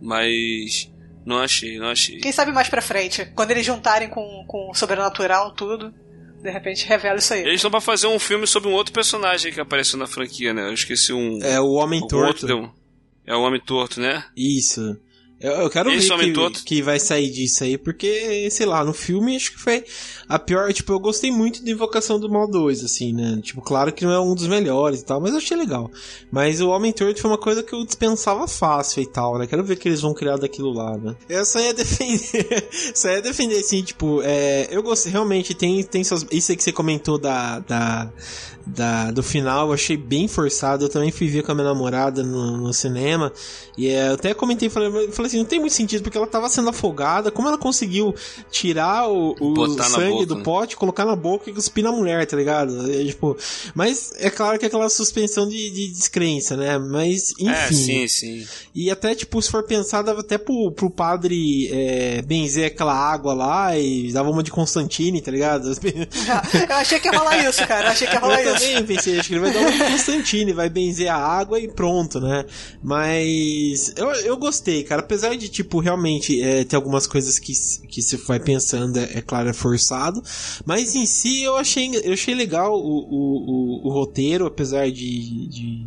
mas 0.00 0.90
não 1.26 1.38
achei, 1.38 1.76
não 1.76 1.90
achei. 1.90 2.18
Quem 2.18 2.30
sabe 2.30 2.52
mais 2.52 2.68
pra 2.68 2.80
frente, 2.80 3.26
quando 3.34 3.50
eles 3.50 3.66
juntarem 3.66 4.08
com, 4.08 4.44
com 4.46 4.70
o 4.70 4.74
sobrenatural, 4.74 5.52
tudo, 5.52 5.92
de 6.40 6.50
repente 6.50 6.86
revela 6.86 7.18
isso 7.18 7.34
aí. 7.34 7.40
Eles 7.40 7.56
estão 7.56 7.70
pra 7.70 7.80
fazer 7.80 8.06
um 8.06 8.18
filme 8.18 8.46
sobre 8.46 8.68
um 8.68 8.72
outro 8.72 8.92
personagem 8.92 9.52
que 9.52 9.60
apareceu 9.60 9.98
na 9.98 10.06
franquia, 10.06 10.54
né? 10.54 10.68
Eu 10.68 10.72
esqueci 10.72 11.12
um. 11.12 11.42
É 11.42 11.60
o 11.60 11.72
Homem 11.72 12.00
Torto. 12.06 12.46
Outro, 12.46 12.72
é 13.26 13.34
o 13.34 13.40
Homem 13.40 13.60
Torto, 13.60 14.00
né? 14.00 14.24
Isso. 14.36 14.96
Eu, 15.46 15.52
eu 15.52 15.70
quero 15.70 15.92
Esse 15.92 16.08
ver 16.16 16.32
que, 16.32 16.64
que 16.64 16.82
vai 16.82 16.98
sair 16.98 17.30
disso 17.30 17.62
aí, 17.62 17.78
porque, 17.78 18.50
sei 18.50 18.66
lá, 18.66 18.84
no 18.84 18.92
filme 18.92 19.36
acho 19.36 19.52
que 19.52 19.60
foi 19.60 19.84
a 20.28 20.40
pior. 20.40 20.72
Tipo, 20.72 20.92
eu 20.92 20.98
gostei 20.98 21.30
muito 21.30 21.64
de 21.64 21.70
Invocação 21.70 22.18
do 22.18 22.28
Mal 22.28 22.50
2, 22.50 22.82
assim, 22.82 23.12
né? 23.12 23.38
Tipo, 23.40 23.62
claro 23.62 23.92
que 23.92 24.04
não 24.04 24.10
é 24.10 24.18
um 24.18 24.34
dos 24.34 24.48
melhores 24.48 25.00
e 25.00 25.04
tal, 25.04 25.20
mas 25.20 25.30
eu 25.30 25.38
achei 25.38 25.56
legal. 25.56 25.88
Mas 26.32 26.60
o 26.60 26.68
Homem 26.70 26.92
Torto 26.92 27.20
foi 27.20 27.30
uma 27.30 27.38
coisa 27.38 27.62
que 27.62 27.72
eu 27.72 27.84
dispensava 27.84 28.48
fácil 28.48 29.04
e 29.04 29.06
tal, 29.06 29.38
né? 29.38 29.46
Quero 29.46 29.62
ver 29.62 29.74
o 29.74 29.76
que 29.76 29.88
eles 29.88 30.00
vão 30.00 30.12
criar 30.12 30.36
daquilo 30.36 30.72
lá, 30.72 30.98
né? 30.98 31.14
Eu 31.28 31.44
só 31.44 31.60
ia 31.60 31.72
defender. 31.74 32.68
só 32.92 33.08
ia 33.08 33.22
defender, 33.22 33.60
assim, 33.60 33.82
tipo, 33.82 34.20
é, 34.24 34.66
eu 34.68 34.82
gostei, 34.82 35.12
realmente, 35.12 35.54
tem, 35.54 35.80
tem 35.84 36.02
suas. 36.02 36.26
Isso 36.32 36.50
aí 36.50 36.56
que 36.56 36.64
você 36.64 36.72
comentou 36.72 37.18
da. 37.18 37.60
da 37.60 38.12
da, 38.66 39.12
do 39.12 39.22
final, 39.22 39.68
eu 39.68 39.74
achei 39.74 39.96
bem 39.96 40.26
forçado. 40.26 40.84
Eu 40.84 40.88
também 40.88 41.12
fui 41.12 41.28
ver 41.28 41.42
com 41.44 41.52
a 41.52 41.54
minha 41.54 41.68
namorada 41.68 42.22
no, 42.22 42.56
no 42.56 42.72
cinema. 42.72 43.32
E 43.78 43.88
é, 43.88 44.08
eu 44.08 44.14
até 44.14 44.34
comentei, 44.34 44.68
falei, 44.68 44.90
falei 45.12 45.28
assim, 45.28 45.35
assim, 45.36 45.38
não 45.38 45.44
tem 45.44 45.60
muito 45.60 45.72
sentido, 45.72 46.02
porque 46.02 46.16
ela 46.16 46.26
tava 46.26 46.48
sendo 46.48 46.70
afogada. 46.70 47.30
Como 47.30 47.46
ela 47.48 47.58
conseguiu 47.58 48.14
tirar 48.50 49.08
o, 49.08 49.34
o 49.38 49.82
sangue 49.82 50.12
boca, 50.12 50.26
do 50.26 50.34
né? 50.36 50.42
pote, 50.42 50.76
colocar 50.76 51.04
na 51.04 51.14
boca 51.14 51.50
e 51.50 51.52
cuspir 51.52 51.84
na 51.84 51.92
mulher, 51.92 52.26
tá 52.26 52.36
ligado? 52.36 52.90
É, 52.90 53.04
tipo, 53.04 53.36
mas 53.74 54.12
é 54.16 54.30
claro 54.30 54.58
que 54.58 54.64
é 54.64 54.68
aquela 54.68 54.88
suspensão 54.88 55.48
de, 55.48 55.70
de 55.70 55.88
descrença, 55.88 56.56
né? 56.56 56.78
Mas, 56.78 57.32
enfim. 57.38 57.50
É, 57.50 57.68
sim, 57.68 58.08
sim. 58.08 58.46
E 58.74 58.90
até, 58.90 59.14
tipo, 59.14 59.40
se 59.40 59.50
for 59.50 59.62
pensar, 59.62 60.02
dava 60.02 60.20
até 60.20 60.38
pro, 60.38 60.70
pro 60.72 60.90
padre 60.90 61.68
é, 61.72 62.22
benzer 62.22 62.66
aquela 62.66 62.94
água 62.94 63.34
lá 63.34 63.78
e 63.78 64.12
dava 64.12 64.30
uma 64.30 64.42
de 64.42 64.50
Constantine, 64.50 65.20
tá 65.20 65.30
ligado? 65.30 65.66
Eu 65.76 66.76
achei 66.76 66.98
que 66.98 67.08
ia 67.08 67.18
rolar 67.18 67.48
isso, 67.48 67.66
cara. 67.66 67.88
Eu 67.88 67.92
achei 67.92 68.06
que 68.06 68.14
ia 68.14 68.20
rolar 68.20 68.42
eu 68.42 68.54
isso. 68.54 68.64
Eu 68.64 68.70
também 68.70 68.96
pensei, 68.96 69.18
acho 69.18 69.28
que 69.28 69.34
ele 69.34 69.40
vai 69.40 69.52
dar 69.52 69.60
uma 69.60 69.72
de 69.72 69.78
Constantine, 69.78 70.52
vai 70.52 70.68
benzer 70.68 71.10
a 71.10 71.16
água 71.16 71.58
e 71.60 71.68
pronto, 71.68 72.20
né? 72.20 72.44
Mas 72.82 73.92
eu, 73.96 74.10
eu 74.12 74.36
gostei, 74.36 74.82
cara. 74.84 75.02
Apesar 75.16 75.34
de, 75.34 75.48
tipo, 75.48 75.80
realmente 75.80 76.42
é, 76.42 76.62
ter 76.62 76.76
algumas 76.76 77.06
coisas 77.06 77.38
que, 77.38 77.54
que 77.88 78.02
se 78.02 78.18
vai 78.18 78.38
pensando, 78.38 78.98
é, 78.98 79.12
é, 79.14 79.22
claro, 79.22 79.48
é 79.48 79.54
forçado. 79.54 80.22
Mas 80.66 80.94
em 80.94 81.06
si 81.06 81.42
eu 81.42 81.56
achei, 81.56 81.90
eu 82.04 82.12
achei 82.12 82.34
legal 82.34 82.78
o, 82.78 82.84
o, 82.84 83.86
o, 83.86 83.88
o 83.88 83.92
roteiro, 83.92 84.44
apesar 84.44 84.90
de, 84.90 85.48
de 85.48 85.86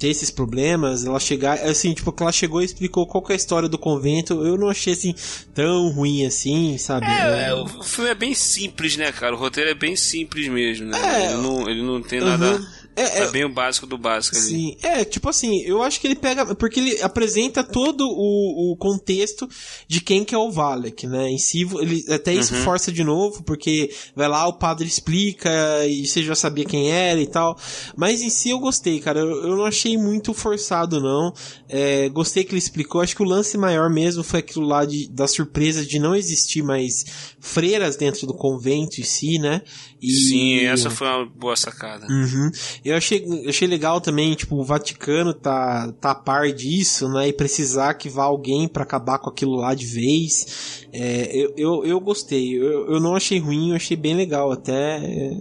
ter 0.00 0.08
esses 0.08 0.32
problemas, 0.32 1.04
ela 1.04 1.20
chegar, 1.20 1.60
assim, 1.60 1.94
tipo, 1.94 2.10
que 2.10 2.24
ela 2.24 2.32
chegou 2.32 2.60
e 2.60 2.64
explicou 2.64 3.06
qual 3.06 3.24
é 3.28 3.34
a 3.34 3.36
história 3.36 3.68
do 3.68 3.78
convento, 3.78 4.44
eu 4.44 4.58
não 4.58 4.68
achei, 4.68 4.94
assim, 4.94 5.14
tão 5.54 5.90
ruim 5.90 6.26
assim, 6.26 6.76
sabe? 6.76 7.06
É, 7.06 7.50
é... 7.50 7.54
o 7.54 7.84
filme 7.84 8.10
é 8.10 8.14
bem 8.16 8.34
simples, 8.34 8.96
né, 8.96 9.12
cara? 9.12 9.32
O 9.32 9.38
roteiro 9.38 9.70
é 9.70 9.74
bem 9.74 9.94
simples 9.94 10.48
mesmo, 10.48 10.86
né? 10.86 10.98
É, 10.98 11.26
ele, 11.26 11.42
não, 11.42 11.70
ele 11.70 11.82
não 11.82 12.02
tem 12.02 12.18
uhum. 12.18 12.26
nada 12.26 12.79
é, 12.96 13.02
é, 13.02 13.22
é, 13.22 13.30
bem 13.30 13.44
o 13.44 13.48
básico 13.48 13.86
do 13.86 13.96
básico 13.96 14.36
ali. 14.36 14.46
Sim, 14.46 14.76
é, 14.82 15.04
tipo 15.04 15.28
assim, 15.28 15.60
eu 15.62 15.82
acho 15.82 16.00
que 16.00 16.06
ele 16.06 16.16
pega. 16.16 16.54
Porque 16.54 16.80
ele 16.80 17.02
apresenta 17.02 17.62
todo 17.62 18.06
o, 18.06 18.72
o 18.72 18.76
contexto 18.76 19.48
de 19.86 20.00
quem 20.00 20.24
que 20.24 20.34
é 20.34 20.38
o 20.38 20.50
Valek, 20.50 21.06
né? 21.06 21.30
Em 21.30 21.38
si, 21.38 21.66
ele 21.80 22.04
até 22.08 22.34
isso 22.34 22.54
uhum. 22.54 22.62
força 22.62 22.90
de 22.90 23.04
novo, 23.04 23.42
porque 23.42 23.90
vai 24.14 24.28
lá, 24.28 24.46
o 24.46 24.54
padre 24.54 24.86
explica 24.86 25.50
e 25.86 26.06
você 26.06 26.22
já 26.22 26.34
sabia 26.34 26.64
quem 26.64 26.90
era 26.90 27.20
e 27.20 27.26
tal. 27.26 27.56
Mas 27.96 28.22
em 28.22 28.30
si 28.30 28.50
eu 28.50 28.58
gostei, 28.58 29.00
cara. 29.00 29.20
Eu, 29.20 29.44
eu 29.44 29.56
não 29.56 29.64
achei 29.64 29.96
muito 29.96 30.34
forçado, 30.34 31.00
não. 31.00 31.32
É, 31.68 32.08
gostei 32.08 32.44
que 32.44 32.50
ele 32.50 32.58
explicou. 32.58 33.00
Acho 33.00 33.14
que 33.14 33.22
o 33.22 33.26
lance 33.26 33.56
maior 33.56 33.88
mesmo 33.88 34.24
foi 34.24 34.40
aquilo 34.40 34.66
lá 34.66 34.84
de, 34.84 35.08
da 35.08 35.26
surpresa 35.26 35.84
de 35.86 35.98
não 35.98 36.14
existir 36.14 36.62
mais 36.62 37.04
freiras 37.38 37.96
dentro 37.96 38.26
do 38.26 38.34
convento 38.34 39.00
em 39.00 39.04
si, 39.04 39.38
né? 39.38 39.62
E... 40.00 40.10
Sim, 40.10 40.60
essa 40.64 40.88
foi 40.88 41.06
uma 41.06 41.26
boa 41.26 41.56
sacada. 41.56 42.06
Uhum. 42.08 42.50
Eu 42.84 42.96
achei, 42.96 43.24
achei 43.46 43.68
legal 43.68 44.00
também, 44.00 44.34
tipo, 44.34 44.56
o 44.56 44.64
Vaticano 44.64 45.34
tá, 45.34 45.92
tá 46.00 46.12
a 46.12 46.14
par 46.14 46.50
disso, 46.52 47.08
né? 47.08 47.28
E 47.28 47.32
precisar 47.32 47.94
que 47.94 48.08
vá 48.08 48.24
alguém 48.24 48.66
para 48.66 48.82
acabar 48.82 49.18
com 49.18 49.28
aquilo 49.28 49.56
lá 49.56 49.74
de 49.74 49.86
vez. 49.86 50.86
É, 50.92 51.30
eu, 51.36 51.54
eu, 51.56 51.84
eu 51.84 52.00
gostei. 52.00 52.56
Eu, 52.56 52.92
eu 52.92 53.00
não 53.00 53.14
achei 53.14 53.38
ruim, 53.38 53.70
eu 53.70 53.76
achei 53.76 53.96
bem 53.96 54.14
legal 54.14 54.50
até. 54.50 54.96
É... 54.96 55.40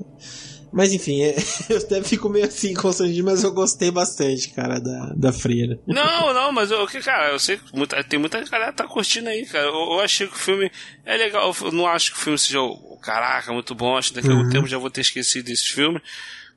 Mas 0.72 0.94
enfim, 0.94 1.22
é, 1.22 1.36
eu 1.70 1.78
até 1.78 2.04
fico 2.04 2.30
meio 2.30 2.46
assim 2.46 2.74
constrangido, 2.74 3.26
mas 3.26 3.44
eu 3.44 3.52
gostei 3.52 3.92
bastante, 3.92 4.50
cara, 4.50 4.80
da, 4.80 5.14
da 5.16 5.34
freira. 5.34 5.80
Não, 5.88 6.34
não, 6.34 6.52
mas 6.52 6.72
eu, 6.72 6.86
cara, 7.04 7.32
eu 7.32 7.40
sei 7.40 7.58
que 7.58 7.76
muita, 7.76 8.04
tem 8.04 8.20
muita 8.20 8.42
galera 8.42 8.72
que 8.72 8.78
tá 8.78 8.88
curtindo 8.88 9.30
aí, 9.30 9.46
cara. 9.46 9.66
Eu, 9.66 9.74
eu, 9.74 10.00
achei 10.00 10.28
que 10.28 10.36
o 10.36 10.40
filme 10.40 10.72
é 11.06 11.18
legal. 11.18 11.56
Eu 11.62 11.72
não 11.72 11.88
acho 11.88 12.14
que 12.14 12.18
o 12.18 12.22
filme 12.22 12.38
seja, 12.38 12.62
o 12.62 12.98
caraca, 13.02 13.52
muito 13.52 13.74
bom. 13.74 13.98
Acho 13.98 14.10
que 14.10 14.16
daqui 14.16 14.28
a 14.28 14.32
algum 14.32 14.44
uhum. 14.44 14.50
tempo 14.50 14.68
já 14.68 14.78
vou 14.78 14.90
ter 14.90 15.02
esquecido 15.02 15.46
desse 15.46 15.70
filme. 15.70 16.02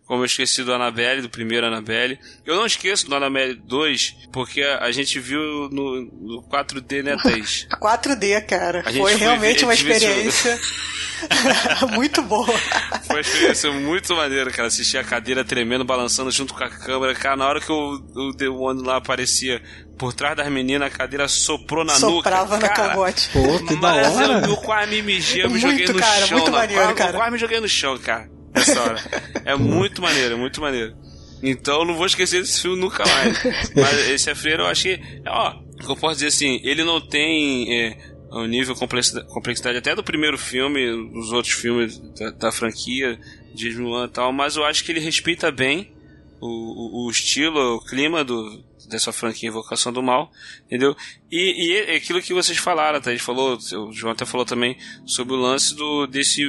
Como 0.04 0.22
eu 0.22 0.26
esqueci 0.26 0.62
do 0.62 0.74
Annabelle, 0.74 1.22
do 1.22 1.30
primeiro 1.30 1.66
Annabelle. 1.66 2.18
Eu 2.44 2.56
não 2.56 2.66
esqueço 2.66 3.08
do 3.08 3.14
Annabelle 3.14 3.54
2, 3.54 4.28
porque 4.32 4.60
a 4.60 4.90
gente 4.90 5.18
viu 5.20 5.40
no, 5.70 6.02
no 6.02 6.42
4D, 6.42 7.02
né, 7.02 7.16
Thaís? 7.22 7.66
4D, 7.80 8.42
cara. 8.44 8.82
Foi 8.92 9.14
realmente 9.14 9.64
uma 9.64 9.72
experiência. 9.72 10.58
muito 11.94 12.22
boa. 12.22 12.46
Foi 12.46 13.16
uma 13.16 13.20
experiência 13.20 13.72
muito 13.72 14.14
maneira, 14.14 14.50
cara. 14.50 14.68
Assistir 14.68 14.98
a 14.98 15.04
cadeira 15.04 15.44
tremendo, 15.44 15.84
balançando 15.84 16.30
junto 16.30 16.54
com 16.54 16.64
a 16.64 16.68
câmera. 16.68 17.14
Cara, 17.14 17.36
na 17.36 17.46
hora 17.46 17.60
que 17.60 17.70
o, 17.70 18.02
o 18.14 18.34
The 18.34 18.48
One 18.48 18.82
lá 18.82 18.96
aparecia 18.96 19.62
por 19.98 20.12
trás 20.12 20.36
das 20.36 20.48
meninas, 20.50 20.92
a 20.92 20.96
cadeira 20.96 21.28
soprou 21.28 21.84
na 21.84 21.94
Soprava 21.94 22.16
nuca. 22.16 22.30
Soprava 22.30 22.58
na 22.58 22.68
cagote. 22.68 23.30
Pô, 23.32 23.66
que 23.66 23.76
da 23.76 23.94
hora. 23.94 24.46
Eu 24.46 24.56
quase 24.56 24.90
me 24.90 25.02
mijei, 25.02 25.42
eu 25.42 25.50
me 25.50 25.60
muito, 25.60 25.70
joguei 25.70 25.86
no 25.86 25.94
cara, 25.94 26.26
chão. 26.26 26.38
Muito 26.38 26.52
maneiro, 26.52 26.82
quase, 26.82 26.94
cara. 26.94 27.10
Eu 27.10 27.16
quase 27.16 27.30
me 27.32 27.38
joguei 27.38 27.60
no 27.60 27.68
chão, 27.68 27.98
cara. 27.98 28.30
Nessa 28.54 28.80
hora. 28.80 29.02
É 29.44 29.56
muito 29.56 30.02
maneiro, 30.02 30.38
muito 30.38 30.60
maneiro. 30.60 30.94
Então 31.42 31.80
eu 31.80 31.84
não 31.84 31.94
vou 31.94 32.06
esquecer 32.06 32.40
desse 32.40 32.60
filme 32.62 32.80
nunca 32.80 33.04
mais. 33.04 33.42
Mas 33.74 34.08
esse 34.10 34.30
é 34.30 34.34
freiro, 34.34 34.62
eu 34.62 34.66
achei. 34.68 35.00
Ó, 35.26 35.54
eu 35.88 35.96
posso 35.96 36.14
dizer 36.14 36.28
assim, 36.28 36.60
ele 36.62 36.84
não 36.84 37.00
tem. 37.00 37.72
É, 37.74 37.96
o 38.32 38.46
nível 38.46 38.74
complexidade, 38.74 39.28
complexidade 39.28 39.78
até 39.78 39.94
do 39.94 40.02
primeiro 40.02 40.38
filme, 40.38 41.10
dos 41.10 41.32
outros 41.32 41.52
filmes 41.52 41.98
da, 42.18 42.30
da 42.30 42.52
franquia, 42.52 43.18
de 43.54 43.70
Juan 43.70 44.06
e 44.06 44.08
tal, 44.08 44.32
mas 44.32 44.56
eu 44.56 44.64
acho 44.64 44.82
que 44.84 44.90
ele 44.90 45.00
respeita 45.00 45.52
bem 45.52 45.92
o, 46.40 46.46
o, 46.46 47.06
o 47.06 47.10
estilo, 47.10 47.76
o 47.76 47.84
clima 47.84 48.24
do, 48.24 48.64
dessa 48.88 49.12
franquia 49.12 49.50
Invocação 49.50 49.92
do 49.92 50.02
Mal, 50.02 50.30
entendeu? 50.64 50.96
E, 51.30 51.68
e 51.68 51.76
é 51.92 51.96
aquilo 51.96 52.22
que 52.22 52.32
vocês 52.32 52.56
falaram, 52.56 53.00
tá? 53.00 53.10
A 53.10 53.12
gente 53.12 53.24
falou, 53.24 53.56
o 53.56 53.92
João 53.92 54.12
até 54.12 54.24
falou 54.24 54.46
também 54.46 54.76
sobre 55.04 55.34
o 55.34 55.38
lance 55.38 55.74
do, 55.76 56.06
desse 56.06 56.42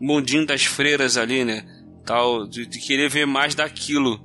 mundinho 0.00 0.46
das 0.46 0.64
freiras 0.64 1.18
ali, 1.18 1.44
né? 1.44 1.66
Tal, 2.04 2.46
de, 2.46 2.64
de 2.66 2.78
querer 2.78 3.10
ver 3.10 3.26
mais 3.26 3.54
daquilo. 3.54 4.20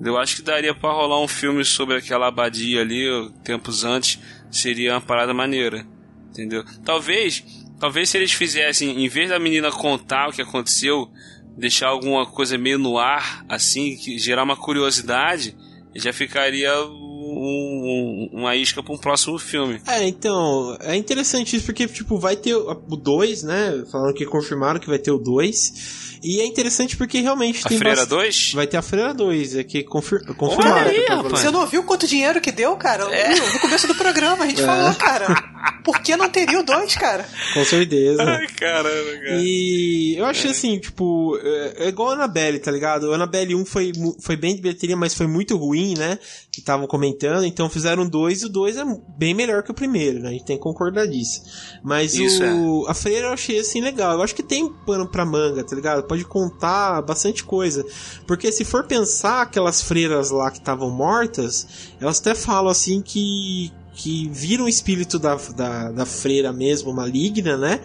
Eu 0.00 0.18
acho 0.18 0.36
que 0.36 0.42
daria 0.42 0.74
para 0.74 0.92
rolar 0.92 1.22
um 1.22 1.28
filme 1.28 1.64
sobre 1.64 1.96
aquela 1.96 2.28
abadia 2.28 2.80
ali, 2.80 3.06
tempos 3.44 3.84
antes, 3.84 4.18
seria 4.50 4.94
uma 4.94 5.00
parada 5.00 5.32
maneira. 5.32 5.86
Entendeu? 6.30 6.64
Talvez, 6.84 7.44
talvez 7.78 8.08
se 8.08 8.16
eles 8.16 8.32
fizessem, 8.32 9.04
em 9.04 9.08
vez 9.08 9.28
da 9.28 9.38
menina 9.38 9.70
contar 9.70 10.28
o 10.28 10.32
que 10.32 10.42
aconteceu, 10.42 11.10
deixar 11.56 11.88
alguma 11.88 12.24
coisa 12.24 12.56
meio 12.56 12.78
no 12.78 12.98
ar, 12.98 13.44
assim, 13.48 13.96
que 13.96 14.18
gerar 14.18 14.44
uma 14.44 14.56
curiosidade, 14.56 15.56
já 15.94 16.12
ficaria 16.12 16.72
um, 16.84 18.30
uma 18.32 18.56
isca 18.56 18.82
para 18.82 18.94
um 18.94 18.98
próximo 18.98 19.38
filme. 19.38 19.80
É, 19.86 20.06
então, 20.06 20.76
é 20.80 20.96
interessante 20.96 21.56
isso 21.56 21.66
porque, 21.66 21.86
tipo, 21.86 22.18
vai 22.18 22.36
ter 22.36 22.54
o 22.54 22.74
2, 22.74 23.42
né? 23.42 23.84
Falando 23.90 24.14
que 24.14 24.24
confirmaram 24.24 24.80
que 24.80 24.88
vai 24.88 24.98
ter 24.98 25.10
o 25.10 25.18
2. 25.18 26.18
E 26.22 26.40
é 26.40 26.44
interessante 26.44 26.96
porque 26.96 27.20
realmente 27.20 27.62
a 27.64 27.68
tem. 27.68 27.78
Freira 27.78 28.04
2? 28.04 28.52
Vai 28.54 28.66
ter 28.66 28.76
a 28.76 28.82
Freira 28.82 29.14
2, 29.14 29.56
é 29.56 29.64
que 29.64 29.82
confir... 29.82 30.22
confirmaram. 30.36 30.90
Aí, 30.90 31.06
Você 31.30 31.50
não 31.50 31.66
viu 31.66 31.82
quanto 31.82 32.06
dinheiro 32.06 32.40
que 32.40 32.52
deu, 32.52 32.76
cara? 32.76 33.04
É. 33.04 33.34
No 33.34 33.60
começo 33.60 33.86
do 33.86 33.94
programa 33.94 34.44
a 34.44 34.48
gente 34.48 34.60
é. 34.60 34.66
falou, 34.66 34.94
cara. 34.94 35.26
Por 35.90 36.00
que 36.02 36.16
não 36.16 36.28
teria 36.28 36.60
o 36.60 36.62
2, 36.62 36.94
cara? 36.94 37.28
Com 37.52 37.64
certeza. 37.64 38.22
Ai, 38.22 38.46
caramba, 38.46 39.18
cara. 39.24 39.40
E 39.42 40.14
eu 40.16 40.24
achei 40.24 40.50
é. 40.50 40.52
assim, 40.52 40.78
tipo, 40.78 41.36
é, 41.42 41.86
é 41.86 41.88
igual 41.88 42.10
a 42.10 42.12
Annabelle, 42.12 42.60
tá 42.60 42.70
ligado? 42.70 43.08
O 43.08 43.12
Annabelle 43.12 43.56
1 43.56 43.64
foi, 43.64 43.90
foi 44.20 44.36
bem 44.36 44.54
de 44.54 44.62
bilheteria, 44.62 44.96
mas 44.96 45.16
foi 45.16 45.26
muito 45.26 45.56
ruim, 45.56 45.94
né? 45.98 46.16
Que 46.52 46.60
estavam 46.60 46.86
comentando, 46.86 47.44
então 47.44 47.68
fizeram 47.68 48.08
dois 48.08 48.42
e 48.42 48.46
o 48.46 48.48
2 48.48 48.76
é 48.76 48.84
bem 49.18 49.34
melhor 49.34 49.64
que 49.64 49.72
o 49.72 49.74
primeiro, 49.74 50.20
né? 50.20 50.28
A 50.28 50.32
gente 50.32 50.44
tem 50.44 50.56
que 50.56 50.62
concordar 50.62 51.08
disso. 51.08 51.42
Mas 51.82 52.14
Isso, 52.14 52.44
o, 52.44 52.86
é. 52.86 52.92
a 52.92 52.94
Freira 52.94 53.26
eu 53.26 53.32
achei 53.32 53.58
assim 53.58 53.80
legal. 53.80 54.12
Eu 54.12 54.22
acho 54.22 54.34
que 54.34 54.44
tem 54.44 54.72
pano 54.86 55.08
pra 55.08 55.26
manga, 55.26 55.64
tá 55.64 55.74
ligado? 55.74 56.04
pode 56.04 56.24
contar 56.24 57.02
bastante 57.02 57.42
coisa. 57.42 57.84
Porque 58.28 58.52
se 58.52 58.64
for 58.64 58.84
pensar 58.84 59.42
aquelas 59.42 59.82
freiras 59.82 60.30
lá 60.30 60.52
que 60.52 60.58
estavam 60.58 60.88
mortas, 60.88 61.66
elas 62.00 62.20
até 62.20 62.32
falam 62.32 62.70
assim 62.70 63.02
que, 63.02 63.72
que 63.92 64.28
viram 64.32 64.64
o 64.64 64.68
espírito 64.68 65.18
da, 65.18 65.34
da, 65.34 65.90
da 65.90 66.06
freira 66.06 66.52
mesmo, 66.52 66.92
maligna, 66.92 67.56
né? 67.56 67.80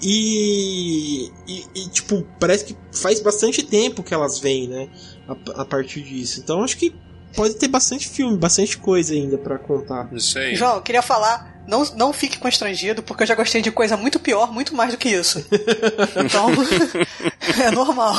E, 0.00 1.30
e, 1.46 1.64
e, 1.74 1.88
tipo, 1.88 2.24
parece 2.38 2.64
que 2.64 2.76
faz 2.92 3.20
bastante 3.20 3.62
tempo 3.62 4.02
que 4.02 4.14
elas 4.14 4.38
vêm, 4.38 4.68
né? 4.68 4.88
A, 5.26 5.62
a 5.62 5.64
partir 5.64 6.02
disso. 6.02 6.40
Então 6.40 6.62
acho 6.62 6.76
que 6.76 6.94
pode 7.34 7.54
ter 7.54 7.68
bastante 7.68 8.08
filme, 8.08 8.36
bastante 8.36 8.78
coisa 8.78 9.12
ainda 9.14 9.36
para 9.36 9.58
contar. 9.58 10.08
Isso 10.12 10.38
aí. 10.38 10.54
João, 10.54 10.80
queria 10.80 11.02
falar 11.02 11.58
não, 11.68 11.84
não 11.96 12.14
fique 12.14 12.38
constrangido, 12.38 13.02
porque 13.02 13.24
eu 13.24 13.26
já 13.26 13.34
gostei 13.34 13.60
de 13.60 13.70
coisa 13.70 13.94
muito 13.94 14.18
pior, 14.18 14.50
muito 14.50 14.74
mais 14.74 14.92
do 14.92 14.96
que 14.96 15.10
isso. 15.10 15.46
Então, 16.16 16.48
é 17.64 17.70
normal. 17.70 18.14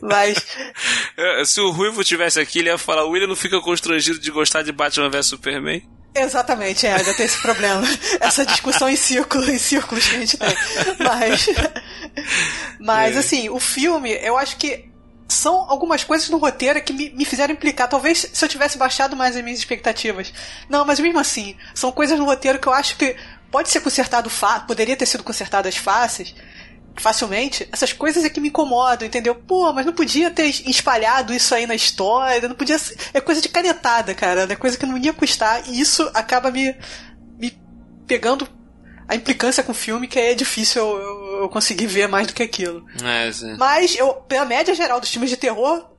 Mas. 0.00 0.38
Se 1.44 1.60
o 1.60 1.70
Ruivo 1.70 2.04
tivesse 2.04 2.38
aqui, 2.38 2.60
ele 2.60 2.68
ia 2.68 2.78
falar: 2.78 3.04
o 3.04 3.10
William 3.10 3.26
não 3.26 3.36
fica 3.36 3.60
constrangido 3.60 4.18
de 4.20 4.30
gostar 4.30 4.62
de 4.62 4.72
Batman 4.72 5.10
vs 5.10 5.26
Superman? 5.26 5.82
Exatamente, 6.14 6.86
é, 6.86 6.94
ainda 6.94 7.14
tem 7.14 7.26
esse 7.26 7.40
problema. 7.40 7.82
Essa 8.20 8.44
discussão 8.44 8.88
em 8.88 8.96
círculos, 8.96 9.48
em 9.48 9.58
círculos 9.58 10.08
que 10.08 10.16
a 10.16 10.18
gente 10.18 10.36
tem. 10.36 10.56
Mas. 10.98 11.46
Mas, 12.80 13.16
é. 13.16 13.18
assim, 13.20 13.48
o 13.48 13.60
filme, 13.60 14.10
eu 14.22 14.36
acho 14.36 14.56
que 14.56 14.90
são 15.28 15.70
algumas 15.70 16.02
coisas 16.02 16.28
no 16.28 16.38
roteiro 16.38 16.82
que 16.82 16.92
me, 16.92 17.10
me, 17.10 17.24
fizeram 17.24 17.54
implicar. 17.54 17.88
Talvez 17.88 18.28
se 18.32 18.44
eu 18.44 18.48
tivesse 18.48 18.76
baixado 18.76 19.16
mais 19.16 19.36
as 19.36 19.42
minhas 19.42 19.60
expectativas. 19.60 20.32
Não, 20.68 20.84
mas 20.84 20.98
mesmo 20.98 21.18
assim, 21.18 21.56
são 21.74 21.92
coisas 21.92 22.18
no 22.18 22.24
roteiro 22.24 22.58
que 22.58 22.66
eu 22.66 22.72
acho 22.72 22.96
que 22.96 23.16
pode 23.50 23.68
ser 23.68 23.80
consertado 23.80 24.30
poderia 24.66 24.96
ter 24.96 25.06
sido 25.06 25.24
consertadas 25.24 25.76
fáceis, 25.76 26.34
facilmente. 26.96 27.68
Essas 27.72 27.92
coisas 27.92 28.24
é 28.24 28.30
que 28.30 28.40
me 28.40 28.48
incomodam, 28.48 29.06
entendeu? 29.06 29.34
Pô, 29.34 29.72
mas 29.72 29.86
não 29.86 29.92
podia 29.92 30.30
ter 30.30 30.46
espalhado 30.46 31.32
isso 31.32 31.54
aí 31.54 31.66
na 31.66 31.74
história, 31.74 32.48
não 32.48 32.54
podia 32.54 32.78
ser. 32.78 32.96
É 33.14 33.20
coisa 33.20 33.40
de 33.40 33.48
canetada, 33.48 34.14
cara. 34.14 34.46
É 34.50 34.56
coisa 34.56 34.76
que 34.76 34.86
não 34.86 34.98
ia 34.98 35.12
custar, 35.12 35.68
e 35.68 35.80
isso 35.80 36.10
acaba 36.14 36.50
me 36.50 36.74
pegando 38.10 38.48
a 39.06 39.14
implicância 39.14 39.62
com 39.62 39.70
o 39.70 39.74
filme 39.74 40.08
que 40.08 40.18
é 40.18 40.34
difícil 40.34 40.82
eu, 40.82 40.98
eu, 40.98 41.42
eu 41.42 41.48
conseguir 41.48 41.86
ver 41.86 42.08
mais 42.08 42.26
do 42.26 42.32
que 42.32 42.42
aquilo. 42.42 42.84
É. 43.00 43.30
Mas 43.56 43.94
eu, 43.96 44.14
pela 44.14 44.44
média 44.44 44.74
geral 44.74 45.00
dos 45.00 45.10
filmes 45.10 45.30
de 45.30 45.36
terror, 45.36 45.89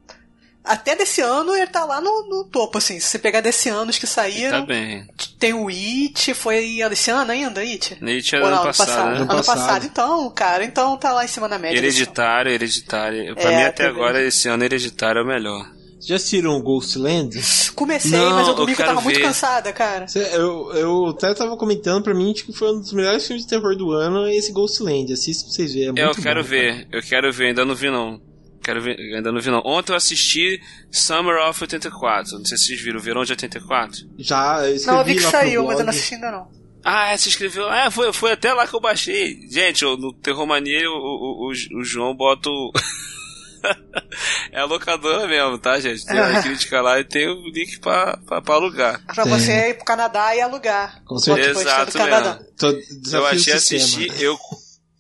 até 0.64 0.95
desse 0.95 1.22
ano 1.22 1.55
ele 1.55 1.68
tá 1.68 1.84
lá 1.86 1.99
no, 2.01 2.28
no 2.30 2.43
topo, 2.45 2.78
assim. 2.78 2.99
Se 2.99 3.07
você 3.07 3.20
pegar 3.20 3.41
desse 3.41 3.70
ano 3.70 3.89
os 3.89 3.97
que 3.97 4.07
saíram. 4.07 4.59
Tá 4.62 4.66
bem. 4.66 5.07
Tem 5.39 5.53
o 5.53 5.68
It, 5.70 6.34
foi 6.34 6.80
esse 6.80 7.09
ano 7.12 7.32
ainda, 7.32 7.62
It? 7.62 7.97
It 8.01 8.36
é 8.36 8.39
Ou 8.39 8.45
ano 8.45 8.55
não, 8.57 8.64
passado, 8.64 8.89
né? 8.89 9.03
Ano 9.03 9.16
Ano 9.22 9.28
passado. 9.28 9.57
passado. 9.57 9.86
então, 9.86 10.30
cara, 10.32 10.64
então 10.64 10.97
tá 10.97 11.12
lá 11.14 11.26
em 11.26 11.28
cima 11.28 11.47
na 11.47 11.57
média. 11.57 11.78
ano. 11.80 11.88
Hereditário, 11.88 12.51
hereditário. 12.51 13.36
Pra 13.36 13.51
É, 13.51 13.57
mim, 13.57 13.64
até 13.64 13.86
agora, 13.88 14.22
esse 14.24 14.47
ano, 14.47 14.64
hereditário 14.64 15.20
é 15.20 15.24
o 15.24 15.28
melhor. 15.28 15.70
Já 16.03 16.16
assistiram 16.16 16.59
Ghostland? 16.62 17.39
Comecei, 17.76 18.09
Não, 18.18 18.32
mas 18.32 18.47
eu 18.47 18.53
eu 18.53 18.55
domingo 18.55 18.72
eu 18.72 18.76
quero 18.76 18.89
tava 18.89 19.01
muito 19.01 19.18
ver. 19.18 19.22
cansada, 19.24 19.72
cara. 19.72 20.07
Cê- 20.07 20.30
Eu, 20.34 20.72
eu 20.74 21.07
até 21.09 21.32
tava 21.36 21.55
comentando 21.55 22.03
pra 22.03 22.14
mim 22.14 22.34
que 22.34 22.51
foi 22.51 22.72
um 22.74 22.80
dos 22.80 22.91
melhores 22.91 23.26
filmes 23.28 23.43
de 23.45 23.49
terror 23.49 23.76
do 23.78 23.91
ano 23.91 24.28
esse 24.28 24.51
Ghostland. 24.51 25.14
Assista 25.14 25.43
pra 25.45 25.53
vocês 25.53 25.74
verem. 25.74 25.89
É 25.89 25.91
muito 25.91 26.18
eu 26.18 26.24
quero 26.24 26.41
bom, 26.41 26.49
ver, 26.49 26.88
eu 26.91 27.01
quero 27.03 27.32
ver, 27.32 27.47
ainda 27.49 27.64
não 27.64 27.76
vi 27.76 27.91
não. 27.91 28.20
Quero 28.64 28.82
ver, 28.82 28.97
ainda 29.16 29.32
não 29.32 29.41
vi 29.41 29.49
não. 29.49 29.62
Ontem 29.66 29.91
eu 29.91 29.95
assisti 29.95 30.62
Summer 30.91 31.38
of 31.47 31.62
84. 31.64 32.38
Não 32.38 32.45
sei 32.45 32.57
se 32.57 32.66
vocês 32.68 32.82
viram, 32.82 32.99
Verão 32.99 33.24
de 33.24 33.32
84. 33.32 34.01
cara. 34.01 34.12
Já, 34.20 34.68
eu 34.68 34.76
escrevi 34.76 34.86
Não, 34.91 34.99
eu 34.99 35.05
vi 35.05 35.16
que 35.16 35.22
saiu, 35.22 35.64
mas 35.66 35.80
eu 35.80 35.86
não 35.86 35.89
assisti 35.91 36.16
ainda 36.16 36.32
não. 36.32 36.47
Ah, 36.84 37.12
é, 37.12 37.18
você 37.18 37.30
escreveu. 37.30 37.70
Ah, 37.70 37.91
foi, 37.91 38.12
foi 38.14 38.32
até 38.32 38.53
lá 38.53 38.68
que 38.68 38.76
eu 38.76 38.80
baixei. 38.82 39.39
Gente, 39.49 39.84
eu- 39.84 39.97
no 39.97 40.14
Terromania 40.14 40.89
o, 40.89 40.93
o, 40.93 41.47
o, 41.49 41.80
o 41.80 41.84
João 41.84 42.16
bota 42.16 42.49
o. 42.49 42.72
é 44.51 44.59
a 44.59 44.66
locadora 44.66 45.28
mesmo, 45.28 45.57
tá, 45.59 45.80
gente? 45.80 46.05
Tem 46.05 46.18
a 46.20 46.41
crítica 46.41 46.82
lá 46.82 46.99
e 46.99 47.03
tem 47.03 47.28
o 47.30 47.41
link 47.49 47.80
pra, 47.80 48.18
pra, 48.26 48.41
pra 48.41 48.55
alugar. 48.55 49.03
Pra 49.05 49.24
Tem. 49.24 49.32
você 49.34 49.70
ir 49.70 49.74
pro 49.76 49.86
Canadá 49.86 50.36
e 50.36 50.41
alugar. 50.41 51.03
Com 51.05 51.18
certeza. 51.18 51.62
Exato 51.62 51.91
do 51.91 51.97
Canadá. 51.97 52.34
mesmo. 52.39 52.47
Tô- 52.57 53.16
Eu 53.18 53.26
achei 53.28 53.53
assistir, 53.53 54.12
eu 54.22 54.38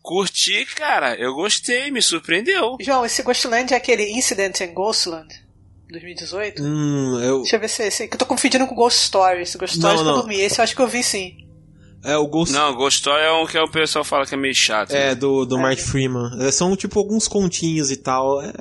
curti, 0.01 0.65
cara. 0.75 1.15
Eu 1.15 1.33
gostei, 1.33 1.91
me 1.91 2.01
surpreendeu. 2.01 2.77
João, 2.79 3.05
esse 3.05 3.21
Ghostland 3.23 3.73
é 3.73 3.77
aquele 3.77 4.11
Incident 4.11 4.59
in 4.61 4.73
Ghostland 4.73 5.27
2018? 5.89 6.61
Hum, 6.63 7.19
eu, 7.21 7.41
Deixa 7.41 7.55
eu 7.55 7.59
ver 7.59 7.69
se 7.69 7.83
é 7.83 7.87
esse. 7.87 8.07
Que 8.07 8.15
eu 8.15 8.19
tô 8.19 8.25
confundindo 8.25 8.65
com 8.67 8.75
Ghost 8.75 8.99
Stories. 9.07 9.55
Ghost 9.55 9.77
Não, 9.79 9.81
Stories 9.89 9.99
eu 10.01 10.05
não. 10.05 10.13
dormi. 10.15 10.39
Esse 10.39 10.59
eu 10.59 10.63
acho 10.63 10.75
que 10.75 10.81
eu 10.81 10.87
vi 10.87 11.03
sim. 11.03 11.47
É 12.03 12.17
o 12.17 12.25
Ghost 12.27 12.53
Não, 12.53 12.73
Ghost 12.75 12.99
Story 12.99 13.21
é 13.23 13.31
um 13.31 13.45
que 13.45 13.57
o 13.59 13.69
pessoal 13.69 14.03
fala 14.03 14.25
que 14.25 14.33
é 14.33 14.37
meio 14.37 14.55
chato. 14.55 14.91
É, 14.91 15.09
né? 15.09 15.15
do, 15.15 15.45
do 15.45 15.57
Mark 15.59 15.77
Freeman. 15.79 16.31
É, 16.39 16.51
são 16.51 16.75
tipo 16.75 16.97
alguns 16.99 17.27
continhos 17.27 17.91
e 17.91 17.97
tal. 17.97 18.41
É 18.41 18.51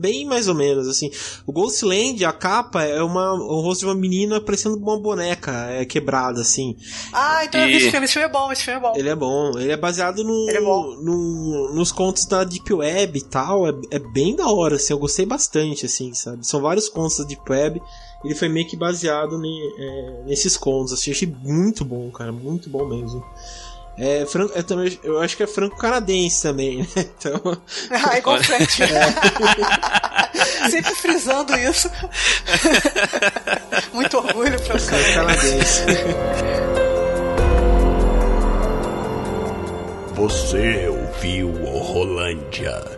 bem 0.00 0.24
mais 0.26 0.48
ou 0.48 0.54
menos, 0.54 0.88
assim. 0.88 1.10
O 1.46 1.52
Ghostland, 1.52 2.24
a 2.24 2.32
capa, 2.32 2.82
é 2.82 3.02
uma, 3.02 3.32
o 3.34 3.60
rosto 3.60 3.80
de 3.80 3.86
uma 3.86 3.94
menina 3.94 4.40
parecendo 4.40 4.76
uma 4.76 4.98
boneca 4.98 5.52
é, 5.70 5.84
quebrada, 5.84 6.40
assim. 6.40 6.76
Ah, 7.12 7.44
então 7.44 7.60
eu 7.60 7.66
vi 7.68 7.72
E- 7.74 7.76
esse 7.76 7.90
filme. 7.90 8.04
Esse 8.04 8.14
filme 8.14 8.28
é 8.28 8.32
bom, 8.32 8.50
esse 8.52 8.64
filme 8.64 8.78
é 8.78 8.82
bom. 8.82 8.92
Ele 8.96 9.08
é 9.08 9.14
bom. 9.16 9.58
Ele 9.58 9.72
é 9.72 9.76
baseado 9.76 10.24
no, 10.24 10.48
Ele 10.48 10.58
é 10.58 10.62
bom. 10.62 10.96
no- 11.02 11.74
nos 11.74 11.92
contos 11.92 12.26
da 12.26 12.42
Deep 12.44 12.72
Web 12.72 13.18
e 13.18 13.22
tal. 13.22 13.66
É, 13.68 13.72
é 13.92 13.98
bem 13.98 14.34
da 14.34 14.48
hora, 14.48 14.76
assim. 14.76 14.92
Eu 14.92 14.98
gostei 14.98 15.24
bastante, 15.24 15.86
assim, 15.86 16.12
sabe? 16.14 16.46
São 16.46 16.60
vários 16.60 16.88
contos 16.88 17.18
da 17.18 17.24
Deep 17.24 17.42
Web. 17.48 17.80
Ele 18.24 18.34
foi 18.34 18.48
meio 18.48 18.66
que 18.66 18.76
baseado 18.76 19.38
ne- 19.38 19.72
é, 19.78 20.22
nesses 20.26 20.56
contos, 20.56 20.92
assim. 20.92 21.10
Eu 21.10 21.14
achei 21.16 21.34
muito 21.42 21.84
bom, 21.84 22.10
cara. 22.10 22.32
Muito 22.32 22.68
bom 22.68 22.84
mesmo. 22.86 23.24
É, 23.96 24.24
franco, 24.26 24.52
é 24.56 24.62
também, 24.62 24.96
eu 25.02 25.18
acho 25.20 25.36
que 25.36 25.42
é 25.42 25.46
franco-canadense 25.46 26.42
também, 26.42 26.78
né? 26.78 26.86
Então, 26.96 27.40
Ah, 27.90 28.18
igual 28.18 28.38
o 28.38 28.44
Frank. 28.44 28.66
Sempre 30.70 30.94
frisando 30.94 31.52
isso. 31.56 31.90
Muito 33.92 34.16
orgulho 34.18 34.60
pra 34.62 34.78
você. 34.78 34.86
franco-canadense. 34.86 35.82
Você 40.14 40.88
ouviu 40.88 41.48
o 41.48 41.78
Rolândia. 41.78 42.97